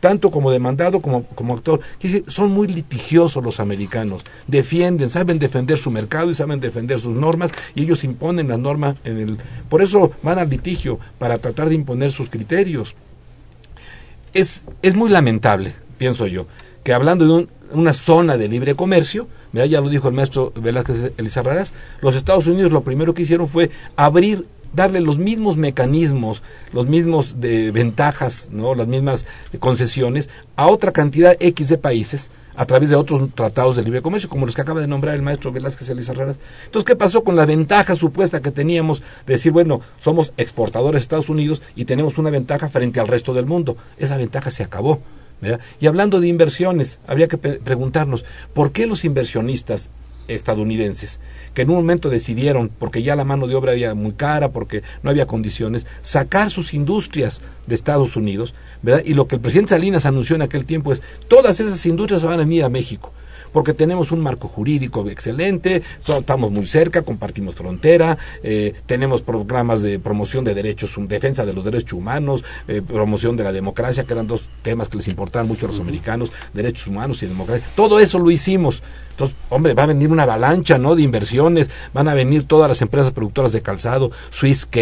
tanto 0.00 0.30
como 0.30 0.50
demandado 0.50 1.00
como, 1.00 1.24
como 1.24 1.54
actor. 1.54 1.80
son 2.26 2.52
muy 2.52 2.66
litigiosos 2.66 3.44
los 3.44 3.60
americanos, 3.60 4.24
defienden, 4.46 5.08
saben 5.08 5.38
defender 5.38 5.78
su 5.78 5.90
mercado 5.90 6.30
y 6.30 6.34
saben 6.34 6.58
defender 6.58 6.98
sus 6.98 7.14
normas 7.14 7.52
y 7.74 7.82
ellos 7.82 8.02
imponen 8.02 8.48
las 8.48 8.58
normas 8.58 8.96
en 9.04 9.18
el... 9.18 9.38
Por 9.68 9.82
eso 9.82 10.12
van 10.22 10.38
al 10.38 10.48
litigio, 10.48 10.98
para 11.18 11.38
tratar 11.38 11.68
de 11.68 11.74
imponer 11.74 12.10
sus 12.10 12.30
criterios. 12.30 12.96
Es, 14.32 14.64
es 14.82 14.94
muy 14.94 15.10
lamentable, 15.10 15.74
pienso 15.98 16.26
yo, 16.26 16.46
que 16.82 16.92
hablando 16.92 17.26
de 17.26 17.48
una 17.72 17.92
zona 17.92 18.36
de 18.36 18.48
libre 18.48 18.74
comercio, 18.74 19.28
ya 19.52 19.80
lo 19.80 19.88
dijo 19.88 20.08
el 20.08 20.14
maestro 20.14 20.52
Velázquez 20.54 21.12
Elizarrarás, 21.16 21.74
los 22.00 22.14
Estados 22.16 22.46
Unidos 22.46 22.72
lo 22.72 22.82
primero 22.82 23.14
que 23.14 23.22
hicieron 23.22 23.46
fue 23.46 23.70
abrir 23.96 24.46
darle 24.72 25.00
los 25.00 25.18
mismos 25.18 25.56
mecanismos, 25.56 26.42
los 26.72 26.86
mismos 26.86 27.40
de 27.40 27.70
ventajas, 27.70 28.48
¿no? 28.52 28.74
las 28.74 28.86
mismas 28.86 29.26
concesiones 29.58 30.28
a 30.56 30.68
otra 30.68 30.92
cantidad 30.92 31.36
X 31.40 31.68
de 31.68 31.78
países 31.78 32.30
a 32.54 32.66
través 32.66 32.90
de 32.90 32.96
otros 32.96 33.30
tratados 33.34 33.76
de 33.76 33.82
libre 33.82 34.02
comercio, 34.02 34.28
como 34.28 34.44
los 34.46 34.54
que 34.54 34.60
acaba 34.60 34.80
de 34.80 34.86
nombrar 34.86 35.14
el 35.14 35.22
maestro 35.22 35.50
Velázquez 35.50 35.88
Elizarrarás. 35.88 36.38
Entonces, 36.66 36.86
¿qué 36.86 36.96
pasó 36.96 37.24
con 37.24 37.36
la 37.36 37.46
ventaja 37.46 37.94
supuesta 37.94 38.42
que 38.42 38.50
teníamos 38.50 39.00
de 39.26 39.34
decir, 39.34 39.52
bueno, 39.52 39.80
somos 39.98 40.32
exportadores 40.36 41.00
de 41.00 41.02
Estados 41.02 41.28
Unidos 41.28 41.62
y 41.74 41.84
tenemos 41.84 42.18
una 42.18 42.30
ventaja 42.30 42.68
frente 42.68 43.00
al 43.00 43.08
resto 43.08 43.32
del 43.32 43.46
mundo? 43.46 43.76
Esa 43.96 44.16
ventaja 44.16 44.50
se 44.50 44.62
acabó. 44.62 45.00
Y 45.80 45.86
hablando 45.86 46.20
de 46.20 46.28
inversiones, 46.28 46.98
habría 47.06 47.28
que 47.28 47.38
preguntarnos, 47.38 48.24
¿por 48.52 48.72
qué 48.72 48.86
los 48.86 49.04
inversionistas 49.04 49.90
estadounidenses, 50.34 51.20
que 51.54 51.62
en 51.62 51.70
un 51.70 51.76
momento 51.76 52.08
decidieron, 52.08 52.68
porque 52.68 53.02
ya 53.02 53.16
la 53.16 53.24
mano 53.24 53.46
de 53.46 53.54
obra 53.54 53.72
era 53.72 53.94
muy 53.94 54.12
cara, 54.12 54.50
porque 54.50 54.82
no 55.02 55.10
había 55.10 55.26
condiciones, 55.26 55.86
sacar 56.02 56.50
sus 56.50 56.72
industrias 56.72 57.42
de 57.66 57.74
Estados 57.74 58.16
Unidos, 58.16 58.54
¿verdad? 58.82 59.02
Y 59.04 59.14
lo 59.14 59.26
que 59.26 59.36
el 59.36 59.40
presidente 59.40 59.70
Salinas 59.70 60.06
anunció 60.06 60.36
en 60.36 60.42
aquel 60.42 60.64
tiempo 60.64 60.92
es, 60.92 61.02
todas 61.28 61.58
esas 61.60 61.84
industrias 61.86 62.22
van 62.22 62.34
a 62.34 62.44
venir 62.44 62.64
a 62.64 62.68
México 62.68 63.12
porque 63.52 63.74
tenemos 63.74 64.12
un 64.12 64.20
marco 64.20 64.48
jurídico 64.48 65.08
excelente, 65.08 65.82
estamos 66.06 66.50
muy 66.50 66.66
cerca, 66.66 67.02
compartimos 67.02 67.54
frontera, 67.54 68.18
eh, 68.42 68.74
tenemos 68.86 69.22
programas 69.22 69.82
de 69.82 69.98
promoción 69.98 70.44
de 70.44 70.54
derechos, 70.54 70.94
defensa 71.08 71.44
de 71.44 71.52
los 71.52 71.64
derechos 71.64 71.92
humanos, 71.94 72.44
eh, 72.68 72.82
promoción 72.82 73.36
de 73.36 73.44
la 73.44 73.52
democracia, 73.52 74.04
que 74.04 74.12
eran 74.12 74.26
dos 74.26 74.48
temas 74.62 74.88
que 74.88 74.96
les 74.96 75.08
importaban 75.08 75.48
mucho 75.48 75.66
a 75.66 75.68
los 75.68 75.80
americanos, 75.80 76.32
derechos 76.52 76.86
humanos 76.86 77.22
y 77.22 77.26
democracia. 77.26 77.66
Todo 77.74 78.00
eso 78.00 78.18
lo 78.18 78.30
hicimos. 78.30 78.82
Entonces, 79.10 79.36
hombre, 79.50 79.74
va 79.74 79.82
a 79.82 79.86
venir 79.86 80.10
una 80.10 80.22
avalancha, 80.22 80.78
¿no? 80.78 80.96
De 80.96 81.02
inversiones, 81.02 81.68
van 81.92 82.08
a 82.08 82.14
venir 82.14 82.44
todas 82.44 82.70
las 82.70 82.80
empresas 82.80 83.12
productoras 83.12 83.52
de 83.52 83.60
calzado, 83.60 84.10
Swiss 84.30 84.64
K, 84.64 84.80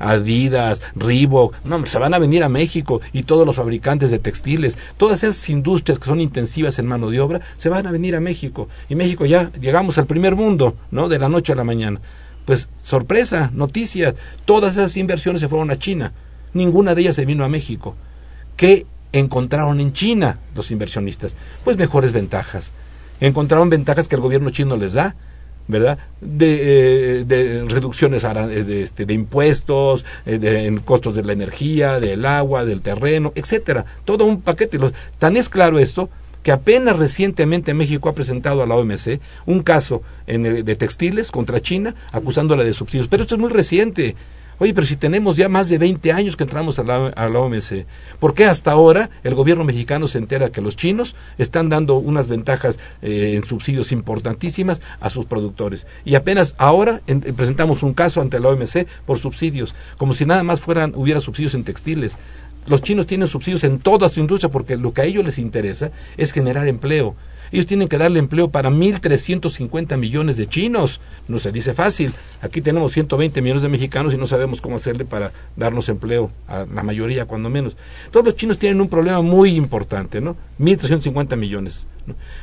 Adidas, 0.00 0.82
Reebok, 0.96 1.54
no, 1.64 1.76
hombre, 1.76 1.90
se 1.90 1.98
van 1.98 2.12
a 2.12 2.18
venir 2.18 2.42
a 2.42 2.48
México 2.48 3.00
y 3.12 3.22
todos 3.22 3.46
los 3.46 3.56
fabricantes 3.56 4.10
de 4.10 4.18
textiles, 4.18 4.76
todas 4.96 5.22
esas 5.22 5.48
industrias 5.48 6.00
que 6.00 6.06
son 6.06 6.20
intensivas 6.20 6.78
en 6.80 6.86
mano 6.86 7.10
de 7.10 7.20
obra, 7.20 7.40
se 7.56 7.68
van 7.68 7.86
a 7.86 7.92
venir 7.92 8.05
a 8.14 8.20
México. 8.20 8.68
Y 8.88 8.94
México 8.94 9.26
ya 9.26 9.50
llegamos 9.60 9.98
al 9.98 10.06
primer 10.06 10.36
mundo, 10.36 10.76
¿no? 10.90 11.08
De 11.08 11.18
la 11.18 11.28
noche 11.28 11.52
a 11.52 11.56
la 11.56 11.64
mañana. 11.64 12.00
Pues 12.44 12.68
sorpresa, 12.80 13.50
noticia, 13.52 14.14
todas 14.44 14.76
esas 14.76 14.96
inversiones 14.96 15.40
se 15.40 15.48
fueron 15.48 15.70
a 15.72 15.78
China, 15.78 16.12
ninguna 16.54 16.94
de 16.94 17.02
ellas 17.02 17.16
se 17.16 17.26
vino 17.26 17.44
a 17.44 17.48
México. 17.48 17.96
¿Qué 18.56 18.86
encontraron 19.12 19.80
en 19.80 19.92
China 19.92 20.38
los 20.54 20.70
inversionistas? 20.70 21.34
Pues 21.64 21.76
mejores 21.76 22.12
ventajas. 22.12 22.72
Encontraron 23.20 23.68
ventajas 23.68 24.06
que 24.06 24.14
el 24.14 24.20
gobierno 24.20 24.50
chino 24.50 24.76
les 24.76 24.92
da, 24.92 25.16
¿verdad? 25.66 25.98
De, 26.20 27.20
eh, 27.20 27.24
de 27.24 27.64
reducciones 27.64 28.22
de, 28.22 28.82
este, 28.82 29.06
de 29.06 29.14
impuestos, 29.14 30.04
eh, 30.24 30.38
de, 30.38 30.66
en 30.66 30.78
costos 30.78 31.14
de 31.14 31.24
la 31.24 31.32
energía, 31.32 31.98
del 31.98 32.24
agua, 32.24 32.64
del 32.64 32.82
terreno, 32.82 33.32
etcétera. 33.34 33.84
Todo 34.04 34.24
un 34.24 34.42
paquete. 34.42 34.78
Tan 35.18 35.36
es 35.36 35.48
claro 35.48 35.78
esto 35.78 36.08
que 36.46 36.52
apenas 36.52 36.96
recientemente 36.96 37.74
México 37.74 38.08
ha 38.08 38.14
presentado 38.14 38.62
a 38.62 38.68
la 38.68 38.76
OMC 38.76 39.18
un 39.46 39.64
caso 39.64 40.02
de 40.28 40.76
textiles 40.76 41.32
contra 41.32 41.60
China 41.60 41.96
acusándola 42.12 42.62
de 42.62 42.72
subsidios. 42.72 43.08
Pero 43.08 43.24
esto 43.24 43.34
es 43.34 43.40
muy 43.40 43.50
reciente. 43.50 44.14
Oye, 44.58 44.72
pero 44.72 44.86
si 44.86 44.94
tenemos 44.94 45.36
ya 45.36 45.48
más 45.48 45.68
de 45.68 45.76
20 45.76 46.12
años 46.12 46.36
que 46.36 46.44
entramos 46.44 46.78
a 46.78 46.84
la, 46.84 47.40
OMC, 47.40 47.84
¿por 48.20 48.32
qué 48.32 48.44
hasta 48.44 48.70
ahora 48.70 49.10
el 49.24 49.34
gobierno 49.34 49.64
mexicano 49.64 50.06
se 50.06 50.18
entera 50.18 50.50
que 50.50 50.60
los 50.60 50.76
chinos 50.76 51.16
están 51.36 51.68
dando 51.68 51.96
unas 51.96 52.28
ventajas 52.28 52.78
eh, 53.02 53.32
en 53.34 53.42
subsidios 53.44 53.90
importantísimas 53.90 54.80
a 55.00 55.10
sus 55.10 55.26
productores? 55.26 55.84
Y 56.04 56.14
apenas 56.14 56.54
ahora 56.58 57.02
en, 57.08 57.22
presentamos 57.22 57.82
un 57.82 57.92
caso 57.92 58.20
ante 58.20 58.38
la 58.38 58.50
OMC 58.50 58.86
por 59.04 59.18
subsidios, 59.18 59.74
como 59.98 60.12
si 60.12 60.24
nada 60.24 60.44
más 60.44 60.60
fueran 60.60 60.92
hubiera 60.94 61.20
subsidios 61.20 61.54
en 61.54 61.64
textiles. 61.64 62.16
Los 62.66 62.82
chinos 62.82 63.06
tienen 63.06 63.28
subsidios 63.28 63.64
en 63.64 63.78
toda 63.78 64.08
su 64.08 64.20
industria 64.20 64.50
porque 64.50 64.76
lo 64.76 64.92
que 64.92 65.02
a 65.02 65.04
ellos 65.04 65.24
les 65.24 65.38
interesa 65.38 65.90
es 66.16 66.32
generar 66.32 66.66
empleo. 66.66 67.14
Ellos 67.52 67.66
tienen 67.66 67.88
que 67.88 67.96
darle 67.96 68.18
empleo 68.18 68.50
para 68.50 68.70
1.350 68.70 69.96
millones 69.96 70.36
de 70.36 70.48
chinos. 70.48 71.00
No 71.28 71.38
se 71.38 71.52
dice 71.52 71.74
fácil. 71.74 72.12
Aquí 72.42 72.60
tenemos 72.60 72.92
120 72.92 73.40
millones 73.40 73.62
de 73.62 73.68
mexicanos 73.68 74.14
y 74.14 74.16
no 74.16 74.26
sabemos 74.26 74.60
cómo 74.60 74.76
hacerle 74.76 75.04
para 75.04 75.32
darnos 75.54 75.88
empleo, 75.88 76.30
a 76.48 76.66
la 76.72 76.82
mayoría 76.82 77.24
cuando 77.26 77.48
menos. 77.48 77.76
Todos 78.10 78.26
los 78.26 78.36
chinos 78.36 78.58
tienen 78.58 78.80
un 78.80 78.88
problema 78.88 79.22
muy 79.22 79.54
importante, 79.54 80.20
¿no? 80.20 80.36
1.350 80.58 81.36
millones. 81.36 81.86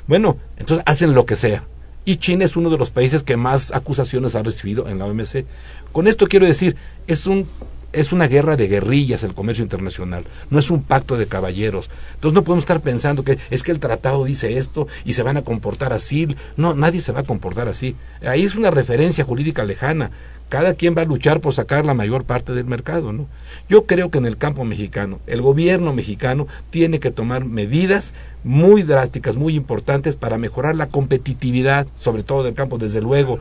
Bueno, 0.07 0.37
entonces 0.57 0.83
hacen 0.85 1.13
lo 1.13 1.25
que 1.25 1.35
sea. 1.35 1.63
Y 2.05 2.17
China 2.17 2.43
es 2.45 2.55
uno 2.57 2.69
de 2.69 2.77
los 2.77 2.89
países 2.89 3.23
que 3.23 3.37
más 3.37 3.73
acusaciones 3.73 4.35
ha 4.35 4.43
recibido 4.43 4.89
en 4.89 4.99
la 4.99 5.05
OMC. 5.05 5.45
Con 5.91 6.07
esto 6.07 6.27
quiero 6.27 6.45
decir, 6.45 6.75
es 7.07 7.27
un 7.27 7.47
es 7.93 8.11
una 8.11 8.27
guerra 8.27 8.57
de 8.57 8.67
guerrillas 8.67 9.23
el 9.23 9.33
comercio 9.33 9.63
internacional, 9.63 10.25
no 10.49 10.59
es 10.59 10.69
un 10.69 10.83
pacto 10.83 11.17
de 11.17 11.27
caballeros. 11.27 11.89
Entonces 12.15 12.33
no 12.33 12.43
podemos 12.43 12.63
estar 12.63 12.81
pensando 12.81 13.23
que 13.23 13.37
es 13.49 13.63
que 13.63 13.71
el 13.71 13.79
tratado 13.79 14.25
dice 14.25 14.57
esto 14.57 14.87
y 15.05 15.13
se 15.13 15.23
van 15.23 15.37
a 15.37 15.43
comportar 15.43 15.93
así. 15.93 16.27
No, 16.57 16.73
nadie 16.73 17.01
se 17.01 17.11
va 17.11 17.21
a 17.21 17.25
comportar 17.25 17.67
así. 17.67 17.95
Ahí 18.25 18.43
es 18.43 18.55
una 18.55 18.71
referencia 18.71 19.23
jurídica 19.23 19.63
lejana. 19.63 20.11
Cada 20.49 20.75
quien 20.75 20.95
va 20.95 21.01
a 21.01 21.05
luchar 21.05 21.39
por 21.39 21.53
sacar 21.53 21.85
la 21.85 21.95
mayor 21.95 22.25
parte 22.25 22.53
del 22.53 22.65
mercado, 22.65 23.11
¿no? 23.11 23.27
Yo 23.69 23.85
creo 23.85 24.11
que 24.11 24.19
en 24.19 24.25
el 24.25 24.37
campo 24.37 24.63
mexicano, 24.65 25.19
el 25.25 25.41
gobierno 25.41 25.93
mexicano 25.93 26.47
tiene 26.69 26.99
que 26.99 27.09
tomar 27.09 27.45
medidas 27.45 28.13
muy 28.43 28.83
drásticas, 28.83 29.37
muy 29.37 29.55
importantes 29.55 30.15
para 30.15 30.37
mejorar 30.37 30.75
la 30.75 30.89
competitividad, 30.89 31.87
sobre 31.97 32.23
todo 32.23 32.43
del 32.43 32.53
campo, 32.53 32.77
desde 32.77 33.01
luego, 33.01 33.39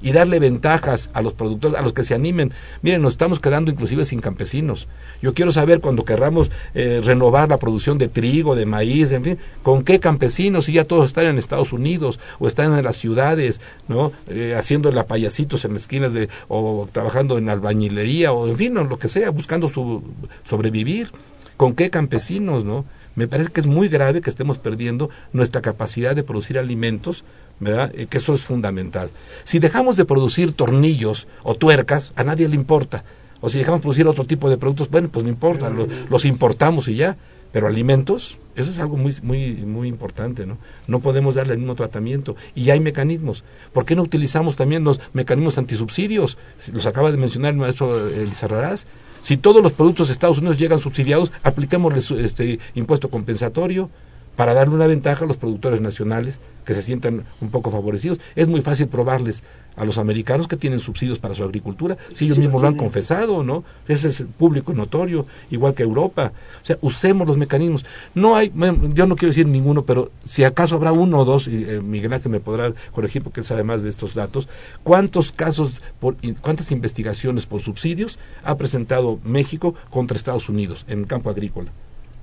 y 0.00 0.12
darle 0.12 0.38
ventajas 0.38 1.10
a 1.12 1.22
los 1.22 1.34
productores, 1.34 1.78
a 1.78 1.82
los 1.82 1.92
que 1.92 2.04
se 2.04 2.14
animen. 2.14 2.52
Miren, 2.82 3.02
nos 3.02 3.12
estamos 3.12 3.40
quedando 3.40 3.70
inclusive 3.70 4.04
sin 4.04 4.20
campesinos. 4.20 4.88
Yo 5.20 5.34
quiero 5.34 5.50
saber 5.50 5.80
cuando 5.80 6.04
querramos 6.04 6.50
eh, 6.74 7.00
renovar 7.04 7.48
la 7.48 7.58
producción 7.58 7.98
de 7.98 8.08
trigo, 8.08 8.54
de 8.54 8.66
maíz, 8.66 9.12
en 9.12 9.24
fin, 9.24 9.38
con 9.62 9.82
qué 9.82 10.00
campesinos, 10.00 10.66
si 10.66 10.72
ya 10.72 10.84
todos 10.84 11.06
están 11.06 11.26
en 11.26 11.38
Estados 11.38 11.72
Unidos 11.72 12.20
o 12.38 12.46
están 12.46 12.76
en 12.76 12.84
las 12.84 12.96
ciudades, 12.96 13.60
¿no? 13.88 14.12
Eh, 14.28 14.54
haciendo 14.56 14.92
la 14.92 15.06
payasitos 15.06 15.64
en 15.64 15.72
las 15.72 15.82
esquinas 15.82 16.12
de, 16.12 16.28
o 16.48 16.88
trabajando 16.92 17.38
en 17.38 17.48
albañilería, 17.48 18.32
o 18.32 18.48
en 18.48 18.56
fin, 18.56 18.74
lo 18.74 18.98
que 18.98 19.08
sea, 19.08 19.30
buscando 19.30 19.68
su, 19.68 20.02
sobrevivir. 20.48 21.10
¿Con 21.56 21.74
qué 21.74 21.90
campesinos, 21.90 22.64
no? 22.64 22.84
Me 23.18 23.26
parece 23.26 23.50
que 23.50 23.58
es 23.58 23.66
muy 23.66 23.88
grave 23.88 24.20
que 24.20 24.30
estemos 24.30 24.58
perdiendo 24.58 25.10
nuestra 25.32 25.60
capacidad 25.60 26.14
de 26.14 26.22
producir 26.22 26.56
alimentos, 26.56 27.24
¿verdad? 27.58 27.90
Eh, 27.92 28.06
que 28.06 28.18
eso 28.18 28.32
es 28.32 28.42
fundamental. 28.42 29.10
Si 29.42 29.58
dejamos 29.58 29.96
de 29.96 30.04
producir 30.04 30.52
tornillos 30.52 31.26
o 31.42 31.56
tuercas, 31.56 32.12
a 32.14 32.22
nadie 32.22 32.48
le 32.48 32.54
importa. 32.54 33.02
O 33.40 33.50
si 33.50 33.58
dejamos 33.58 33.80
de 33.80 33.82
producir 33.82 34.06
otro 34.06 34.22
tipo 34.22 34.48
de 34.48 34.56
productos, 34.56 34.88
bueno, 34.88 35.08
pues 35.08 35.24
no 35.24 35.30
importa, 35.30 35.68
los, 35.68 36.24
importamos 36.26 36.86
y 36.86 36.94
ya. 36.94 37.16
Pero 37.50 37.66
alimentos, 37.66 38.38
eso 38.54 38.70
es 38.70 38.78
algo 38.78 38.96
muy, 38.96 39.12
muy, 39.22 39.52
muy 39.56 39.88
importante, 39.88 40.46
¿no? 40.46 40.58
No 40.86 41.00
podemos 41.00 41.34
darle 41.34 41.54
el 41.54 41.58
mismo 41.58 41.74
tratamiento. 41.74 42.36
Y 42.54 42.70
hay 42.70 42.78
mecanismos. 42.78 43.42
¿Por 43.72 43.84
qué 43.84 43.96
no 43.96 44.02
utilizamos 44.02 44.54
también 44.54 44.84
los 44.84 45.00
mecanismos 45.12 45.58
antisubsidios? 45.58 46.38
Los 46.72 46.86
acaba 46.86 47.10
de 47.10 47.16
mencionar 47.16 47.54
el 47.54 47.58
maestro 47.58 48.06
Elizarrarás. 48.06 48.86
Si 49.22 49.36
todos 49.36 49.62
los 49.62 49.72
productos 49.72 50.08
de 50.08 50.12
Estados 50.12 50.38
Unidos 50.38 50.58
llegan 50.58 50.80
subsidiados, 50.80 51.32
apliquémosles 51.42 52.10
este 52.10 52.58
impuesto 52.74 53.10
compensatorio 53.10 53.90
para 54.36 54.54
darle 54.54 54.74
una 54.74 54.86
ventaja 54.86 55.24
a 55.24 55.28
los 55.28 55.36
productores 55.36 55.80
nacionales 55.80 56.40
que 56.68 56.74
se 56.74 56.82
sientan 56.82 57.24
un 57.40 57.48
poco 57.48 57.70
favorecidos. 57.70 58.20
Es 58.36 58.46
muy 58.46 58.60
fácil 58.60 58.88
probarles 58.88 59.42
a 59.74 59.86
los 59.86 59.96
americanos 59.96 60.48
que 60.48 60.56
tienen 60.58 60.80
subsidios 60.80 61.18
para 61.18 61.32
su 61.32 61.42
agricultura, 61.42 61.96
si 62.12 62.26
ellos 62.26 62.36
mismos 62.36 62.60
lo 62.60 62.68
han 62.68 62.76
confesado, 62.76 63.42
¿no? 63.42 63.64
Ese 63.86 64.08
es 64.08 64.22
público 64.36 64.74
notorio, 64.74 65.24
igual 65.50 65.72
que 65.72 65.82
Europa. 65.82 66.30
O 66.60 66.64
sea, 66.64 66.76
usemos 66.82 67.26
los 67.26 67.38
mecanismos. 67.38 67.86
No 68.14 68.36
hay, 68.36 68.52
yo 68.92 69.06
no 69.06 69.16
quiero 69.16 69.30
decir 69.30 69.46
ninguno, 69.46 69.86
pero 69.86 70.10
si 70.26 70.44
acaso 70.44 70.74
habrá 70.74 70.92
uno 70.92 71.20
o 71.20 71.24
dos, 71.24 71.48
y 71.48 71.64
eh, 71.64 71.80
Miguel 71.80 72.12
Ángel 72.12 72.32
me 72.32 72.40
podrá 72.40 72.74
corregir 72.92 73.22
porque 73.22 73.40
él 73.40 73.46
sabe 73.46 73.64
más 73.64 73.82
de 73.82 73.88
estos 73.88 74.12
datos, 74.12 74.46
¿cuántos 74.82 75.32
casos, 75.32 75.80
por, 75.98 76.16
cuántas 76.42 76.70
investigaciones 76.70 77.46
por 77.46 77.62
subsidios 77.62 78.18
ha 78.44 78.58
presentado 78.58 79.20
México 79.24 79.74
contra 79.88 80.18
Estados 80.18 80.50
Unidos 80.50 80.84
en 80.86 80.98
el 80.98 81.06
campo 81.06 81.30
agrícola? 81.30 81.72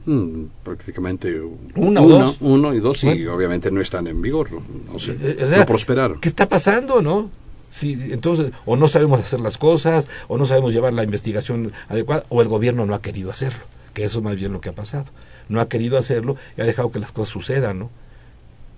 Mm, 0.06 0.45
prácticamente 0.64 1.41
uno, 1.76 2.03
uno, 2.03 2.36
uno 2.39 2.74
y 2.76 2.80
dos 2.80 3.03
y 3.03 3.26
obviamente 3.26 3.72
no 3.72 3.82
están 3.82 4.06
en 4.06 4.22
vigor, 4.22 4.49
no, 4.51 4.99
sé, 4.99 5.38
no 5.58 5.66
prosperaron. 5.66 6.20
¿Qué 6.20 6.30
está 6.30 6.47
pasando, 6.47 7.01
no? 7.01 7.32
Sí, 7.72 7.97
entonces, 8.12 8.51
o 8.66 8.76
no 8.76 8.88
sabemos 8.88 9.20
hacer 9.20 9.41
las 9.41 9.58
cosas, 9.58 10.08
o 10.28 10.38
no 10.38 10.45
sabemos 10.45 10.74
llevar 10.74 10.93
la 10.93 11.03
investigación 11.03 11.74
adecuada, 11.89 12.24
o 12.30 12.41
el 12.41 12.47
gobierno 12.47 12.86
no 12.86 12.93
ha 12.93 13.01
querido 13.01 13.32
hacerlo, 13.32 13.64
que 13.93 14.03
eso 14.03 14.20
es 14.20 14.24
más 14.24 14.36
bien 14.36 14.53
lo 14.53 14.62
que 14.62 14.70
ha 14.70 14.76
pasado. 14.76 15.06
No 15.49 15.60
ha 15.60 15.68
querido 15.68 15.97
hacerlo 15.97 16.38
y 16.56 16.62
ha 16.62 16.66
dejado 16.66 16.91
que 16.91 16.99
las 16.99 17.12
cosas 17.12 17.34
sucedan, 17.34 17.80
¿no? 17.80 17.89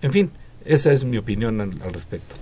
En 0.02 0.14
fin, 0.14 0.32
esa 0.66 0.94
es 0.94 1.04
mi 1.04 1.18
opinión 1.18 1.60
al, 1.60 1.82
al 1.82 1.94
respecto. 1.94 2.36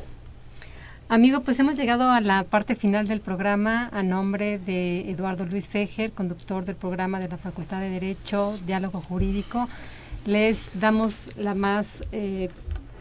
Amigo, 1.07 1.41
pues 1.41 1.59
hemos 1.59 1.75
llegado 1.75 2.09
a 2.09 2.19
la 2.19 2.43
parte 2.45 2.75
final 2.75 3.07
del 3.07 3.21
programa 3.21 3.91
a 3.93 4.01
nombre 4.01 4.57
de 4.57 5.07
Eduardo 5.11 5.45
Luis 5.45 5.69
Fejer, 5.69 6.11
conductor 6.11 6.65
del 6.65 6.75
programa 6.75 7.19
de 7.19 7.27
la 7.27 7.37
Facultad 7.37 7.79
de 7.79 7.89
Derecho, 7.89 8.57
Diálogo 8.65 9.01
Jurídico. 9.01 9.69
Les 10.25 10.67
damos 10.73 11.29
la 11.37 11.53
más 11.53 12.01
eh, 12.11 12.49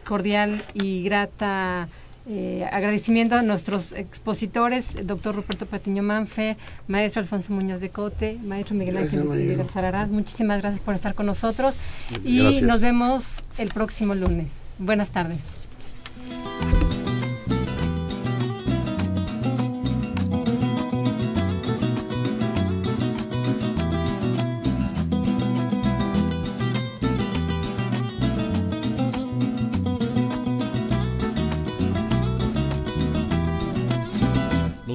cordial 0.04 0.62
y 0.74 1.02
grata 1.02 1.88
eh, 2.28 2.68
agradecimiento 2.70 3.36
a 3.36 3.42
nuestros 3.42 3.92
expositores, 3.92 4.96
el 4.96 5.06
doctor 5.06 5.34
Ruperto 5.34 5.64
Patiño 5.64 6.02
Manfe, 6.02 6.58
maestro 6.88 7.22
Alfonso 7.22 7.54
Muñoz 7.54 7.80
de 7.80 7.88
Cote, 7.88 8.38
maestro 8.44 8.76
Miguel 8.76 8.98
Ángel 8.98 9.24
Miguel 9.24 9.66
Sararás. 9.72 10.10
Muchísimas 10.10 10.60
gracias 10.60 10.82
por 10.82 10.94
estar 10.94 11.14
con 11.14 11.24
nosotros 11.24 11.74
y 12.22 12.60
nos 12.60 12.82
vemos 12.82 13.36
el 13.56 13.68
próximo 13.68 14.14
lunes. 14.14 14.50
Buenas 14.78 15.10
tardes. 15.10 15.63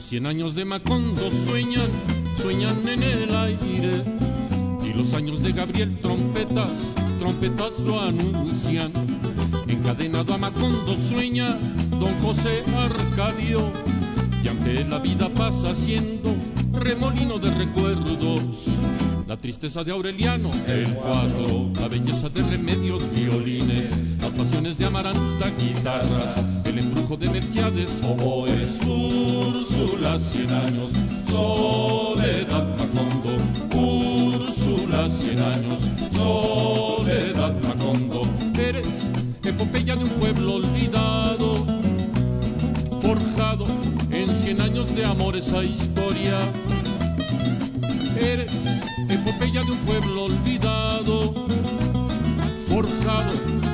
Cien 0.10 0.26
años 0.26 0.56
de 0.56 0.66
Macondo 0.66 1.30
sueñan, 1.30 1.88
sueñan 2.36 2.80
en 2.88 3.04
el 3.04 3.36
aire. 3.36 4.04
Y 4.84 4.92
los 4.98 5.14
años 5.14 5.44
de 5.44 5.52
Gabriel 5.52 6.00
trompetas, 6.00 6.96
trompetas 7.20 7.82
lo 7.82 8.02
anuncian. 8.02 8.92
Encadenado 9.68 10.34
a 10.34 10.40
Macondo 10.40 10.98
sueña 10.98 11.56
don 12.00 12.12
José 12.22 12.64
Arcadio. 12.76 13.72
Y 14.44 14.48
aunque 14.48 14.84
la 14.84 14.98
vida 14.98 15.30
pasa 15.30 15.76
siendo 15.76 16.34
remolino 16.74 17.38
de 17.38 17.54
recuerdos, 17.54 18.66
la 19.28 19.38
tristeza 19.38 19.84
de 19.84 19.92
Aureliano, 19.92 20.50
el 20.66 20.90
cuadro, 20.96 21.70
la 21.80 21.88
belleza 21.88 22.30
de 22.30 22.42
remedios, 22.42 23.04
violines, 23.14 23.92
las 24.20 24.32
pasiones 24.32 24.80
de 24.80 24.86
Amaranta, 24.86 25.52
guitarras, 25.52 26.59
el 26.70 26.78
embrujo 26.78 27.18
de 27.18 27.28
Merquiades, 27.30 28.00
oboes, 28.04 28.80
Úrsula, 28.86 30.20
cien 30.20 30.52
años, 30.52 30.92
Soledad 31.28 32.68
Macondo, 32.78 33.38
Úrsula, 33.76 35.10
cien 35.10 35.40
años, 35.40 35.90
Soledad 36.12 37.56
Macondo, 37.64 38.22
eres 38.60 39.12
epopeya 39.44 39.96
de 39.96 40.04
un 40.04 40.10
pueblo 40.12 40.56
olvidado, 40.56 41.66
forjado 43.02 43.66
en 44.12 44.28
cien 44.36 44.62
años 44.62 44.94
de 44.96 45.06
amor 45.06 45.36
esa 45.36 45.64
historia. 45.64 46.38
Eres 48.16 48.52
epopeya 49.10 49.64
de 49.64 49.72
un 49.72 49.78
pueblo 49.80 50.26
olvidado, 50.26 51.34
forjado 52.68 53.69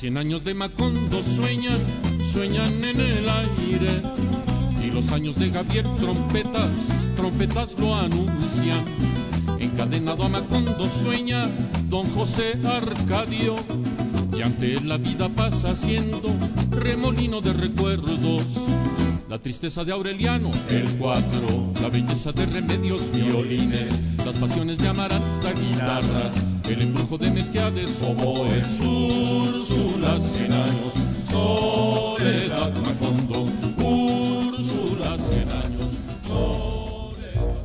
Cien 0.00 0.16
años 0.16 0.42
de 0.44 0.54
Macondo 0.54 1.22
sueñan, 1.22 1.76
sueñan 2.32 2.82
en 2.82 2.98
el 2.98 3.28
aire. 3.28 4.00
Y 4.82 4.90
los 4.90 5.12
años 5.12 5.38
de 5.38 5.50
Gabriel 5.50 5.84
trompetas, 5.98 7.06
trompetas 7.16 7.78
lo 7.78 7.94
anuncian. 7.94 8.82
Encadenado 9.58 10.24
a 10.24 10.30
Macondo 10.30 10.88
sueña 10.88 11.50
don 11.90 12.08
José 12.12 12.58
Arcadio. 12.64 13.56
Y 14.34 14.40
ante 14.40 14.72
él 14.72 14.88
la 14.88 14.96
vida 14.96 15.28
pasa 15.28 15.76
siendo 15.76 16.34
remolino 16.70 17.42
de 17.42 17.52
recuerdos. 17.52 18.44
La 19.28 19.38
tristeza 19.38 19.84
de 19.84 19.92
Aureliano, 19.92 20.50
el 20.70 20.96
cuatro, 20.96 21.74
la 21.82 21.90
belleza 21.90 22.32
de 22.32 22.46
remedios, 22.46 23.12
violines, 23.12 24.16
las 24.24 24.36
pasiones 24.36 24.78
de 24.78 24.88
Amaranta, 24.88 25.52
guitarras, 25.52 26.34
el 26.72 26.82
embrujo 26.82 27.18
de 27.18 27.30
Melquiades, 27.30 28.02
Úrsula, 28.02 30.20
cien 30.20 30.52
años, 30.52 30.94
soledad, 31.28 32.72
soledad. 36.22 37.64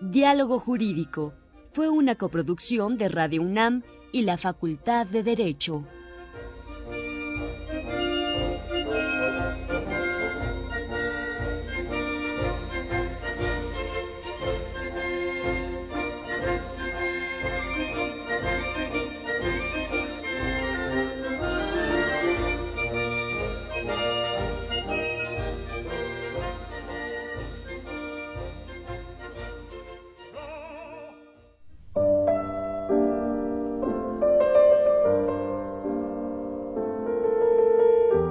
Diálogo 0.00 0.60
Jurídico 0.60 1.32
fue 1.72 1.88
una 1.88 2.14
coproducción 2.14 2.96
de 2.96 3.08
Radio 3.08 3.42
UNAM 3.42 3.82
y 4.12 4.22
la 4.22 4.36
Facultad 4.36 5.06
de 5.06 5.24
Derecho. 5.24 5.84